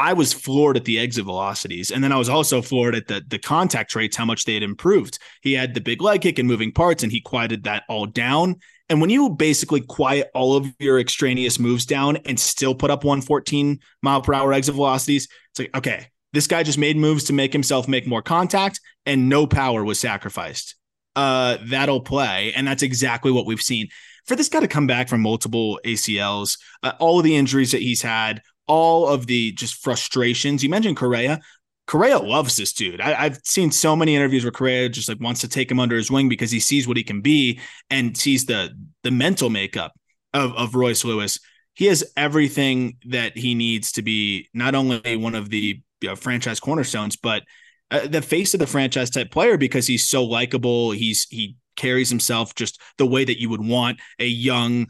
I 0.00 0.14
was 0.14 0.32
floored 0.32 0.78
at 0.78 0.86
the 0.86 0.98
exit 0.98 1.26
velocities. 1.26 1.90
And 1.90 2.02
then 2.02 2.10
I 2.10 2.16
was 2.16 2.30
also 2.30 2.62
floored 2.62 2.94
at 2.94 3.06
the, 3.06 3.22
the 3.28 3.38
contact 3.38 3.94
rates, 3.94 4.16
how 4.16 4.24
much 4.24 4.46
they 4.46 4.54
had 4.54 4.62
improved. 4.62 5.18
He 5.42 5.52
had 5.52 5.74
the 5.74 5.80
big 5.82 6.00
leg 6.00 6.22
kick 6.22 6.38
and 6.38 6.48
moving 6.48 6.72
parts, 6.72 7.02
and 7.02 7.12
he 7.12 7.20
quieted 7.20 7.64
that 7.64 7.82
all 7.86 8.06
down. 8.06 8.56
And 8.88 9.02
when 9.02 9.10
you 9.10 9.28
basically 9.28 9.82
quiet 9.82 10.30
all 10.34 10.56
of 10.56 10.66
your 10.78 10.98
extraneous 10.98 11.58
moves 11.58 11.84
down 11.84 12.16
and 12.24 12.40
still 12.40 12.74
put 12.74 12.90
up 12.90 13.04
114 13.04 13.78
mile 14.02 14.22
per 14.22 14.32
hour 14.32 14.54
exit 14.54 14.74
velocities, 14.74 15.28
it's 15.50 15.58
like, 15.58 15.76
okay, 15.76 16.06
this 16.32 16.46
guy 16.46 16.62
just 16.62 16.78
made 16.78 16.96
moves 16.96 17.24
to 17.24 17.34
make 17.34 17.52
himself 17.52 17.86
make 17.86 18.06
more 18.06 18.22
contact, 18.22 18.80
and 19.04 19.28
no 19.28 19.46
power 19.46 19.84
was 19.84 19.98
sacrificed. 19.98 20.76
Uh, 21.14 21.58
that'll 21.66 22.00
play. 22.00 22.54
And 22.56 22.66
that's 22.66 22.82
exactly 22.82 23.32
what 23.32 23.44
we've 23.44 23.60
seen. 23.60 23.88
For 24.24 24.34
this 24.34 24.48
guy 24.48 24.60
to 24.60 24.68
come 24.68 24.86
back 24.86 25.08
from 25.08 25.20
multiple 25.20 25.78
ACLs, 25.84 26.58
uh, 26.82 26.92
all 27.00 27.18
of 27.18 27.24
the 27.24 27.36
injuries 27.36 27.72
that 27.72 27.82
he's 27.82 28.00
had, 28.00 28.40
all 28.66 29.08
of 29.08 29.26
the 29.26 29.52
just 29.52 29.74
frustrations. 29.74 30.62
You 30.62 30.68
mentioned 30.68 30.96
Correa. 30.96 31.40
Correa 31.86 32.18
loves 32.18 32.56
this 32.56 32.72
dude. 32.72 33.00
I, 33.00 33.14
have 33.14 33.40
seen 33.44 33.72
so 33.72 33.96
many 33.96 34.14
interviews 34.14 34.44
where 34.44 34.52
Correa 34.52 34.88
just 34.88 35.08
like 35.08 35.20
wants 35.20 35.40
to 35.40 35.48
take 35.48 35.68
him 35.68 35.80
under 35.80 35.96
his 35.96 36.10
wing 36.10 36.28
because 36.28 36.52
he 36.52 36.60
sees 36.60 36.86
what 36.86 36.96
he 36.96 37.02
can 37.02 37.20
be 37.20 37.58
and 37.90 38.16
sees 38.16 38.46
the 38.46 38.70
the 39.02 39.10
mental 39.10 39.50
makeup 39.50 39.92
of, 40.32 40.52
of 40.54 40.76
Royce 40.76 41.04
Lewis. 41.04 41.40
He 41.74 41.86
has 41.86 42.04
everything 42.16 42.96
that 43.06 43.36
he 43.36 43.54
needs 43.54 43.90
to 43.92 44.02
be 44.02 44.48
not 44.54 44.76
only 44.76 45.16
one 45.16 45.34
of 45.34 45.50
the 45.50 45.82
you 46.00 46.08
know, 46.08 46.14
franchise 46.14 46.60
cornerstones, 46.60 47.16
but 47.16 47.42
uh, 47.90 48.06
the 48.06 48.22
face 48.22 48.54
of 48.54 48.60
the 48.60 48.66
franchise 48.66 49.10
type 49.10 49.30
player 49.30 49.56
because 49.56 49.86
he's 49.86 50.06
so 50.06 50.22
likable. 50.22 50.92
He's 50.92 51.26
he 51.28 51.56
carries 51.76 52.08
himself 52.08 52.54
just 52.54 52.80
the 52.98 53.06
way 53.06 53.24
that 53.24 53.40
you 53.40 53.48
would 53.48 53.64
want 53.64 53.98
a 54.18 54.26
young 54.26 54.86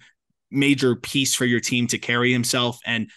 major 0.50 0.96
piece 0.96 1.34
for 1.34 1.44
your 1.44 1.60
team 1.60 1.86
to 1.86 1.98
carry 1.98 2.32
himself. 2.32 2.78
And 2.84 3.10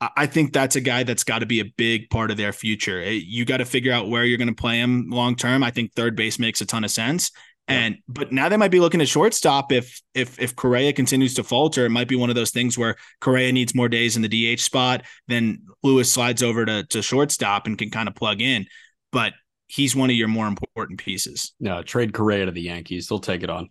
I 0.00 0.26
think 0.26 0.52
that's 0.52 0.76
a 0.76 0.80
guy 0.80 1.02
that's 1.02 1.24
got 1.24 1.40
to 1.40 1.46
be 1.46 1.58
a 1.58 1.64
big 1.76 2.08
part 2.08 2.30
of 2.30 2.36
their 2.36 2.52
future. 2.52 3.00
Eh, 3.02 3.20
you 3.24 3.44
got 3.44 3.56
to 3.56 3.64
figure 3.64 3.92
out 3.92 4.08
where 4.08 4.24
you're 4.24 4.38
going 4.38 4.48
to 4.48 4.54
play 4.54 4.78
him 4.78 5.10
long 5.10 5.34
term. 5.34 5.64
I 5.64 5.72
think 5.72 5.92
third 5.92 6.14
base 6.14 6.38
makes 6.38 6.60
a 6.60 6.66
ton 6.66 6.84
of 6.84 6.90
sense. 6.90 7.32
And 7.66 7.98
but 8.08 8.32
now 8.32 8.48
they 8.48 8.56
might 8.56 8.70
be 8.70 8.80
looking 8.80 9.02
at 9.02 9.08
shortstop 9.08 9.72
if 9.72 10.00
if 10.14 10.40
if 10.40 10.56
Correa 10.56 10.92
continues 10.94 11.34
to 11.34 11.44
falter, 11.44 11.84
it 11.84 11.90
might 11.90 12.08
be 12.08 12.16
one 12.16 12.30
of 12.30 12.36
those 12.36 12.50
things 12.50 12.78
where 12.78 12.96
Correa 13.20 13.52
needs 13.52 13.74
more 13.74 13.90
days 13.90 14.16
in 14.16 14.22
the 14.22 14.56
DH 14.56 14.60
spot, 14.60 15.02
then 15.26 15.62
Lewis 15.82 16.10
slides 16.10 16.42
over 16.42 16.64
to 16.64 16.84
to 16.84 17.02
shortstop 17.02 17.66
and 17.66 17.76
can 17.76 17.90
kind 17.90 18.08
of 18.08 18.14
plug 18.14 18.40
in. 18.40 18.66
But 19.12 19.34
he's 19.66 19.94
one 19.94 20.08
of 20.08 20.16
your 20.16 20.28
more 20.28 20.46
important 20.46 20.98
pieces. 20.98 21.52
No, 21.60 21.82
trade 21.82 22.14
Correa 22.14 22.46
to 22.46 22.52
the 22.52 22.62
Yankees. 22.62 23.06
They'll 23.06 23.18
take 23.18 23.42
it 23.42 23.50
on. 23.50 23.68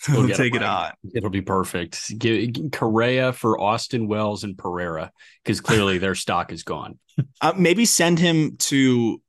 We'll 0.08 0.28
take 0.28 0.54
it 0.54 0.62
on. 0.62 0.92
It'll 1.14 1.30
be 1.30 1.42
perfect. 1.42 2.16
Give, 2.18 2.50
Correa 2.70 3.32
for 3.32 3.60
Austin 3.60 4.08
Wells 4.08 4.44
and 4.44 4.56
Pereira 4.56 5.10
because 5.42 5.60
clearly 5.60 5.98
their 5.98 6.14
stock 6.14 6.52
is 6.52 6.62
gone. 6.62 6.98
Uh, 7.40 7.54
maybe 7.56 7.86
send 7.86 8.18
him 8.18 8.56
to 8.58 9.20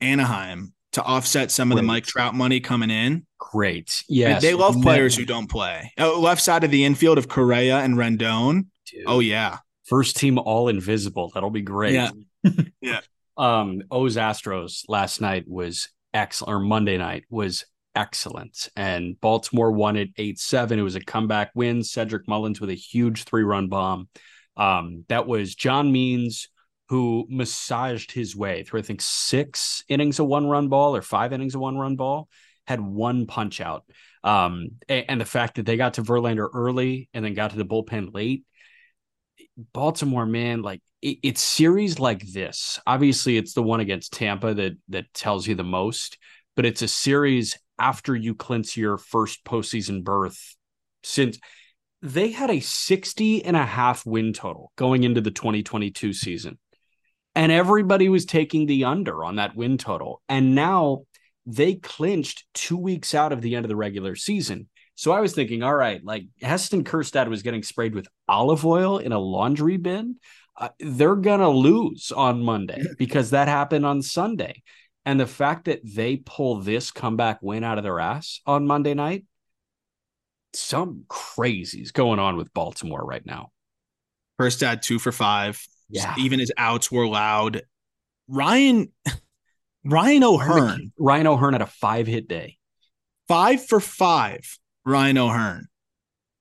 Anaheim 0.00 0.72
to 0.92 1.02
offset 1.02 1.50
some 1.50 1.72
of 1.72 1.76
the 1.76 1.82
Mike 1.82 2.06
Trout 2.06 2.34
money 2.34 2.60
coming 2.60 2.90
in. 2.90 3.26
Great. 3.38 4.04
Yes. 4.08 4.40
They 4.40 4.54
love 4.54 4.80
players 4.80 5.16
who 5.16 5.24
don't 5.24 5.50
play. 5.50 5.92
Oh, 5.98 6.20
left 6.20 6.40
side 6.40 6.62
of 6.62 6.70
the 6.70 6.84
infield 6.84 7.18
of 7.18 7.28
Correa 7.28 7.78
and 7.78 7.96
Rendon. 7.96 8.66
Dude. 8.86 9.04
Oh, 9.06 9.18
yeah. 9.18 9.58
First 9.86 10.16
team 10.16 10.38
all 10.38 10.68
invisible. 10.68 11.32
That'll 11.34 11.50
be 11.50 11.62
great. 11.62 11.94
Yeah. 11.94 12.10
yeah. 12.80 13.00
Um, 13.36 13.82
O's 13.90 14.16
Astros 14.16 14.84
last 14.88 15.20
night 15.20 15.44
was 15.48 15.88
excellent, 16.12 16.54
or 16.54 16.60
Monday 16.60 16.96
night 16.96 17.24
was 17.28 17.64
excellent. 17.94 18.68
And 18.76 19.20
Baltimore 19.20 19.72
won 19.72 19.96
it 19.96 20.10
8 20.16 20.38
7. 20.38 20.78
It 20.78 20.82
was 20.82 20.96
a 20.96 21.04
comeback 21.04 21.50
win. 21.54 21.82
Cedric 21.82 22.28
Mullins 22.28 22.60
with 22.60 22.70
a 22.70 22.74
huge 22.74 23.24
three 23.24 23.44
run 23.44 23.68
bomb. 23.68 24.08
Um, 24.56 25.04
that 25.08 25.26
was 25.26 25.54
John 25.54 25.90
Means 25.90 26.48
who 26.88 27.26
massaged 27.28 28.12
his 28.12 28.36
way 28.36 28.62
through, 28.62 28.80
I 28.80 28.82
think, 28.82 29.00
six 29.00 29.84
innings 29.88 30.20
of 30.20 30.26
one 30.26 30.46
run 30.46 30.68
ball 30.68 30.94
or 30.94 31.02
five 31.02 31.32
innings 31.32 31.54
of 31.54 31.60
one 31.60 31.78
run 31.78 31.96
ball, 31.96 32.28
had 32.66 32.80
one 32.80 33.26
punch 33.26 33.60
out. 33.60 33.84
Um, 34.22 34.68
and, 34.88 35.04
and, 35.08 35.20
the 35.20 35.26
fact 35.26 35.56
that 35.56 35.66
they 35.66 35.76
got 35.76 35.94
to 35.94 36.02
Verlander 36.02 36.48
early 36.52 37.10
and 37.12 37.24
then 37.24 37.34
got 37.34 37.50
to 37.50 37.56
the 37.56 37.64
bullpen 37.64 38.14
late. 38.14 38.44
Baltimore, 39.72 40.24
man, 40.24 40.62
like 40.62 40.80
it, 41.02 41.18
it's 41.22 41.42
series 41.42 41.98
like 41.98 42.22
this. 42.22 42.80
Obviously, 42.86 43.36
it's 43.36 43.52
the 43.52 43.62
one 43.62 43.80
against 43.80 44.14
Tampa 44.14 44.54
that 44.54 44.78
that 44.88 45.12
tells 45.12 45.46
you 45.46 45.54
the 45.54 45.62
most, 45.62 46.18
but 46.56 46.64
it's 46.64 46.82
a 46.82 46.88
series 46.88 47.58
after 47.78 48.14
you 48.14 48.34
clinch 48.34 48.76
your 48.76 48.98
first 48.98 49.44
postseason 49.44 50.02
berth 50.02 50.56
since 51.02 51.38
they 52.02 52.30
had 52.30 52.50
a 52.50 52.60
60 52.60 53.44
and 53.44 53.56
a 53.56 53.64
half 53.64 54.04
win 54.04 54.32
total 54.32 54.72
going 54.76 55.04
into 55.04 55.20
the 55.20 55.30
2022 55.30 56.12
season 56.12 56.58
and 57.34 57.50
everybody 57.50 58.08
was 58.08 58.24
taking 58.24 58.66
the 58.66 58.84
under 58.84 59.24
on 59.24 59.36
that 59.36 59.56
win 59.56 59.78
total. 59.78 60.22
And 60.28 60.54
now 60.54 61.04
they 61.46 61.74
clinched 61.74 62.44
two 62.54 62.76
weeks 62.76 63.14
out 63.14 63.32
of 63.32 63.42
the 63.42 63.56
end 63.56 63.64
of 63.64 63.68
the 63.68 63.76
regular 63.76 64.14
season. 64.14 64.68
So 64.94 65.12
I 65.12 65.20
was 65.20 65.34
thinking, 65.34 65.62
all 65.62 65.74
right, 65.74 66.02
like 66.04 66.26
Heston 66.40 66.84
Kjerstad 66.84 67.28
was 67.28 67.42
getting 67.42 67.64
sprayed 67.64 67.94
with 67.94 68.08
olive 68.28 68.64
oil 68.64 68.98
in 68.98 69.12
a 69.12 69.18
laundry 69.18 69.76
bin. 69.76 70.16
Uh, 70.56 70.68
they're 70.78 71.16
going 71.16 71.40
to 71.40 71.48
lose 71.48 72.12
on 72.12 72.42
Monday 72.42 72.84
because 72.98 73.30
that 73.30 73.48
happened 73.48 73.84
on 73.84 74.02
Sunday. 74.02 74.62
And 75.06 75.20
the 75.20 75.26
fact 75.26 75.66
that 75.66 75.80
they 75.84 76.16
pull 76.16 76.60
this 76.60 76.90
comeback 76.90 77.38
win 77.42 77.62
out 77.64 77.78
of 77.78 77.84
their 77.84 78.00
ass 78.00 78.40
on 78.46 78.66
Monday 78.66 78.94
night, 78.94 79.24
some 80.54 81.04
crazies 81.08 81.92
going 81.92 82.18
on 82.18 82.36
with 82.36 82.54
Baltimore 82.54 83.04
right 83.04 83.24
now. 83.24 83.50
Kjerstad 84.40 84.82
two 84.82 84.98
for 84.98 85.12
five, 85.12 85.64
yeah. 85.88 86.14
Even 86.18 86.38
his 86.38 86.52
outs 86.56 86.90
were 86.90 87.06
loud. 87.06 87.62
Ryan 88.28 88.92
Ryan 89.84 90.24
O'Hearn. 90.24 90.92
Ryan 90.98 91.26
O'Hearn 91.26 91.52
had 91.52 91.62
a 91.62 91.66
five 91.66 92.06
hit 92.06 92.26
day. 92.26 92.58
Five 93.28 93.64
for 93.64 93.80
five. 93.80 94.58
Ryan 94.84 95.18
O'Hearn. 95.18 95.68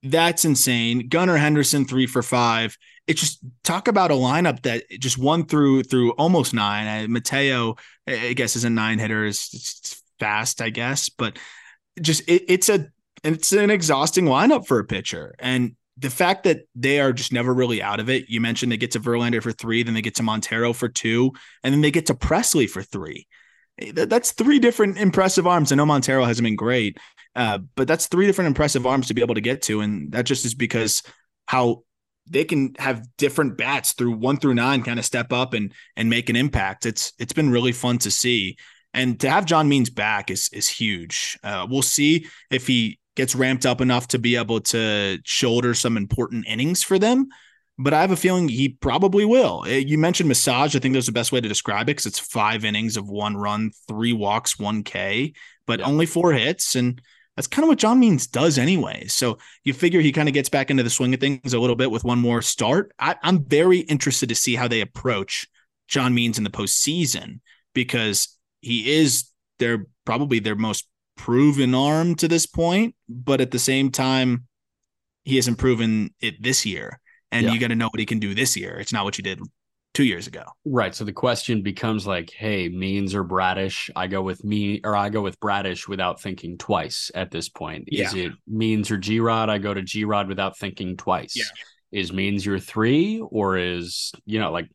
That's 0.01 0.43
insane. 0.45 1.07
Gunnar 1.07 1.37
Henderson 1.37 1.85
three 1.85 2.07
for 2.07 2.23
five. 2.23 2.77
It 3.05 3.17
just 3.17 3.39
talk 3.63 3.87
about 3.87 4.11
a 4.11 4.15
lineup 4.15 4.61
that 4.63 4.83
just 4.91 5.17
won 5.17 5.45
through 5.45 5.83
through 5.83 6.11
almost 6.11 6.53
nine. 6.53 7.11
Mateo, 7.11 7.75
I 8.07 8.33
guess, 8.33 8.55
is 8.55 8.63
a 8.63 8.69
nine 8.69 8.99
hitter. 8.99 9.25
Is 9.25 10.01
fast, 10.19 10.61
I 10.61 10.69
guess, 10.69 11.09
but 11.09 11.37
just 12.01 12.21
it, 12.29 12.43
it's 12.47 12.69
a 12.69 12.87
it's 13.23 13.51
an 13.51 13.69
exhausting 13.69 14.25
lineup 14.25 14.67
for 14.67 14.79
a 14.79 14.85
pitcher. 14.85 15.35
And 15.39 15.75
the 15.97 16.09
fact 16.09 16.43
that 16.43 16.61
they 16.75 16.99
are 16.99 17.13
just 17.13 17.31
never 17.31 17.53
really 17.53 17.81
out 17.81 17.99
of 17.99 18.09
it. 18.09 18.29
You 18.29 18.41
mentioned 18.41 18.71
they 18.71 18.77
get 18.77 18.91
to 18.91 18.99
Verlander 18.99 19.43
for 19.43 19.51
three, 19.51 19.83
then 19.83 19.93
they 19.93 20.01
get 20.01 20.15
to 20.15 20.23
Montero 20.23 20.73
for 20.73 20.89
two, 20.89 21.31
and 21.63 21.73
then 21.73 21.81
they 21.81 21.91
get 21.91 22.07
to 22.07 22.15
Pressly 22.15 22.69
for 22.69 22.81
three. 22.81 23.27
Eh, 23.79 23.91
that's 23.93 24.31
three 24.31 24.59
different 24.59 24.97
impressive 24.97 25.45
arms. 25.45 25.71
I 25.71 25.75
know 25.75 25.85
Montero 25.85 26.25
hasn't 26.25 26.45
been 26.45 26.55
great, 26.55 26.97
uh, 27.35 27.59
but 27.75 27.87
that's 27.87 28.07
three 28.07 28.25
different 28.25 28.47
impressive 28.47 28.87
arms 28.87 29.07
to 29.07 29.13
be 29.13 29.21
able 29.21 29.35
to 29.35 29.41
get 29.41 29.61
to, 29.63 29.81
and 29.81 30.11
that 30.13 30.25
just 30.25 30.45
is 30.45 30.55
because 30.55 31.03
how 31.47 31.83
they 32.27 32.45
can 32.45 32.75
have 32.79 33.05
different 33.17 33.57
bats 33.57 33.93
through 33.93 34.13
one 34.17 34.37
through 34.37 34.53
nine, 34.53 34.83
kind 34.83 34.99
of 34.99 35.05
step 35.05 35.33
up 35.33 35.53
and 35.53 35.73
and 35.95 36.09
make 36.09 36.29
an 36.29 36.35
impact. 36.35 36.85
It's 36.85 37.13
it's 37.19 37.33
been 37.33 37.49
really 37.49 37.71
fun 37.71 37.97
to 37.99 38.11
see, 38.11 38.57
and 38.93 39.19
to 39.19 39.29
have 39.29 39.45
John 39.45 39.67
Means 39.69 39.89
back 39.89 40.31
is 40.31 40.49
is 40.53 40.67
huge. 40.67 41.37
Uh, 41.43 41.67
we'll 41.69 41.81
see 41.81 42.27
if 42.49 42.67
he 42.67 42.99
gets 43.15 43.35
ramped 43.35 43.65
up 43.65 43.81
enough 43.81 44.07
to 44.09 44.19
be 44.19 44.35
able 44.35 44.59
to 44.59 45.19
shoulder 45.23 45.73
some 45.73 45.97
important 45.97 46.47
innings 46.47 46.83
for 46.83 46.97
them. 46.97 47.27
But 47.77 47.93
I 47.93 48.01
have 48.01 48.11
a 48.11 48.15
feeling 48.15 48.49
he 48.49 48.69
probably 48.69 49.25
will. 49.25 49.65
Eh, 49.67 49.77
you 49.77 49.97
mentioned 49.97 50.29
massage. 50.29 50.75
I 50.75 50.79
think 50.79 50.93
that's 50.93 51.07
the 51.07 51.11
best 51.11 51.31
way 51.31 51.41
to 51.41 51.47
describe 51.49 51.83
it 51.83 51.97
because 51.97 52.05
it's 52.05 52.19
five 52.19 52.65
innings 52.65 52.97
of 52.97 53.09
one 53.09 53.35
run, 53.35 53.71
three 53.87 54.13
walks, 54.13 54.59
one 54.59 54.83
K, 54.83 55.33
but 55.65 55.79
yeah. 55.79 55.87
only 55.87 56.05
four 56.05 56.33
hits. 56.33 56.75
And 56.75 57.01
that's 57.35 57.47
kind 57.47 57.63
of 57.63 57.69
what 57.69 57.79
John 57.79 57.99
Means 57.99 58.27
does 58.27 58.57
anyway. 58.57 59.07
So 59.07 59.39
you 59.63 59.73
figure 59.73 60.01
he 60.01 60.11
kind 60.11 60.29
of 60.29 60.33
gets 60.33 60.49
back 60.49 60.69
into 60.69 60.83
the 60.83 60.89
swing 60.89 61.13
of 61.13 61.19
things 61.19 61.53
a 61.53 61.59
little 61.59 61.75
bit 61.75 61.91
with 61.91 62.03
one 62.03 62.19
more 62.19 62.41
start. 62.41 62.93
I, 62.99 63.15
am 63.23 63.43
very 63.45 63.79
interested 63.79 64.29
to 64.29 64.35
see 64.35 64.55
how 64.55 64.67
they 64.67 64.81
approach 64.81 65.47
John 65.87 66.13
Means 66.13 66.37
in 66.37 66.43
the 66.43 66.49
postseason 66.49 67.39
because 67.73 68.37
he 68.61 68.93
is 68.93 69.29
their 69.59 69.87
probably 70.05 70.39
their 70.39 70.55
most 70.55 70.87
proven 71.17 71.73
arm 71.73 72.15
to 72.15 72.27
this 72.27 72.45
point, 72.45 72.95
but 73.09 73.41
at 73.41 73.51
the 73.51 73.59
same 73.59 73.91
time, 73.91 74.47
he 75.23 75.37
hasn't 75.37 75.57
proven 75.57 76.13
it 76.21 76.41
this 76.41 76.65
year. 76.65 76.99
And 77.31 77.47
yeah. 77.47 77.53
you 77.53 77.59
got 77.59 77.69
to 77.69 77.75
know 77.75 77.87
what 77.87 77.99
he 77.99 78.05
can 78.05 78.19
do 78.19 78.35
this 78.35 78.55
year. 78.55 78.77
It's 78.79 78.93
not 78.93 79.05
what 79.05 79.17
you 79.17 79.23
did 79.23 79.39
two 79.93 80.03
years 80.03 80.27
ago. 80.27 80.43
Right. 80.65 80.93
So 80.93 81.03
the 81.03 81.13
question 81.13 81.61
becomes 81.61 82.07
like, 82.07 82.31
hey, 82.31 82.69
Means 82.69 83.13
or 83.13 83.23
Bradish? 83.23 83.89
I 83.95 84.07
go 84.07 84.21
with 84.21 84.43
me 84.43 84.81
or 84.83 84.95
I 84.95 85.09
go 85.09 85.21
with 85.21 85.39
Bradish 85.39 85.87
without 85.87 86.21
thinking 86.21 86.57
twice 86.57 87.11
at 87.13 87.31
this 87.31 87.49
point. 87.49 87.89
Yeah. 87.91 88.07
Is 88.07 88.13
it 88.15 88.31
Means 88.47 88.89
or 88.89 88.97
G 88.97 89.19
Rod? 89.19 89.49
I 89.49 89.59
go 89.59 89.73
to 89.73 89.81
G 89.81 90.03
Rod 90.03 90.27
without 90.27 90.57
thinking 90.57 90.97
twice. 90.97 91.35
Yeah. 91.35 91.43
Is 91.91 92.11
Means 92.11 92.45
your 92.45 92.59
three 92.59 93.21
or 93.21 93.57
is, 93.57 94.11
you 94.25 94.39
know, 94.39 94.51
like 94.51 94.69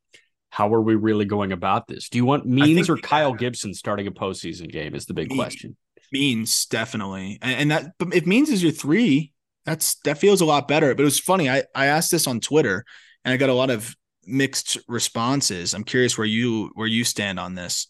how 0.50 0.72
are 0.72 0.80
we 0.80 0.94
really 0.94 1.24
going 1.24 1.52
about 1.52 1.88
this? 1.88 2.08
Do 2.08 2.18
you 2.18 2.24
want 2.24 2.46
Means 2.46 2.88
or 2.88 2.96
Kyle 2.96 3.34
Gibson 3.34 3.74
starting 3.74 4.06
a 4.06 4.10
postseason 4.10 4.70
game? 4.70 4.94
Is 4.94 5.06
the 5.06 5.14
big 5.14 5.30
question. 5.30 5.76
Means 6.10 6.66
definitely, 6.66 7.38
and, 7.42 7.60
and 7.60 7.70
that 7.70 7.92
but 7.98 8.14
if 8.14 8.24
Means 8.24 8.48
is 8.48 8.62
your 8.62 8.72
three, 8.72 9.32
that's 9.66 9.96
that 10.04 10.16
feels 10.16 10.40
a 10.40 10.46
lot 10.46 10.66
better. 10.66 10.94
But 10.94 11.02
it 11.02 11.04
was 11.04 11.20
funny. 11.20 11.50
I 11.50 11.64
I 11.74 11.86
asked 11.86 12.10
this 12.10 12.26
on 12.26 12.40
Twitter, 12.40 12.84
and 13.24 13.34
I 13.34 13.36
got 13.36 13.50
a 13.50 13.54
lot 13.54 13.68
of 13.68 13.94
mixed 14.28 14.78
responses. 14.88 15.74
I'm 15.74 15.84
curious 15.84 16.16
where 16.18 16.26
you 16.26 16.70
where 16.74 16.86
you 16.86 17.04
stand 17.04 17.40
on 17.40 17.54
this. 17.54 17.88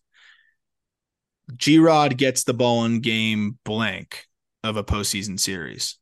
G 1.56 1.78
Rod 1.78 2.16
gets 2.16 2.44
the 2.44 2.54
ball 2.54 2.84
in 2.84 3.00
game 3.00 3.58
blank 3.64 4.26
of 4.62 4.76
a 4.76 4.84
postseason 4.84 5.38
series. 5.38 5.98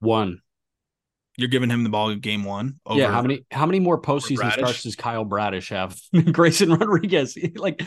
One. 0.00 0.40
You're 1.36 1.48
giving 1.48 1.70
him 1.70 1.82
the 1.82 1.90
ball 1.90 2.10
in 2.10 2.20
game 2.20 2.44
one. 2.44 2.78
yeah. 2.90 3.10
How 3.10 3.22
many 3.22 3.44
how 3.50 3.66
many 3.66 3.80
more 3.80 4.00
postseason 4.00 4.52
starts 4.52 4.84
does 4.84 4.96
Kyle 4.96 5.24
Bradish 5.24 5.70
have? 5.70 5.98
Grayson 6.32 6.72
Rodriguez. 6.72 7.36
like 7.56 7.82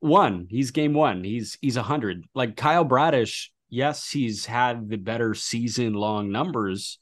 one. 0.00 0.46
He's 0.48 0.70
game 0.70 0.94
one. 0.94 1.22
He's 1.22 1.58
he's 1.60 1.76
a 1.76 1.82
hundred. 1.82 2.24
Like 2.34 2.56
Kyle 2.56 2.84
Bradish, 2.84 3.50
yes, 3.68 4.10
he's 4.10 4.46
had 4.46 4.88
the 4.88 4.96
better 4.96 5.34
season 5.34 5.92
long 5.92 6.32
numbers. 6.32 6.98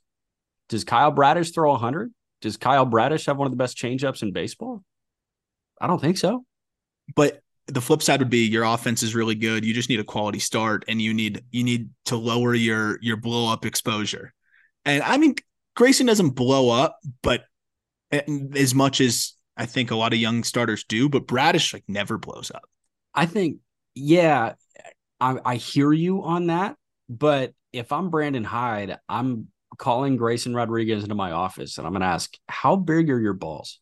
Does 0.68 0.84
Kyle 0.84 1.12
Bradish 1.12 1.52
throw 1.52 1.72
a 1.72 1.78
hundred? 1.78 2.12
Does 2.40 2.56
Kyle 2.56 2.86
Bradish 2.86 3.26
have 3.26 3.36
one 3.36 3.46
of 3.46 3.52
the 3.52 3.56
best 3.56 3.76
changeups 3.76 4.22
in 4.22 4.32
baseball? 4.32 4.82
I 5.80 5.86
don't 5.86 6.00
think 6.00 6.18
so. 6.18 6.44
But 7.14 7.40
the 7.66 7.80
flip 7.80 8.02
side 8.02 8.20
would 8.20 8.30
be 8.30 8.46
your 8.46 8.64
offense 8.64 9.02
is 9.02 9.14
really 9.14 9.34
good. 9.34 9.64
You 9.64 9.74
just 9.74 9.88
need 9.88 10.00
a 10.00 10.04
quality 10.04 10.38
start, 10.38 10.84
and 10.88 11.00
you 11.00 11.12
need 11.14 11.42
you 11.50 11.64
need 11.64 11.90
to 12.06 12.16
lower 12.16 12.54
your 12.54 12.98
your 13.02 13.16
blow 13.16 13.52
up 13.52 13.66
exposure. 13.66 14.32
And 14.84 15.02
I 15.02 15.16
mean, 15.18 15.34
Grayson 15.76 16.06
doesn't 16.06 16.30
blow 16.30 16.70
up, 16.70 16.98
but 17.22 17.44
as 18.10 18.74
much 18.74 19.00
as 19.00 19.34
I 19.56 19.66
think 19.66 19.90
a 19.90 19.96
lot 19.96 20.12
of 20.12 20.18
young 20.18 20.44
starters 20.44 20.84
do, 20.84 21.08
but 21.08 21.26
Bradish 21.26 21.72
like 21.72 21.84
never 21.88 22.16
blows 22.16 22.50
up. 22.54 22.62
I 23.14 23.26
think, 23.26 23.58
yeah, 23.94 24.54
I, 25.20 25.38
I 25.44 25.56
hear 25.56 25.92
you 25.92 26.22
on 26.22 26.46
that. 26.46 26.76
But 27.08 27.52
if 27.72 27.92
I'm 27.92 28.10
Brandon 28.10 28.44
Hyde, 28.44 28.96
I'm 29.08 29.48
calling 29.78 30.16
Grayson 30.16 30.54
Rodriguez 30.54 31.02
into 31.02 31.14
my 31.14 31.30
office 31.30 31.78
and 31.78 31.86
I'm 31.86 31.92
going 31.92 32.02
to 32.02 32.08
ask, 32.08 32.36
how 32.48 32.76
big 32.76 33.10
are 33.10 33.20
your 33.20 33.32
balls? 33.32 33.78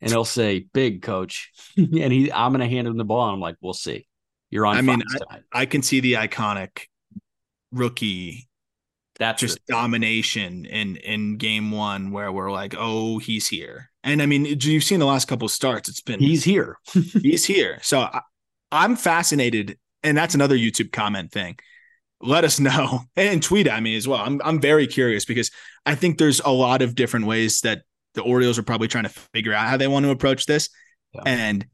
And 0.00 0.10
he'll 0.10 0.24
say, 0.24 0.66
big 0.72 1.02
coach. 1.02 1.52
and 1.76 2.12
he, 2.12 2.32
I'm 2.32 2.52
going 2.52 2.68
to 2.68 2.74
hand 2.74 2.88
him 2.88 2.96
the 2.96 3.04
ball. 3.04 3.26
And 3.26 3.34
I'm 3.34 3.40
like, 3.40 3.56
we'll 3.60 3.74
see. 3.74 4.06
You're 4.50 4.66
on. 4.66 4.76
I 4.76 4.80
mean, 4.80 5.02
I, 5.30 5.38
I, 5.52 5.66
can 5.66 5.82
see 5.82 6.00
the 6.00 6.14
iconic 6.14 6.86
rookie. 7.72 8.48
That's 9.18 9.40
just 9.40 9.64
domination 9.66 10.66
in 10.66 10.96
in 10.96 11.36
game 11.38 11.70
one 11.72 12.12
where 12.12 12.30
we're 12.30 12.52
like, 12.52 12.74
oh, 12.78 13.18
he's 13.18 13.48
here. 13.48 13.90
And 14.04 14.22
I 14.22 14.26
mean, 14.26 14.44
you've 14.44 14.84
seen 14.84 15.00
the 15.00 15.06
last 15.06 15.26
couple 15.26 15.48
starts. 15.48 15.88
It's 15.88 16.02
been 16.02 16.20
he's 16.20 16.44
here. 16.44 16.78
he's 17.22 17.44
here. 17.44 17.78
So 17.82 18.00
I, 18.00 18.20
I'm 18.70 18.94
fascinated, 18.94 19.78
and 20.02 20.16
that's 20.16 20.34
another 20.34 20.56
YouTube 20.56 20.92
comment 20.92 21.32
thing 21.32 21.56
let 22.20 22.44
us 22.44 22.58
know 22.58 23.00
and 23.16 23.42
tweet 23.42 23.66
at 23.66 23.82
me 23.82 23.96
as 23.96 24.06
well. 24.08 24.20
I'm 24.20 24.40
I'm 24.44 24.60
very 24.60 24.86
curious 24.86 25.24
because 25.24 25.50
I 25.84 25.94
think 25.94 26.18
there's 26.18 26.40
a 26.40 26.50
lot 26.50 26.82
of 26.82 26.94
different 26.94 27.26
ways 27.26 27.60
that 27.60 27.82
the 28.14 28.22
Orioles 28.22 28.58
are 28.58 28.62
probably 28.62 28.88
trying 28.88 29.04
to 29.04 29.10
figure 29.10 29.52
out 29.52 29.68
how 29.68 29.76
they 29.76 29.88
want 29.88 30.04
to 30.04 30.10
approach 30.10 30.46
this. 30.46 30.68
Yeah. 31.12 31.22
And 31.26 31.66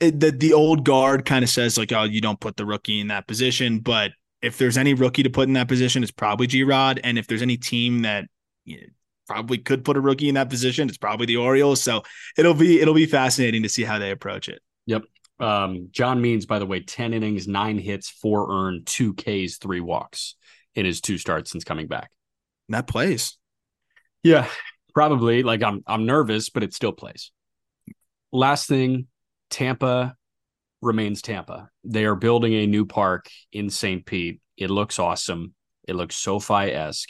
it, 0.00 0.20
the 0.20 0.30
the 0.30 0.52
old 0.52 0.84
guard 0.84 1.24
kind 1.24 1.42
of 1.42 1.50
says 1.50 1.78
like, 1.78 1.92
oh, 1.92 2.04
you 2.04 2.20
don't 2.20 2.40
put 2.40 2.56
the 2.56 2.66
rookie 2.66 3.00
in 3.00 3.08
that 3.08 3.26
position, 3.26 3.80
but 3.80 4.12
if 4.40 4.58
there's 4.58 4.78
any 4.78 4.94
rookie 4.94 5.24
to 5.24 5.30
put 5.30 5.48
in 5.48 5.54
that 5.54 5.68
position, 5.68 6.02
it's 6.02 6.12
probably 6.12 6.46
G 6.46 6.62
Rod, 6.62 7.00
and 7.02 7.18
if 7.18 7.26
there's 7.26 7.42
any 7.42 7.56
team 7.56 8.02
that 8.02 8.26
you 8.64 8.76
know, 8.76 8.86
probably 9.26 9.58
could 9.58 9.84
put 9.84 9.96
a 9.96 10.00
rookie 10.00 10.28
in 10.28 10.36
that 10.36 10.48
position, 10.48 10.88
it's 10.88 10.98
probably 10.98 11.26
the 11.26 11.36
Orioles. 11.36 11.82
So 11.82 12.02
it'll 12.36 12.54
be 12.54 12.80
it'll 12.80 12.94
be 12.94 13.06
fascinating 13.06 13.62
to 13.64 13.68
see 13.68 13.84
how 13.84 13.98
they 13.98 14.10
approach 14.10 14.48
it. 14.48 14.60
Yep. 14.86 15.02
Um, 15.40 15.88
John 15.92 16.20
Means, 16.20 16.46
by 16.46 16.58
the 16.58 16.66
way, 16.66 16.80
10 16.80 17.12
innings, 17.12 17.46
nine 17.46 17.78
hits, 17.78 18.10
four 18.10 18.50
earned, 18.50 18.86
two 18.86 19.14
Ks, 19.14 19.58
three 19.58 19.80
walks 19.80 20.34
in 20.74 20.84
his 20.84 21.00
two 21.00 21.18
starts 21.18 21.50
since 21.50 21.64
coming 21.64 21.86
back. 21.86 22.10
And 22.68 22.74
that 22.74 22.86
plays. 22.86 23.36
Yeah, 24.22 24.48
probably. 24.94 25.42
Like 25.42 25.62
I'm 25.62 25.82
I'm 25.86 26.06
nervous, 26.06 26.50
but 26.50 26.62
it 26.62 26.74
still 26.74 26.92
plays. 26.92 27.30
Last 28.32 28.68
thing, 28.68 29.06
Tampa 29.50 30.16
remains 30.82 31.22
Tampa. 31.22 31.70
They 31.84 32.04
are 32.04 32.14
building 32.14 32.54
a 32.54 32.66
new 32.66 32.84
park 32.84 33.28
in 33.52 33.70
St. 33.70 34.04
Pete. 34.04 34.40
It 34.56 34.70
looks 34.70 34.98
awesome. 34.98 35.54
It 35.86 35.94
looks 35.94 36.16
SoFi-esque. 36.16 37.08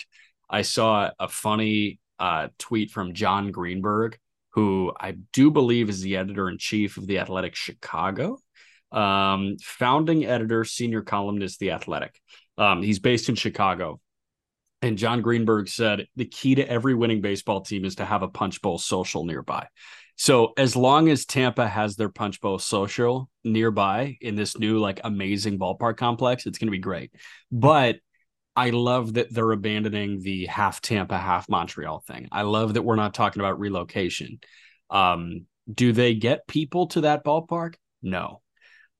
I 0.48 0.62
saw 0.62 1.10
a 1.18 1.28
funny 1.28 1.98
uh, 2.18 2.48
tweet 2.58 2.90
from 2.90 3.14
Jon 3.14 3.50
Greenberg 3.50 4.18
who 4.58 4.92
I 4.98 5.12
do 5.32 5.52
believe 5.52 5.88
is 5.88 6.00
the 6.00 6.16
editor 6.16 6.48
in 6.48 6.58
chief 6.58 6.96
of 6.96 7.06
The 7.06 7.20
Athletic 7.20 7.54
Chicago, 7.54 8.40
um, 8.90 9.56
founding 9.62 10.26
editor, 10.26 10.64
senior 10.64 11.00
columnist, 11.00 11.60
The 11.60 11.70
Athletic. 11.70 12.20
Um, 12.56 12.82
he's 12.82 12.98
based 12.98 13.28
in 13.28 13.36
Chicago. 13.36 14.00
And 14.82 14.98
Jon 14.98 15.22
Greenberg 15.22 15.68
said 15.68 16.08
the 16.16 16.24
key 16.24 16.56
to 16.56 16.68
every 16.68 16.96
winning 16.96 17.20
baseball 17.20 17.60
team 17.60 17.84
is 17.84 17.94
to 17.96 18.04
have 18.04 18.22
a 18.22 18.28
punch 18.28 18.60
bowl 18.60 18.78
social 18.78 19.24
nearby. 19.24 19.68
So 20.16 20.54
as 20.56 20.74
long 20.74 21.08
as 21.08 21.24
Tampa 21.24 21.68
has 21.68 21.94
their 21.94 22.08
punch 22.08 22.40
bowl 22.40 22.58
social 22.58 23.30
nearby 23.44 24.18
in 24.20 24.34
this 24.34 24.58
new 24.58 24.80
like 24.80 25.00
amazing 25.04 25.60
ballpark 25.60 25.98
complex, 25.98 26.46
it's 26.46 26.58
going 26.58 26.66
to 26.66 26.72
be 26.72 26.78
great. 26.78 27.12
But 27.52 27.98
I 28.58 28.70
love 28.70 29.14
that 29.14 29.32
they're 29.32 29.52
abandoning 29.52 30.20
the 30.20 30.46
half 30.46 30.80
Tampa, 30.80 31.16
half 31.16 31.48
Montreal 31.48 32.00
thing. 32.00 32.26
I 32.32 32.42
love 32.42 32.74
that 32.74 32.82
we're 32.82 32.96
not 32.96 33.14
talking 33.14 33.40
about 33.40 33.60
relocation. 33.60 34.40
Um, 34.90 35.46
do 35.72 35.92
they 35.92 36.16
get 36.16 36.48
people 36.48 36.88
to 36.88 37.02
that 37.02 37.24
ballpark? 37.24 37.74
No. 38.02 38.42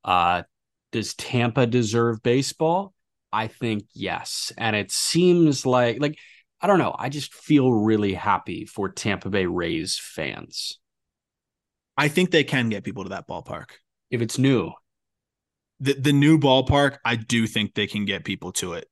Uh, 0.04 0.44
does 0.92 1.14
Tampa 1.14 1.66
deserve 1.66 2.22
baseball? 2.22 2.94
I 3.32 3.48
think 3.48 3.86
yes. 3.94 4.52
And 4.56 4.76
it 4.76 4.92
seems 4.92 5.66
like 5.66 6.00
like 6.00 6.16
I 6.60 6.68
don't 6.68 6.78
know, 6.78 6.94
I 6.96 7.08
just 7.08 7.34
feel 7.34 7.72
really 7.72 8.14
happy 8.14 8.64
for 8.64 8.88
Tampa 8.88 9.28
Bay 9.28 9.46
Rays 9.46 9.98
fans. 10.00 10.78
I 11.96 12.06
think 12.06 12.30
they 12.30 12.44
can 12.44 12.68
get 12.68 12.84
people 12.84 13.02
to 13.02 13.10
that 13.10 13.26
ballpark. 13.26 13.70
If 14.08 14.22
it's 14.22 14.38
new. 14.38 14.70
The 15.80 15.94
the 15.94 16.12
new 16.12 16.38
ballpark, 16.38 16.98
I 17.04 17.16
do 17.16 17.48
think 17.48 17.74
they 17.74 17.88
can 17.88 18.04
get 18.04 18.24
people 18.24 18.52
to 18.52 18.74
it 18.74 18.88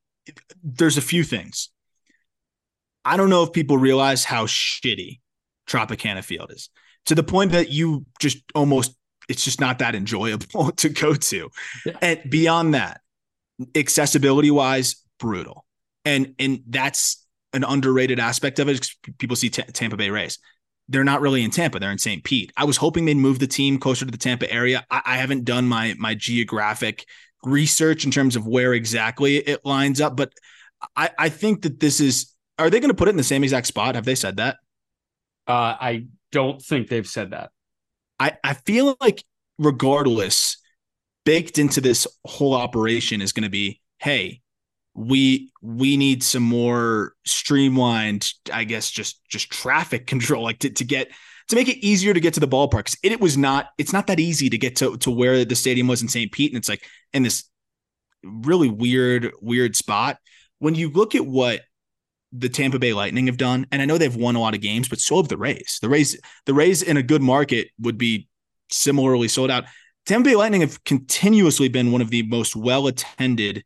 there's 0.62 0.97
a 0.97 1.03
few 1.03 1.24
things. 1.24 1.70
I 3.05 3.16
don't 3.16 3.31
know 3.31 3.43
if 3.43 3.53
people 3.53 3.79
realize 3.79 4.24
how 4.24 4.47
shitty 4.47 5.20
Tropicana 5.68 6.24
Field 6.24 6.51
is 6.53 6.70
to 7.07 7.14
the 7.14 7.22
point 7.22 7.53
that 7.53 7.70
you 7.70 8.05
just 8.18 8.39
almost 8.55 8.95
it's 9.29 9.45
just 9.45 9.61
not 9.61 9.79
that 9.81 9.95
enjoyable 9.95 10.72
to 10.77 10.89
go 10.89 11.14
to. 11.14 11.51
Yeah. 11.85 11.93
And 12.01 12.31
beyond 12.31 12.74
that, 12.74 13.01
accessibility 13.74 14.51
wise, 14.51 14.97
brutal. 15.18 15.64
And 16.05 16.35
and 16.39 16.61
that's 16.68 17.24
an 17.53 17.64
underrated 17.64 18.20
aspect 18.20 18.59
of 18.59 18.68
it. 18.68 18.89
People 19.18 19.37
see 19.37 19.51
T- 19.51 19.62
Tampa 19.62 19.97
Bay 19.97 20.11
Rays. 20.11 20.39
They're 20.89 21.05
not 21.05 21.20
really 21.20 21.43
in 21.43 21.51
Tampa. 21.51 21.81
They're 21.81 21.91
in 21.91 21.99
St. 21.99 22.22
Pete. 22.22 22.53
I 22.57 22.64
was 22.64 22.77
hoping 22.77 23.07
they'd 23.07 23.16
move 23.16 23.41
the 23.41 23.49
team 23.49 23.79
closer 23.79 24.05
to 24.05 24.11
the 24.11 24.18
Tampa 24.18 24.51
area. 24.53 24.87
I, 24.91 25.03
I 25.05 25.16
haven't 25.16 25.45
done 25.45 25.66
my 25.66 25.95
my 25.99 26.14
geographic 26.14 27.07
research 27.47 28.05
in 28.05 28.11
terms 28.11 28.36
of 28.36 28.47
where 28.47 28.74
exactly 28.74 29.36
it 29.36 29.64
lines 29.64 30.01
up, 30.01 30.16
but 30.16 30.32
I, 30.94 31.11
I 31.18 31.28
think 31.30 31.62
that 31.62 31.80
this 31.80 32.01
is. 32.01 32.32
Are 32.59 32.70
they 32.70 32.80
going 32.80 32.90
to 32.90 32.94
put 32.94 33.09
it 33.09 33.11
in 33.11 33.18
the 33.18 33.22
same 33.22 33.44
exact 33.44 33.66
spot? 33.66 33.97
Have 33.97 34.07
they 34.07 34.14
said 34.14 34.38
that? 34.38 34.57
Uh, 35.47 35.76
I 35.78 36.07
don't 36.32 36.61
think 36.61 36.88
they've 36.88 37.07
said 37.07 37.32
that. 37.32 37.51
I, 38.18 38.32
I 38.42 38.55
feel 38.55 38.97
like 38.99 39.22
regardless, 39.59 40.57
baked 41.24 41.59
into 41.59 41.82
this 41.82 42.07
whole 42.24 42.55
operation 42.55 43.20
is 43.20 43.32
going 43.32 43.44
to 43.44 43.51
be, 43.51 43.82
hey, 43.99 44.40
we 44.94 45.51
we 45.61 45.99
need 45.99 46.22
some 46.22 46.42
more 46.42 47.12
streamlined, 47.26 48.30
I 48.51 48.64
guess, 48.64 48.90
just 48.90 49.22
just 49.28 49.51
traffic 49.51 50.07
control, 50.07 50.42
like 50.42 50.61
to, 50.61 50.70
to 50.70 50.84
get 50.84 51.09
to 51.49 51.57
make 51.57 51.68
it 51.68 51.84
easier 51.84 52.12
to 52.12 52.20
get 52.20 52.34
to 52.34 52.40
the 52.40 52.49
ballpark. 52.49 52.94
It, 53.03 53.12
it 53.12 53.20
was 53.20 53.36
not, 53.36 53.66
it's 53.78 53.92
not 53.92 54.09
that 54.09 54.18
easy 54.18 54.51
to 54.51 54.59
get 54.59 54.76
to 54.76 54.97
to 54.99 55.11
where 55.11 55.44
the 55.44 55.55
stadium 55.55 55.86
was 55.86 56.03
in 56.03 56.09
St. 56.09 56.32
Pete, 56.32 56.51
and 56.51 56.59
it's 56.59 56.68
like 56.68 56.84
in 57.17 57.23
this 57.23 57.45
really 58.23 58.69
weird, 58.69 59.33
weird 59.41 59.75
spot. 59.75 60.19
When 60.59 60.75
you 60.75 60.91
look 60.91 61.14
at 61.14 61.27
what 61.27 61.62
the 62.33 62.49
Tampa 62.49 62.79
Bay 62.79 62.93
Lightning 62.93 63.27
have 63.27 63.37
done, 63.37 63.67
and 63.73 63.81
I 63.81 63.85
know 63.85 63.99
they've 63.99 64.14
won 64.14 64.37
a 64.37 64.41
lot 64.41 64.55
of 64.55 64.61
games, 64.61 64.89
but 64.89 65.01
so 65.01 65.17
have 65.17 65.29
the 65.29 65.37
Rays. 65.37 65.79
The 65.81 65.89
Rays, 65.89 66.21
the 66.45 66.55
Rays 66.55 66.83
in 66.83 66.97
a 66.97 67.03
good 67.03 67.23
market 67.23 67.69
would 67.81 67.99
be 67.99 68.29
similarly 68.71 69.29
sold 69.29 69.51
out. 69.51 69.64
Tampa 70.05 70.31
Bay 70.31 70.37
Lightning 70.37 70.61
have 70.61 70.83
continuously 70.85 71.69
been 71.69 71.93
one 71.93 72.01
of 72.01 72.11
the 72.11 72.23
most 72.23 72.55
well 72.55 72.87
attended 72.87 73.64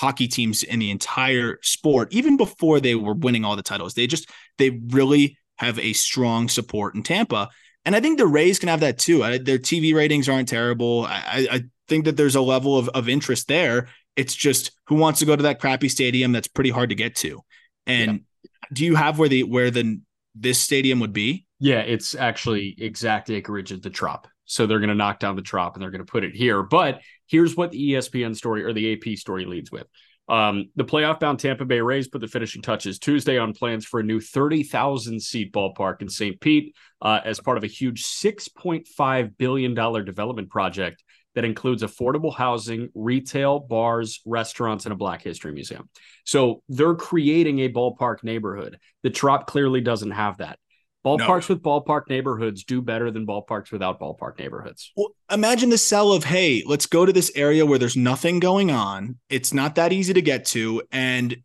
hockey 0.00 0.26
teams 0.26 0.62
in 0.62 0.78
the 0.78 0.90
entire 0.90 1.58
sport, 1.62 2.12
even 2.12 2.36
before 2.36 2.80
they 2.80 2.94
were 2.94 3.14
winning 3.14 3.44
all 3.44 3.56
the 3.56 3.62
titles. 3.62 3.94
They 3.94 4.06
just 4.06 4.28
they 4.58 4.80
really 4.88 5.36
have 5.56 5.78
a 5.78 5.92
strong 5.92 6.48
support 6.48 6.94
in 6.94 7.02
Tampa. 7.02 7.48
And 7.84 7.96
I 7.96 8.00
think 8.00 8.18
the 8.18 8.26
Rays 8.26 8.58
can 8.58 8.68
have 8.68 8.80
that 8.80 8.98
too. 8.98 9.22
I, 9.22 9.38
their 9.38 9.58
TV 9.58 9.94
ratings 9.94 10.28
aren't 10.28 10.48
terrible. 10.48 11.04
I, 11.06 11.46
I, 11.50 11.62
think 11.92 12.06
that 12.06 12.16
there's 12.16 12.36
a 12.36 12.40
level 12.40 12.78
of, 12.78 12.88
of 12.90 13.08
interest 13.08 13.48
there. 13.48 13.88
It's 14.16 14.34
just 14.34 14.72
who 14.86 14.94
wants 14.94 15.20
to 15.20 15.26
go 15.26 15.36
to 15.36 15.42
that 15.42 15.60
crappy 15.60 15.90
stadium 15.90 16.32
that's 16.32 16.48
pretty 16.48 16.70
hard 16.70 16.88
to 16.88 16.94
get 16.94 17.16
to. 17.16 17.40
And 17.86 18.12
yeah. 18.42 18.50
do 18.72 18.84
you 18.86 18.94
have 18.94 19.18
where 19.18 19.28
the 19.28 19.42
where 19.42 19.70
the 19.70 20.00
this 20.34 20.58
stadium 20.58 21.00
would 21.00 21.12
be? 21.12 21.46
Yeah, 21.60 21.80
it's 21.80 22.14
actually 22.14 22.74
exact 22.78 23.28
acreage 23.28 23.72
of 23.72 23.82
the 23.82 23.90
Trop. 23.90 24.26
So 24.46 24.66
they're 24.66 24.80
going 24.80 24.88
to 24.88 24.94
knock 24.94 25.18
down 25.18 25.36
the 25.36 25.42
Trop 25.42 25.74
and 25.74 25.82
they're 25.82 25.90
going 25.90 26.04
to 26.04 26.10
put 26.10 26.24
it 26.24 26.34
here. 26.34 26.62
But 26.62 27.00
here's 27.26 27.56
what 27.56 27.72
the 27.72 27.92
ESPN 27.92 28.34
story 28.34 28.64
or 28.64 28.72
the 28.72 28.94
AP 28.94 29.18
story 29.18 29.44
leads 29.44 29.70
with. 29.70 29.86
Um, 30.28 30.70
the 30.76 30.84
playoff 30.84 31.20
bound 31.20 31.40
Tampa 31.40 31.64
Bay 31.64 31.80
Rays 31.80 32.08
put 32.08 32.20
the 32.20 32.28
finishing 32.28 32.62
touches 32.62 32.98
Tuesday 32.98 33.38
on 33.38 33.52
plans 33.52 33.84
for 33.84 34.00
a 34.00 34.02
new 34.02 34.20
30,000 34.20 35.20
seat 35.20 35.52
ballpark 35.52 36.00
in 36.00 36.08
St. 36.08 36.40
Pete 36.40 36.74
uh, 37.02 37.20
as 37.24 37.38
part 37.38 37.58
of 37.58 37.64
a 37.64 37.68
huge 37.68 38.04
$6.5 38.04 39.36
billion 39.36 39.74
development 39.74 40.48
project 40.48 41.02
that 41.34 41.44
includes 41.44 41.82
affordable 41.82 42.34
housing, 42.34 42.90
retail, 42.94 43.58
bars, 43.58 44.20
restaurants, 44.26 44.84
and 44.84 44.92
a 44.92 44.96
Black 44.96 45.22
History 45.22 45.52
Museum. 45.52 45.88
So 46.24 46.62
they're 46.68 46.94
creating 46.94 47.60
a 47.60 47.68
ballpark 47.68 48.22
neighborhood. 48.22 48.78
The 49.02 49.10
Trop 49.10 49.46
clearly 49.46 49.80
doesn't 49.80 50.10
have 50.10 50.38
that. 50.38 50.58
Ballparks 51.04 51.48
no. 51.48 51.54
with 51.54 51.62
ballpark 51.62 52.08
neighborhoods 52.08 52.62
do 52.62 52.80
better 52.80 53.10
than 53.10 53.26
ballparks 53.26 53.72
without 53.72 53.98
ballpark 53.98 54.38
neighborhoods. 54.38 54.92
Well, 54.96 55.14
imagine 55.30 55.70
the 55.70 55.78
sell 55.78 56.12
of, 56.12 56.22
hey, 56.22 56.62
let's 56.64 56.86
go 56.86 57.04
to 57.04 57.12
this 57.12 57.32
area 57.34 57.66
where 57.66 57.78
there's 57.78 57.96
nothing 57.96 58.38
going 58.38 58.70
on. 58.70 59.18
It's 59.28 59.52
not 59.52 59.74
that 59.74 59.92
easy 59.92 60.12
to 60.12 60.22
get 60.22 60.44
to. 60.46 60.82
And 60.92 61.38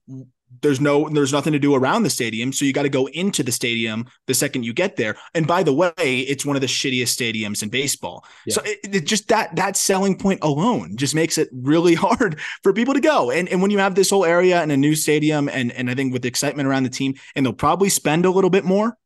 there's 0.61 0.79
no 0.79 1.09
there's 1.09 1.33
nothing 1.33 1.53
to 1.53 1.59
do 1.59 1.75
around 1.75 2.03
the 2.03 2.09
stadium 2.09 2.53
so 2.53 2.65
you 2.65 2.73
got 2.73 2.83
to 2.83 2.89
go 2.89 3.07
into 3.09 3.43
the 3.43 3.51
stadium 3.51 4.05
the 4.27 4.33
second 4.33 4.63
you 4.63 4.73
get 4.73 4.95
there. 4.95 5.15
And 5.33 5.45
by 5.45 5.63
the 5.63 5.73
way 5.73 5.93
it's 5.97 6.45
one 6.45 6.55
of 6.55 6.61
the 6.61 6.67
shittiest 6.67 7.15
stadiums 7.15 7.63
in 7.63 7.69
baseball. 7.69 8.25
Yeah. 8.45 8.53
so 8.55 8.61
it, 8.63 8.79
it 8.83 9.05
just 9.05 9.27
that 9.27 9.55
that 9.55 9.75
selling 9.75 10.17
point 10.17 10.39
alone 10.41 10.95
just 10.95 11.15
makes 11.15 11.37
it 11.37 11.49
really 11.51 11.95
hard 11.95 12.39
for 12.63 12.73
people 12.73 12.93
to 12.93 12.99
go. 12.99 13.31
And 13.31 13.49
and 13.49 13.61
when 13.61 13.71
you 13.71 13.79
have 13.79 13.95
this 13.95 14.09
whole 14.09 14.25
area 14.25 14.61
and 14.61 14.71
a 14.71 14.77
new 14.77 14.95
stadium 14.95 15.49
and 15.49 15.71
and 15.71 15.89
I 15.89 15.95
think 15.95 16.13
with 16.13 16.21
the 16.21 16.29
excitement 16.29 16.67
around 16.67 16.83
the 16.83 16.89
team 16.89 17.15
and 17.35 17.45
they'll 17.45 17.53
probably 17.53 17.89
spend 17.89 18.25
a 18.25 18.31
little 18.31 18.49
bit 18.49 18.63
more 18.63 18.97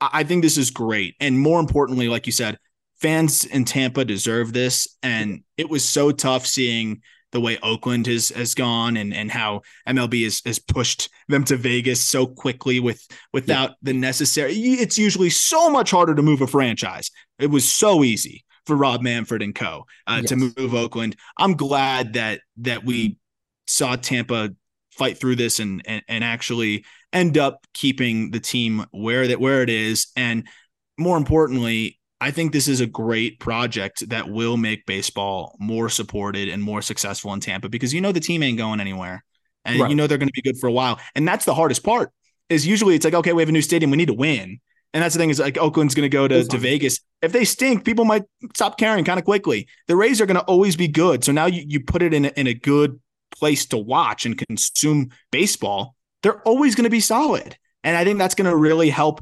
I 0.00 0.24
think 0.24 0.42
this 0.42 0.58
is 0.58 0.70
great. 0.70 1.16
And 1.20 1.38
more 1.38 1.58
importantly 1.60 2.08
like 2.08 2.26
you 2.26 2.32
said 2.32 2.58
fans 3.00 3.44
in 3.44 3.64
Tampa 3.64 4.04
deserve 4.04 4.52
this. 4.52 4.88
And 5.02 5.42
it 5.56 5.68
was 5.68 5.84
so 5.84 6.12
tough 6.12 6.46
seeing 6.46 7.02
the 7.36 7.40
way 7.40 7.58
Oakland 7.62 8.06
has 8.06 8.30
has 8.30 8.54
gone 8.54 8.96
and 8.96 9.12
and 9.12 9.30
how 9.30 9.60
MLB 9.86 10.24
has, 10.24 10.40
has 10.46 10.58
pushed 10.58 11.10
them 11.28 11.44
to 11.44 11.58
Vegas 11.58 12.02
so 12.02 12.26
quickly 12.26 12.80
with 12.80 13.06
without 13.34 13.68
yeah. 13.68 13.74
the 13.82 13.92
necessary 13.92 14.54
it's 14.54 14.96
usually 14.96 15.28
so 15.28 15.68
much 15.68 15.90
harder 15.90 16.14
to 16.14 16.22
move 16.22 16.40
a 16.40 16.46
franchise. 16.46 17.10
It 17.38 17.48
was 17.48 17.70
so 17.70 18.02
easy 18.02 18.46
for 18.64 18.74
Rob 18.74 19.02
Manfred 19.02 19.42
and 19.42 19.54
co 19.54 19.84
uh, 20.06 20.20
yes. 20.22 20.30
to 20.30 20.36
move 20.36 20.74
Oakland. 20.74 21.16
I'm 21.36 21.56
glad 21.56 22.14
that 22.14 22.40
that 22.62 22.84
we 22.84 23.18
saw 23.66 23.96
Tampa 23.96 24.54
fight 24.92 25.18
through 25.18 25.36
this 25.36 25.60
and, 25.60 25.82
and 25.84 26.02
and 26.08 26.24
actually 26.24 26.86
end 27.12 27.36
up 27.36 27.66
keeping 27.74 28.30
the 28.30 28.40
team 28.40 28.86
where 28.92 29.26
that 29.26 29.40
where 29.40 29.60
it 29.60 29.68
is 29.68 30.06
and 30.16 30.48
more 30.96 31.18
importantly 31.18 32.00
I 32.20 32.30
think 32.30 32.52
this 32.52 32.66
is 32.66 32.80
a 32.80 32.86
great 32.86 33.38
project 33.40 34.08
that 34.08 34.28
will 34.28 34.56
make 34.56 34.86
baseball 34.86 35.56
more 35.60 35.88
supported 35.88 36.48
and 36.48 36.62
more 36.62 36.80
successful 36.80 37.32
in 37.34 37.40
Tampa 37.40 37.68
because 37.68 37.92
you 37.92 38.00
know 38.00 38.12
the 38.12 38.20
team 38.20 38.42
ain't 38.42 38.58
going 38.58 38.80
anywhere 38.80 39.22
and 39.64 39.80
right. 39.80 39.90
you 39.90 39.96
know 39.96 40.06
they're 40.06 40.18
going 40.18 40.28
to 40.28 40.32
be 40.32 40.42
good 40.42 40.58
for 40.58 40.66
a 40.66 40.72
while. 40.72 40.98
And 41.14 41.28
that's 41.28 41.44
the 41.44 41.54
hardest 41.54 41.84
part 41.84 42.10
is 42.48 42.66
usually 42.66 42.94
it's 42.94 43.04
like, 43.04 43.14
okay, 43.14 43.32
we 43.32 43.42
have 43.42 43.48
a 43.48 43.52
new 43.52 43.62
stadium. 43.62 43.90
We 43.90 43.96
need 43.98 44.06
to 44.06 44.14
win. 44.14 44.60
And 44.94 45.02
that's 45.02 45.14
the 45.14 45.18
thing 45.18 45.30
is 45.30 45.38
like 45.38 45.58
Oakland's 45.58 45.94
going 45.94 46.08
to 46.08 46.14
go 46.14 46.26
to, 46.26 46.44
to 46.44 46.58
Vegas. 46.58 47.00
If 47.20 47.32
they 47.32 47.44
stink, 47.44 47.84
people 47.84 48.06
might 48.06 48.22
stop 48.54 48.78
caring 48.78 49.04
kind 49.04 49.18
of 49.18 49.24
quickly. 49.26 49.68
The 49.88 49.96
Rays 49.96 50.20
are 50.20 50.26
going 50.26 50.38
to 50.38 50.44
always 50.44 50.74
be 50.74 50.88
good. 50.88 51.22
So 51.22 51.32
now 51.32 51.46
you, 51.46 51.64
you 51.66 51.80
put 51.80 52.00
it 52.00 52.14
in 52.14 52.24
a, 52.24 52.28
in 52.28 52.46
a 52.46 52.54
good 52.54 52.98
place 53.36 53.66
to 53.66 53.76
watch 53.76 54.24
and 54.24 54.38
consume 54.38 55.10
baseball. 55.30 55.96
They're 56.22 56.40
always 56.42 56.74
going 56.74 56.84
to 56.84 56.90
be 56.90 57.00
solid. 57.00 57.58
And 57.84 57.96
I 57.96 58.04
think 58.04 58.18
that's 58.18 58.34
going 58.34 58.50
to 58.50 58.56
really 58.56 58.88
help 58.88 59.20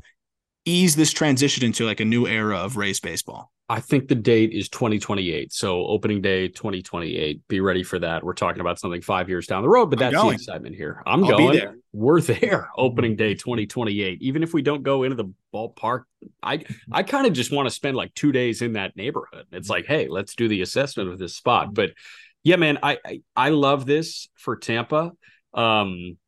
ease 0.64 0.96
this 0.96 1.12
transition 1.12 1.64
into 1.64 1.84
like 1.84 2.00
a 2.00 2.04
new 2.04 2.26
era 2.26 2.58
of 2.58 2.76
Rays 2.76 3.00
baseball? 3.00 3.50
I 3.68 3.80
think 3.80 4.08
the 4.08 4.14
date 4.14 4.52
is 4.52 4.68
2028. 4.68 5.52
So 5.52 5.86
opening 5.86 6.20
day 6.20 6.48
2028. 6.48 7.48
Be 7.48 7.60
ready 7.60 7.82
for 7.82 7.98
that. 7.98 8.22
We're 8.22 8.34
talking 8.34 8.60
about 8.60 8.78
something 8.78 9.00
five 9.00 9.30
years 9.30 9.46
down 9.46 9.62
the 9.62 9.70
road, 9.70 9.86
but 9.86 9.98
that's 9.98 10.14
the 10.14 10.28
excitement 10.28 10.76
here. 10.76 11.02
I'm 11.06 11.24
I'll 11.24 11.30
going. 11.30 11.58
There. 11.58 11.76
We're 11.92 12.20
there. 12.20 12.68
Opening 12.76 13.16
day 13.16 13.34
2028. 13.34 14.20
Even 14.20 14.42
if 14.42 14.52
we 14.52 14.60
don't 14.60 14.82
go 14.82 15.02
into 15.04 15.16
the 15.16 15.32
ballpark, 15.54 16.02
I 16.42 16.64
I 16.92 17.02
kind 17.04 17.26
of 17.26 17.32
just 17.32 17.52
want 17.52 17.66
to 17.66 17.70
spend 17.70 17.96
like 17.96 18.12
two 18.12 18.32
days 18.32 18.60
in 18.60 18.74
that 18.74 18.96
neighborhood. 18.96 19.46
It's 19.50 19.70
like, 19.70 19.86
hey, 19.86 20.08
let's 20.08 20.34
do 20.34 20.46
the 20.46 20.60
assessment 20.60 21.08
of 21.08 21.18
this 21.18 21.34
spot. 21.34 21.72
But 21.72 21.92
yeah, 22.42 22.56
man, 22.56 22.78
I 22.82 22.98
I, 23.02 23.22
I 23.34 23.48
love 23.48 23.86
this 23.86 24.28
for 24.36 24.56
Tampa. 24.56 25.12
Um, 25.54 26.18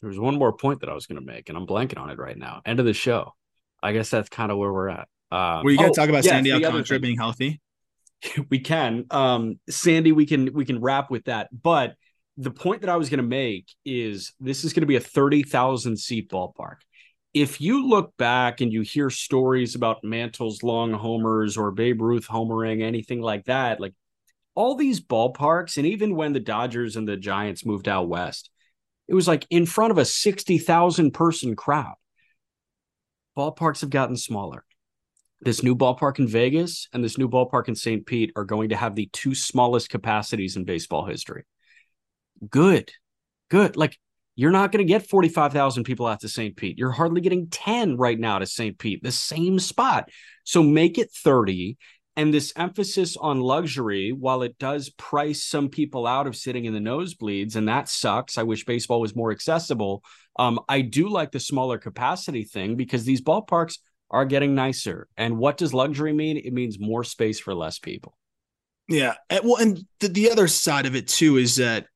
there 0.00 0.08
was 0.08 0.18
one 0.18 0.36
more 0.36 0.52
point 0.52 0.80
that 0.80 0.88
I 0.88 0.94
was 0.94 1.06
going 1.06 1.20
to 1.20 1.26
make, 1.26 1.48
and 1.48 1.58
I'm 1.58 1.66
blanking 1.66 1.98
on 1.98 2.10
it 2.10 2.18
right 2.18 2.36
now. 2.36 2.62
End 2.64 2.80
of 2.80 2.86
the 2.86 2.92
show. 2.92 3.34
I 3.82 3.92
guess 3.92 4.10
that's 4.10 4.28
kind 4.28 4.50
of 4.50 4.58
where 4.58 4.72
we're 4.72 4.88
at. 4.88 5.08
Um, 5.30 5.64
Were 5.64 5.70
you 5.70 5.78
going 5.78 5.92
to 5.92 6.00
oh, 6.00 6.02
talk 6.02 6.08
about 6.08 6.24
yeah, 6.24 6.32
Sandy 6.32 6.52
Alcantara 6.52 6.98
being 6.98 7.16
healthy? 7.16 7.60
we 8.50 8.58
can, 8.58 9.06
um, 9.10 9.58
Sandy. 9.68 10.12
We 10.12 10.26
can 10.26 10.52
we 10.52 10.64
can 10.64 10.80
wrap 10.80 11.10
with 11.10 11.24
that. 11.24 11.48
But 11.52 11.94
the 12.36 12.50
point 12.50 12.82
that 12.82 12.90
I 12.90 12.96
was 12.96 13.08
going 13.08 13.18
to 13.18 13.26
make 13.26 13.68
is 13.84 14.32
this 14.40 14.64
is 14.64 14.72
going 14.72 14.82
to 14.82 14.86
be 14.86 14.96
a 14.96 15.00
thirty 15.00 15.42
thousand 15.42 15.98
seat 15.98 16.30
ballpark. 16.30 16.76
If 17.32 17.60
you 17.60 17.86
look 17.86 18.16
back 18.16 18.60
and 18.60 18.72
you 18.72 18.80
hear 18.80 19.08
stories 19.08 19.76
about 19.76 20.02
Mantle's 20.02 20.64
long 20.64 20.92
homers 20.92 21.56
or 21.56 21.70
Babe 21.70 22.02
Ruth 22.02 22.26
homering, 22.26 22.82
anything 22.82 23.20
like 23.20 23.44
that, 23.44 23.80
like 23.80 23.94
all 24.56 24.74
these 24.74 25.00
ballparks, 25.00 25.76
and 25.76 25.86
even 25.86 26.16
when 26.16 26.32
the 26.32 26.40
Dodgers 26.40 26.96
and 26.96 27.06
the 27.06 27.16
Giants 27.16 27.64
moved 27.64 27.88
out 27.88 28.08
west, 28.08 28.50
it 29.10 29.14
was 29.14 29.26
like 29.26 29.44
in 29.50 29.66
front 29.66 29.90
of 29.90 29.98
a 29.98 30.04
60,000 30.04 31.10
person 31.10 31.56
crowd. 31.56 31.96
Ballparks 33.36 33.80
have 33.80 33.90
gotten 33.90 34.16
smaller. 34.16 34.64
This 35.40 35.64
new 35.64 35.74
ballpark 35.74 36.20
in 36.20 36.28
Vegas 36.28 36.86
and 36.92 37.02
this 37.02 37.18
new 37.18 37.28
ballpark 37.28 37.66
in 37.66 37.74
St. 37.74 38.06
Pete 38.06 38.30
are 38.36 38.44
going 38.44 38.68
to 38.68 38.76
have 38.76 38.94
the 38.94 39.10
two 39.12 39.34
smallest 39.34 39.90
capacities 39.90 40.54
in 40.56 40.64
baseball 40.64 41.06
history. 41.06 41.44
Good. 42.48 42.92
Good. 43.48 43.76
Like 43.76 43.98
you're 44.36 44.52
not 44.52 44.70
going 44.70 44.86
to 44.86 44.88
get 44.88 45.08
45,000 45.08 45.82
people 45.82 46.06
out 46.06 46.20
to 46.20 46.28
St. 46.28 46.56
Pete. 46.56 46.78
You're 46.78 46.92
hardly 46.92 47.20
getting 47.20 47.48
10 47.48 47.96
right 47.96 48.18
now 48.18 48.38
to 48.38 48.46
St. 48.46 48.78
Pete, 48.78 49.02
the 49.02 49.10
same 49.10 49.58
spot. 49.58 50.08
So 50.44 50.62
make 50.62 50.98
it 50.98 51.10
30 51.10 51.76
and 52.20 52.34
this 52.34 52.52
emphasis 52.54 53.16
on 53.16 53.40
luxury, 53.40 54.12
while 54.12 54.42
it 54.42 54.58
does 54.58 54.90
price 54.90 55.42
some 55.42 55.70
people 55.70 56.06
out 56.06 56.26
of 56.26 56.36
sitting 56.36 56.66
in 56.66 56.74
the 56.74 56.78
nosebleeds, 56.78 57.56
and 57.56 57.66
that 57.66 57.88
sucks. 57.88 58.36
I 58.36 58.42
wish 58.42 58.66
baseball 58.66 59.00
was 59.00 59.16
more 59.16 59.32
accessible. 59.32 60.04
Um, 60.38 60.60
I 60.68 60.82
do 60.82 61.08
like 61.08 61.32
the 61.32 61.40
smaller 61.40 61.78
capacity 61.78 62.44
thing 62.44 62.76
because 62.76 63.04
these 63.04 63.22
ballparks 63.22 63.78
are 64.10 64.26
getting 64.26 64.54
nicer. 64.54 65.08
And 65.16 65.38
what 65.38 65.56
does 65.56 65.72
luxury 65.72 66.12
mean? 66.12 66.36
It 66.36 66.52
means 66.52 66.78
more 66.78 67.04
space 67.04 67.40
for 67.40 67.54
less 67.54 67.78
people. 67.78 68.18
Yeah. 68.86 69.14
Well, 69.42 69.56
and 69.56 69.82
the, 70.00 70.08
the 70.08 70.30
other 70.30 70.46
side 70.46 70.84
of 70.84 70.94
it 70.94 71.08
too 71.08 71.38
is 71.38 71.56
that 71.56 71.86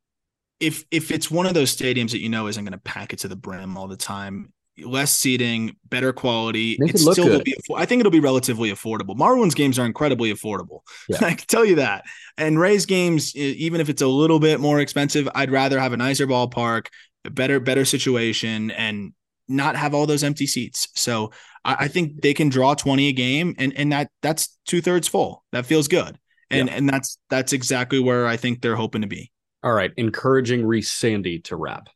if 0.59 0.87
if 0.91 1.11
it's 1.11 1.31
one 1.31 1.45
of 1.45 1.53
those 1.53 1.77
stadiums 1.77 2.13
that 2.13 2.21
you 2.21 2.31
know 2.31 2.47
isn't 2.47 2.65
going 2.65 2.73
to 2.73 2.79
pack 2.79 3.13
it 3.13 3.19
to 3.19 3.29
the 3.29 3.37
brim 3.37 3.77
all 3.77 3.89
the 3.89 3.97
time, 3.99 4.55
less 4.79 5.17
seating, 5.17 5.77
better 5.89 6.13
quality. 6.13 6.77
Make 6.79 6.91
it's 6.91 7.07
it 7.07 7.13
still 7.13 7.29
will 7.29 7.43
be. 7.43 7.57
I 7.75 7.85
think 7.85 8.01
it'll 8.01 8.13
be 8.13 8.21
relatively 8.21 8.71
affordable. 8.71 9.17
Marlins 9.17 9.55
games 9.55 9.79
are 9.79 9.87
incredibly 9.87 10.33
affordable. 10.33 10.81
Yeah. 11.09 11.19
I 11.21 11.35
can 11.35 11.47
tell 11.47 11.65
you 11.65 11.77
that. 11.77 12.05
And 12.37 12.59
Rays 12.59 12.87
games, 12.87 13.35
even 13.37 13.81
if 13.81 13.89
it's 13.89 14.03
a 14.03 14.07
little 14.07 14.41
bit 14.41 14.61
more 14.61 14.81
expensive, 14.81 15.29
I'd 15.35 15.51
rather 15.51 15.79
have 15.79 15.93
a 15.93 15.97
nicer 15.97 16.27
ballpark, 16.27 16.87
a 17.25 17.31
better 17.31 17.61
better 17.61 17.85
situation, 17.85 18.71
and 18.73 19.13
not 19.47 19.77
have 19.77 19.95
all 19.95 20.07
those 20.07 20.25
empty 20.25 20.47
seats. 20.47 20.89
So 20.95 21.31
I, 21.65 21.77
I 21.81 21.89
think 21.89 22.23
they 22.23 22.35
can 22.35 22.49
draw 22.49 22.75
twenty 22.75 23.09
a 23.09 23.13
game, 23.13 23.55
and 23.59 23.73
and 23.77 23.93
that 23.93 24.11
that's 24.23 24.57
two 24.67 24.81
thirds 24.81 25.09
full. 25.09 25.45
That 25.53 25.67
feels 25.67 25.89
good. 25.89 26.19
And 26.51 26.69
yeah. 26.69 26.75
and 26.75 26.89
that's 26.89 27.19
that's 27.31 27.53
exactly 27.53 28.01
where 28.01 28.27
I 28.27 28.37
think 28.37 28.61
they're 28.61 28.77
hoping 28.77 29.03
to 29.03 29.09
be. 29.09 29.31
All 29.63 29.73
right, 29.73 29.93
encouraging 29.97 30.67
Reese 30.67 30.93
Sandy 30.93 31.39
to 31.41 31.57
wrap 31.57 31.89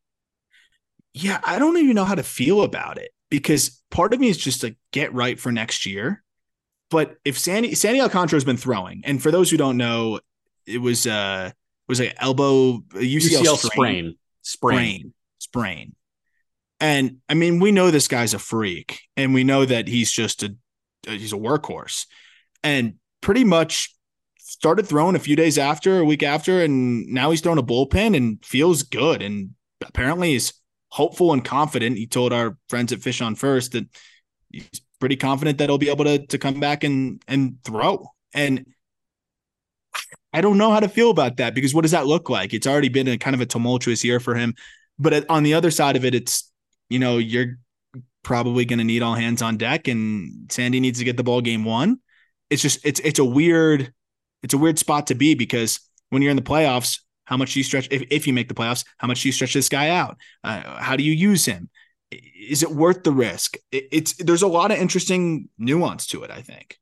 yeah, 1.14 1.40
I 1.44 1.58
don't 1.58 1.76
even 1.78 1.94
know 1.94 2.04
how 2.04 2.14
to 2.14 2.22
feel 2.22 2.62
about 2.62 2.98
it 2.98 3.10
because 3.30 3.82
part 3.90 4.14
of 4.14 4.20
me 4.20 4.28
is 4.28 4.36
just 4.36 4.60
to 4.62 4.76
get 4.92 5.12
right 5.12 5.38
for 5.38 5.52
next 5.52 5.86
year. 5.86 6.22
But 6.90 7.16
if 7.24 7.38
Sandy 7.38 7.74
Sandy 7.74 8.00
Alcantara 8.00 8.36
has 8.36 8.44
been 8.44 8.56
throwing, 8.56 9.02
and 9.04 9.22
for 9.22 9.30
those 9.30 9.50
who 9.50 9.56
don't 9.56 9.76
know, 9.76 10.20
it 10.66 10.78
was 10.78 11.06
uh 11.06 11.50
it 11.52 11.90
was 11.90 12.00
an 12.00 12.12
elbow 12.18 12.76
a 12.76 12.98
UCL, 12.98 13.42
UCL 13.42 13.56
sprain, 13.58 13.64
sprain, 13.66 14.14
sprain, 14.42 15.14
sprain. 15.38 15.94
And 16.80 17.16
I 17.28 17.34
mean, 17.34 17.58
we 17.58 17.72
know 17.72 17.90
this 17.90 18.08
guy's 18.08 18.34
a 18.34 18.38
freak, 18.38 19.00
and 19.16 19.34
we 19.34 19.44
know 19.44 19.64
that 19.64 19.88
he's 19.88 20.10
just 20.10 20.42
a 20.42 20.54
he's 21.02 21.32
a 21.32 21.36
workhorse, 21.36 22.06
and 22.62 22.94
pretty 23.20 23.44
much 23.44 23.94
started 24.38 24.86
throwing 24.86 25.16
a 25.16 25.20
few 25.20 25.36
days 25.36 25.58
after, 25.58 25.98
a 25.98 26.04
week 26.04 26.22
after, 26.22 26.62
and 26.62 27.06
now 27.08 27.30
he's 27.30 27.40
throwing 27.40 27.58
a 27.58 27.62
bullpen 27.62 28.16
and 28.16 28.42
feels 28.44 28.82
good, 28.82 29.20
and 29.20 29.50
apparently 29.82 30.32
he's 30.32 30.54
hopeful 30.88 31.32
and 31.32 31.44
confident. 31.44 31.96
He 31.96 32.06
told 32.06 32.32
our 32.32 32.56
friends 32.68 32.92
at 32.92 33.00
Fish 33.00 33.20
on 33.20 33.34
First 33.34 33.72
that 33.72 33.86
he's 34.50 34.80
pretty 35.00 35.16
confident 35.16 35.58
that 35.58 35.68
he'll 35.68 35.78
be 35.78 35.90
able 35.90 36.04
to 36.04 36.26
to 36.26 36.38
come 36.38 36.60
back 36.60 36.84
and 36.84 37.22
and 37.28 37.58
throw. 37.64 38.06
And 38.34 38.66
I 40.32 40.40
don't 40.40 40.58
know 40.58 40.70
how 40.70 40.80
to 40.80 40.88
feel 40.88 41.10
about 41.10 41.36
that 41.38 41.54
because 41.54 41.74
what 41.74 41.82
does 41.82 41.92
that 41.92 42.06
look 42.06 42.28
like? 42.28 42.52
It's 42.52 42.66
already 42.66 42.88
been 42.88 43.08
a 43.08 43.18
kind 43.18 43.34
of 43.34 43.40
a 43.40 43.46
tumultuous 43.46 44.04
year 44.04 44.20
for 44.20 44.34
him. 44.34 44.54
But 44.98 45.28
on 45.30 45.42
the 45.42 45.54
other 45.54 45.70
side 45.70 45.96
of 45.96 46.04
it, 46.04 46.14
it's 46.14 46.50
you 46.90 46.98
know 46.98 47.18
you're 47.18 47.58
probably 48.22 48.64
going 48.64 48.78
to 48.78 48.84
need 48.84 49.02
all 49.02 49.14
hands 49.14 49.42
on 49.42 49.56
deck, 49.56 49.88
and 49.88 50.50
Sandy 50.50 50.80
needs 50.80 50.98
to 50.98 51.04
get 51.04 51.16
the 51.16 51.24
ball 51.24 51.40
game 51.40 51.64
one. 51.64 51.98
It's 52.50 52.62
just 52.62 52.84
it's 52.84 53.00
it's 53.00 53.18
a 53.18 53.24
weird 53.24 53.92
it's 54.42 54.54
a 54.54 54.58
weird 54.58 54.78
spot 54.78 55.08
to 55.08 55.14
be 55.14 55.34
because 55.34 55.80
when 56.10 56.22
you're 56.22 56.30
in 56.30 56.36
the 56.36 56.42
playoffs, 56.42 57.00
how 57.28 57.36
much 57.36 57.52
do 57.52 57.60
you 57.60 57.64
stretch 57.64 57.88
if, 57.90 58.04
if 58.10 58.26
you 58.26 58.32
make 58.32 58.48
the 58.48 58.54
playoffs? 58.54 58.86
How 58.96 59.06
much 59.06 59.20
do 59.20 59.28
you 59.28 59.32
stretch 59.32 59.52
this 59.52 59.68
guy 59.68 59.90
out? 59.90 60.16
Uh, 60.42 60.62
how 60.80 60.96
do 60.96 61.04
you 61.04 61.12
use 61.12 61.44
him? 61.44 61.68
Is 62.10 62.62
it 62.62 62.70
worth 62.70 63.02
the 63.02 63.12
risk? 63.12 63.58
It, 63.70 63.84
it's 63.92 64.14
there's 64.14 64.40
a 64.40 64.48
lot 64.48 64.70
of 64.70 64.78
interesting 64.78 65.50
nuance 65.58 66.06
to 66.06 66.22
it. 66.22 66.30
I 66.30 66.40
think 66.40 66.78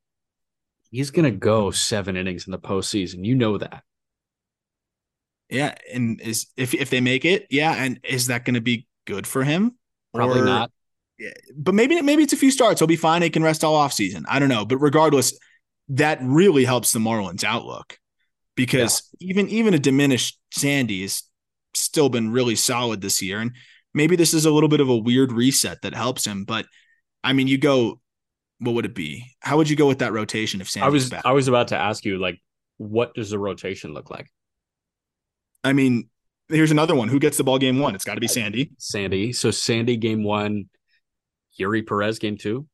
he's 0.93 1.11
going 1.11 1.25
to 1.25 1.37
go 1.37 1.73
seven 1.73 2.17
innings 2.17 2.47
in 2.47 2.53
the 2.53 2.61
postseason. 2.61 3.25
You 3.25 3.35
know 3.35 3.59
that. 3.59 3.83
Yeah, 5.51 5.75
and 5.93 6.21
is 6.21 6.47
if 6.57 6.75
if 6.75 6.91
they 6.91 7.01
make 7.01 7.25
it, 7.25 7.49
yeah, 7.51 7.73
and 7.73 7.99
is 8.05 8.29
that 8.29 8.45
going 8.45 8.55
to 8.55 8.61
be 8.61 8.87
good 9.05 9.27
for 9.27 9.43
him? 9.43 9.75
Probably 10.15 10.43
or, 10.43 10.45
not. 10.45 10.71
Yeah, 11.19 11.31
but 11.57 11.75
maybe 11.75 12.01
maybe 12.03 12.23
it's 12.23 12.35
a 12.35 12.37
few 12.37 12.53
starts. 12.53 12.79
He'll 12.79 12.87
be 12.87 12.95
fine. 12.95 13.23
He 13.23 13.31
can 13.31 13.43
rest 13.43 13.65
all 13.65 13.75
off 13.75 13.93
season. 13.93 14.25
I 14.29 14.39
don't 14.39 14.49
know, 14.49 14.65
but 14.65 14.77
regardless, 14.77 15.37
that 15.89 16.21
really 16.23 16.65
helps 16.65 16.93
the 16.93 17.01
Marlins 17.01 17.43
outlook 17.43 17.99
because 18.57 19.09
yeah. 19.21 19.31
even 19.31 19.49
even 19.49 19.75
a 19.75 19.79
diminished 19.79 20.41
Sandy 20.51 21.03
has 21.03 21.23
still 21.75 22.09
been 22.09 22.33
really 22.33 22.57
solid 22.57 23.01
this 23.01 23.23
year. 23.23 23.41
And 23.41 23.53
maybe 23.95 24.17
this 24.17 24.35
is 24.35 24.45
a 24.45 24.51
little 24.51 24.69
bit 24.69 24.81
of 24.81 24.89
a 24.89 24.97
weird 24.97 25.31
reset 25.31 25.83
that 25.83 25.95
helps 25.95 26.27
him. 26.27 26.45
But 26.45 26.67
I 27.23 27.33
mean, 27.33 27.47
you 27.47 27.59
go, 27.59 28.01
what 28.59 28.75
would 28.75 28.87
it 28.87 28.95
be? 28.95 29.25
How 29.41 29.59
would 29.59 29.71
you 29.71 29.77
go 29.77 29.87
with 29.87 30.01
that 30.01 30.13
rotation 30.13 30.61
if 30.61 30.69
Sandy 30.69 30.87
I 30.87 30.91
was 30.91 31.11
back? 31.11 31.23
I 31.25 31.33
was 31.33 31.49
about 31.49 31.69
to 31.69 31.77
ask 31.77 32.05
you 32.05 32.19
like, 32.19 32.41
what 32.79 33.15
does 33.15 33.31
the 33.31 33.39
rotation 33.39 33.93
look 33.95 34.11
like? 34.11 34.29
I 35.63 35.73
mean, 35.73 36.09
here's 36.49 36.71
another 36.71 36.95
one. 36.95 37.09
Who 37.09 37.19
gets 37.19 37.37
the 37.37 37.45
ball 37.45 37.59
game 37.59 37.79
one? 37.79 37.95
It's 37.95 38.05
got 38.05 38.15
to 38.15 38.21
be 38.21 38.29
Sandy. 38.29 38.73
Sandy. 38.79 39.33
So 39.33 39.51
Sandy 39.51 39.97
game 39.97 40.23
one, 40.23 40.69
Eury 41.59 41.87
Perez 41.87 42.19
game 42.19 42.37
two, 42.37 42.67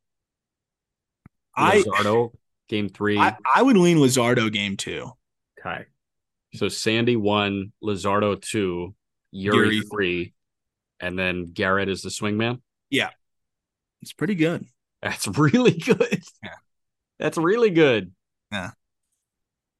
I, 1.57 1.83
Luzardo 1.83 2.33
game 2.69 2.89
three. 2.89 3.19
I 3.19 3.37
I 3.55 3.63
would 3.63 3.77
lean 3.77 3.99
Luzardo 3.99 4.53
game 4.53 4.77
two. 4.77 5.13
Okay. 5.65 5.85
So 6.55 6.69
Sandy 6.69 7.17
one, 7.17 7.73
Luzardo 7.83 8.41
two, 8.41 8.95
Eury, 9.35 9.81
Eury. 9.81 9.91
three, 9.91 10.35
and 11.01 11.19
then 11.19 11.47
Garrett 11.47 11.89
is 11.89 12.03
the 12.03 12.11
swingman. 12.11 12.61
Yeah, 12.91 13.11
it's 14.03 14.13
pretty 14.13 14.35
good. 14.35 14.67
That's 15.03 15.27
really 15.27 15.73
good. 15.79 16.23
Yeah. 16.43 16.51
That's 17.19 17.39
really 17.39 17.71
good. 17.71 18.13
Yeah. 18.51 18.71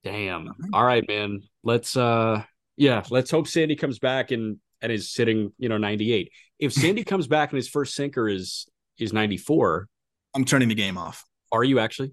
Damn. 0.05 0.49
All 0.49 0.55
right. 0.59 0.71
All 0.73 0.85
right, 0.85 1.09
man. 1.09 1.43
Let's 1.63 1.97
uh 1.97 2.43
yeah, 2.77 3.05
let's 3.11 3.31
hope 3.31 3.47
Sandy 3.47 3.77
comes 3.77 3.99
back 3.99 4.31
and 4.31 4.59
and 4.81 4.91
is 4.91 5.11
sitting, 5.11 5.53
you 5.59 5.69
know, 5.69 5.79
98. 5.79 6.33
If 6.59 6.73
Sandy 6.73 7.05
comes 7.05 7.27
back 7.27 7.51
and 7.51 7.57
his 7.57 7.69
first 7.69 7.95
sinker 7.95 8.29
is 8.29 8.67
is 8.99 9.13
94, 9.13 9.89
I'm 10.35 10.45
turning 10.45 10.69
the 10.69 10.75
game 10.75 10.97
off. 10.99 11.25
are 11.51 11.65
you 11.65 11.79
actually? 11.79 12.13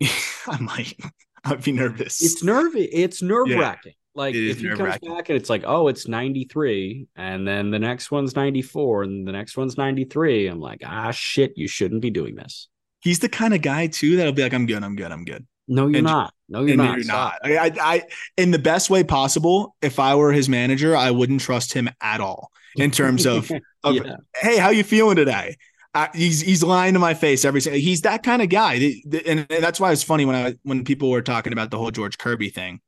I 0.46 0.58
might. 0.60 0.94
I'd 1.44 1.62
be 1.62 1.72
nervous. 1.72 2.22
It's 2.22 2.42
nerve 2.42 2.72
it's 2.76 3.22
nerve-wracking. 3.22 3.94
Like 4.14 4.34
It 4.34 4.50
if 4.50 4.58
he 4.60 4.68
comes 4.68 4.98
back 4.98 5.28
and 5.28 5.36
it's 5.36 5.48
like, 5.48 5.62
oh, 5.66 5.86
it's 5.88 6.08
93, 6.08 7.06
and 7.16 7.46
then 7.46 7.70
the 7.70 7.78
next 7.78 8.10
one's 8.10 8.34
94, 8.34 9.04
and 9.04 9.26
the 9.26 9.32
next 9.32 9.56
one's 9.56 9.78
93. 9.78 10.48
I'm 10.48 10.60
like, 10.60 10.82
ah 10.84 11.10
shit, 11.12 11.52
you 11.56 11.68
shouldn't 11.68 12.02
be 12.02 12.10
doing 12.10 12.34
this. 12.34 12.68
He's 13.00 13.20
the 13.20 13.28
kind 13.28 13.54
of 13.54 13.62
guy 13.62 13.86
too 13.86 14.16
that'll 14.16 14.32
be 14.32 14.42
like, 14.42 14.52
I'm 14.52 14.66
good, 14.66 14.82
I'm 14.82 14.96
good, 14.96 15.12
I'm 15.12 15.24
good. 15.24 15.46
No, 15.68 15.86
you're 15.86 15.98
And- 15.98 16.06
not. 16.06 16.34
No, 16.48 16.62
you're 16.64 16.76
not. 16.76 16.96
you're 16.96 17.04
Stop. 17.04 17.34
not. 17.44 17.52
I, 17.52 17.58
I, 17.66 17.72
I, 17.80 18.02
in 18.36 18.50
the 18.50 18.58
best 18.58 18.90
way 18.90 19.04
possible. 19.04 19.76
If 19.80 20.00
I 20.00 20.16
were 20.16 20.32
his 20.32 20.48
manager, 20.48 20.96
I 20.96 21.12
wouldn't 21.12 21.40
trust 21.40 21.72
him 21.72 21.88
at 22.00 22.20
all 22.20 22.50
in 22.74 22.90
terms 22.90 23.24
of, 23.24 23.48
of 23.84 23.94
Yeah. 23.94 24.16
hey, 24.34 24.56
how 24.56 24.70
you 24.70 24.82
feeling 24.82 25.14
today? 25.14 25.56
Uh, 25.92 26.06
he's 26.14 26.40
he's 26.40 26.62
lying 26.62 26.94
to 26.94 27.00
my 27.00 27.14
face 27.14 27.44
every 27.44 27.60
single. 27.60 27.80
He's 27.80 28.02
that 28.02 28.22
kind 28.22 28.42
of 28.42 28.48
guy, 28.48 28.94
and, 29.26 29.46
that's 29.48 29.80
why 29.80 29.90
it's 29.90 30.04
funny 30.04 30.24
when 30.24 30.36
I 30.36 30.54
when 30.62 30.84
people 30.84 31.10
were 31.10 31.22
talking 31.22 31.52
about 31.52 31.70
the 31.70 31.78
whole 31.78 31.90
George 31.90 32.16
Kirby 32.16 32.50
thing. 32.50 32.80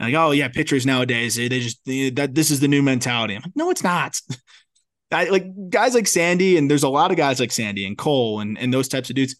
Like, 0.00 0.14
oh 0.14 0.32
yeah, 0.32 0.48
pitchers 0.48 0.86
nowadays 0.86 1.36
they 1.36 1.48
just 1.48 1.84
they, 1.84 2.10
that 2.10 2.34
this 2.34 2.50
is 2.50 2.60
the 2.60 2.68
new 2.68 2.82
mentality. 2.82 3.34
I'm 3.34 3.42
like, 3.42 3.56
no, 3.56 3.70
it's 3.70 3.84
not. 3.84 4.20
I, 5.10 5.28
like 5.30 5.46
guys 5.70 5.94
like 5.94 6.06
Sandy, 6.06 6.56
and 6.56 6.70
there's 6.70 6.82
a 6.82 6.88
lot 6.88 7.10
of 7.10 7.16
guys 7.16 7.40
like 7.40 7.52
Sandy 7.52 7.86
and 7.86 7.96
Cole 7.96 8.40
and 8.40 8.58
and 8.58 8.74
those 8.74 8.88
types 8.88 9.08
of 9.08 9.16
dudes. 9.16 9.36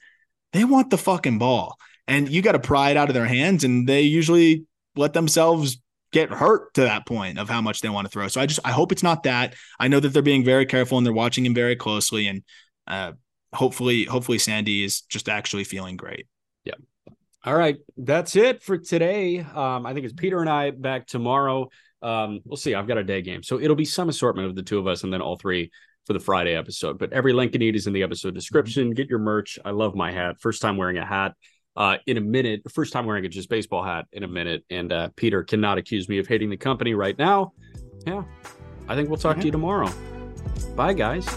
They 0.53 0.65
want 0.65 0.91
the 0.91 0.99
fucking 0.99 1.39
ball, 1.39 1.77
and 2.07 2.29
you 2.29 2.41
got 2.41 2.53
to 2.53 2.61
pry 2.61 2.91
it 2.91 2.97
out 2.97 3.09
of 3.09 3.15
their 3.15 3.27
hands, 3.27 3.65
and 3.65 3.89
they 3.89 4.03
usually 4.03 4.65
let 4.97 5.13
themselves 5.13 5.79
get 6.11 6.31
hurt 6.31 6.73
to 6.75 6.83
that 6.83 7.07
point 7.07 7.39
of 7.39 7.51
how 7.51 7.61
much 7.61 7.81
they 7.81 7.89
want 7.89 8.07
to 8.07 8.11
throw. 8.11 8.29
So 8.29 8.41
I 8.41 8.47
just 8.47 8.61
I 8.65 8.71
hope 8.71 8.93
it's 8.93 9.03
not 9.03 9.25
that. 9.25 9.55
I 9.79 9.89
know 9.89 10.01
that 10.01 10.11
they're 10.11 10.23
being 10.23 10.45
very 10.45 10.67
careful 10.67 10.99
and 10.99 11.07
they're 11.07 11.13
watching 11.13 11.45
him 11.45 11.55
very 11.55 11.77
closely, 11.77 12.29
and 12.29 12.43
uh, 12.89 13.13
hopefully 13.53 14.05
hopefully 14.05 14.39
Sandy 14.39 14.83
is 14.83 15.03
just 15.03 15.29
actually 15.29 15.65
feeling 15.65 15.97
great. 15.97 16.27
Yeah. 16.65 16.75
All 17.45 17.55
right, 17.55 17.77
that's 17.97 18.35
it 18.35 18.63
for 18.63 18.77
today. 18.77 19.39
Um, 19.41 19.87
I 19.87 19.95
think 19.95 20.05
it's 20.05 20.15
Peter 20.15 20.41
and 20.41 20.51
I 20.51 20.71
back 20.71 21.07
tomorrow. 21.07 21.69
Um, 22.03 22.41
we'll 22.45 22.57
see. 22.57 22.75
I've 22.75 22.89
got 22.89 22.99
a 22.99 23.05
day 23.05 23.23
game, 23.23 23.43
so 23.43 23.61
it'll 23.61 23.77
be 23.77 23.85
some 23.85 24.09
assortment 24.09 24.49
of 24.49 24.57
the 24.57 24.63
two 24.63 24.79
of 24.79 24.87
us, 24.87 25.05
and 25.05 25.13
then 25.13 25.21
all 25.21 25.37
three 25.37 25.71
for 26.09 26.15
the 26.15 26.21
Friday 26.21 26.55
episode. 26.55 26.99
But 26.99 27.13
every 27.13 27.33
link 27.33 27.53
you 27.53 27.59
need 27.61 27.77
is 27.77 27.87
in 27.87 27.93
the 27.93 28.03
episode 28.03 28.35
description. 28.35 28.91
Get 28.91 29.09
your 29.09 29.19
merch. 29.19 29.59
I 29.65 29.71
love 29.71 29.95
my 29.95 30.11
hat. 30.11 30.41
First 30.41 30.63
time 30.63 30.77
wearing 30.77 30.99
a 30.99 31.05
hat 31.05 31.35
uh, 31.77 31.99
in 32.07 32.17
a 32.17 32.21
minute. 32.21 32.63
First 32.73 32.93
time 32.93 33.07
wearing 33.07 33.25
a 33.25 33.29
just 33.29 33.49
baseball 33.49 33.85
hat 33.85 34.07
in 34.13 34.25
a 34.25 34.29
minute. 34.29 34.65
And 34.71 34.93
uh, 34.93 35.11
Peter 35.17 35.45
cannot 35.45 35.79
accuse 35.79 36.09
me 36.09 36.19
of 36.19 36.27
hating 36.27 36.51
the 36.51 36.57
company 36.57 36.95
right 36.95 37.17
now. 37.19 37.53
Yeah, 38.07 38.25
I 38.89 38.95
think 38.95 39.09
we'll 39.09 39.19
talk 39.19 39.39
to 39.39 39.45
you 39.45 39.53
tomorrow. 39.53 39.93
Bye, 40.75 40.95
guys. 40.95 41.29